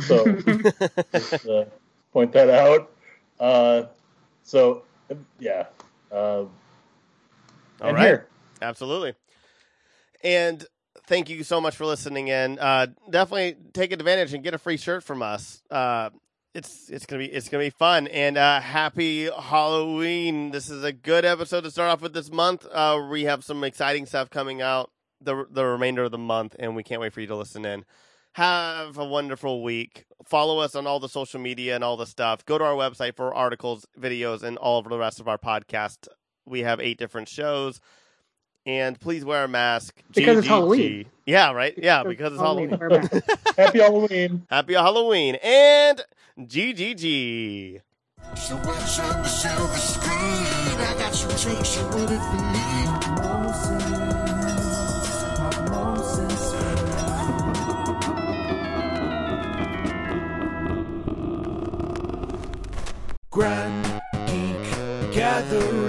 [0.00, 0.26] So
[1.12, 1.66] just uh,
[2.12, 2.90] point that out.
[3.38, 3.84] Uh,
[4.46, 4.84] so
[5.38, 5.66] yeah,
[6.10, 6.50] uh, All
[7.80, 8.00] right.
[8.00, 8.26] here.
[8.62, 9.12] Absolutely.
[10.24, 10.64] And
[11.06, 12.58] thank you so much for listening in.
[12.58, 15.62] Uh, definitely take advantage and get a free shirt from us.
[15.70, 16.10] Uh,
[16.54, 20.52] it's it's gonna be it's gonna be fun and uh, happy Halloween.
[20.52, 22.66] This is a good episode to start off with this month.
[22.72, 24.90] Uh, we have some exciting stuff coming out
[25.20, 27.84] the the remainder of the month, and we can't wait for you to listen in.
[28.36, 30.04] Have a wonderful week.
[30.26, 32.44] Follow us on all the social media and all the stuff.
[32.44, 36.06] Go to our website for articles, videos, and all of the rest of our podcast.
[36.44, 37.80] We have eight different shows.
[38.66, 40.02] And please wear a mask.
[40.14, 41.06] Because it's Halloween.
[41.24, 41.72] Yeah, right?
[41.78, 42.76] Yeah, because it's Halloween.
[42.78, 43.14] Wear a mask.
[43.56, 44.46] Happy Halloween.
[44.50, 45.36] Happy Halloween.
[45.36, 46.02] And
[46.38, 47.80] GGG.
[48.36, 50.12] So what's on the silver screen?
[50.12, 53.05] I got some drinks, what would it
[63.36, 63.84] Grand
[64.24, 65.85] Geek Gathering.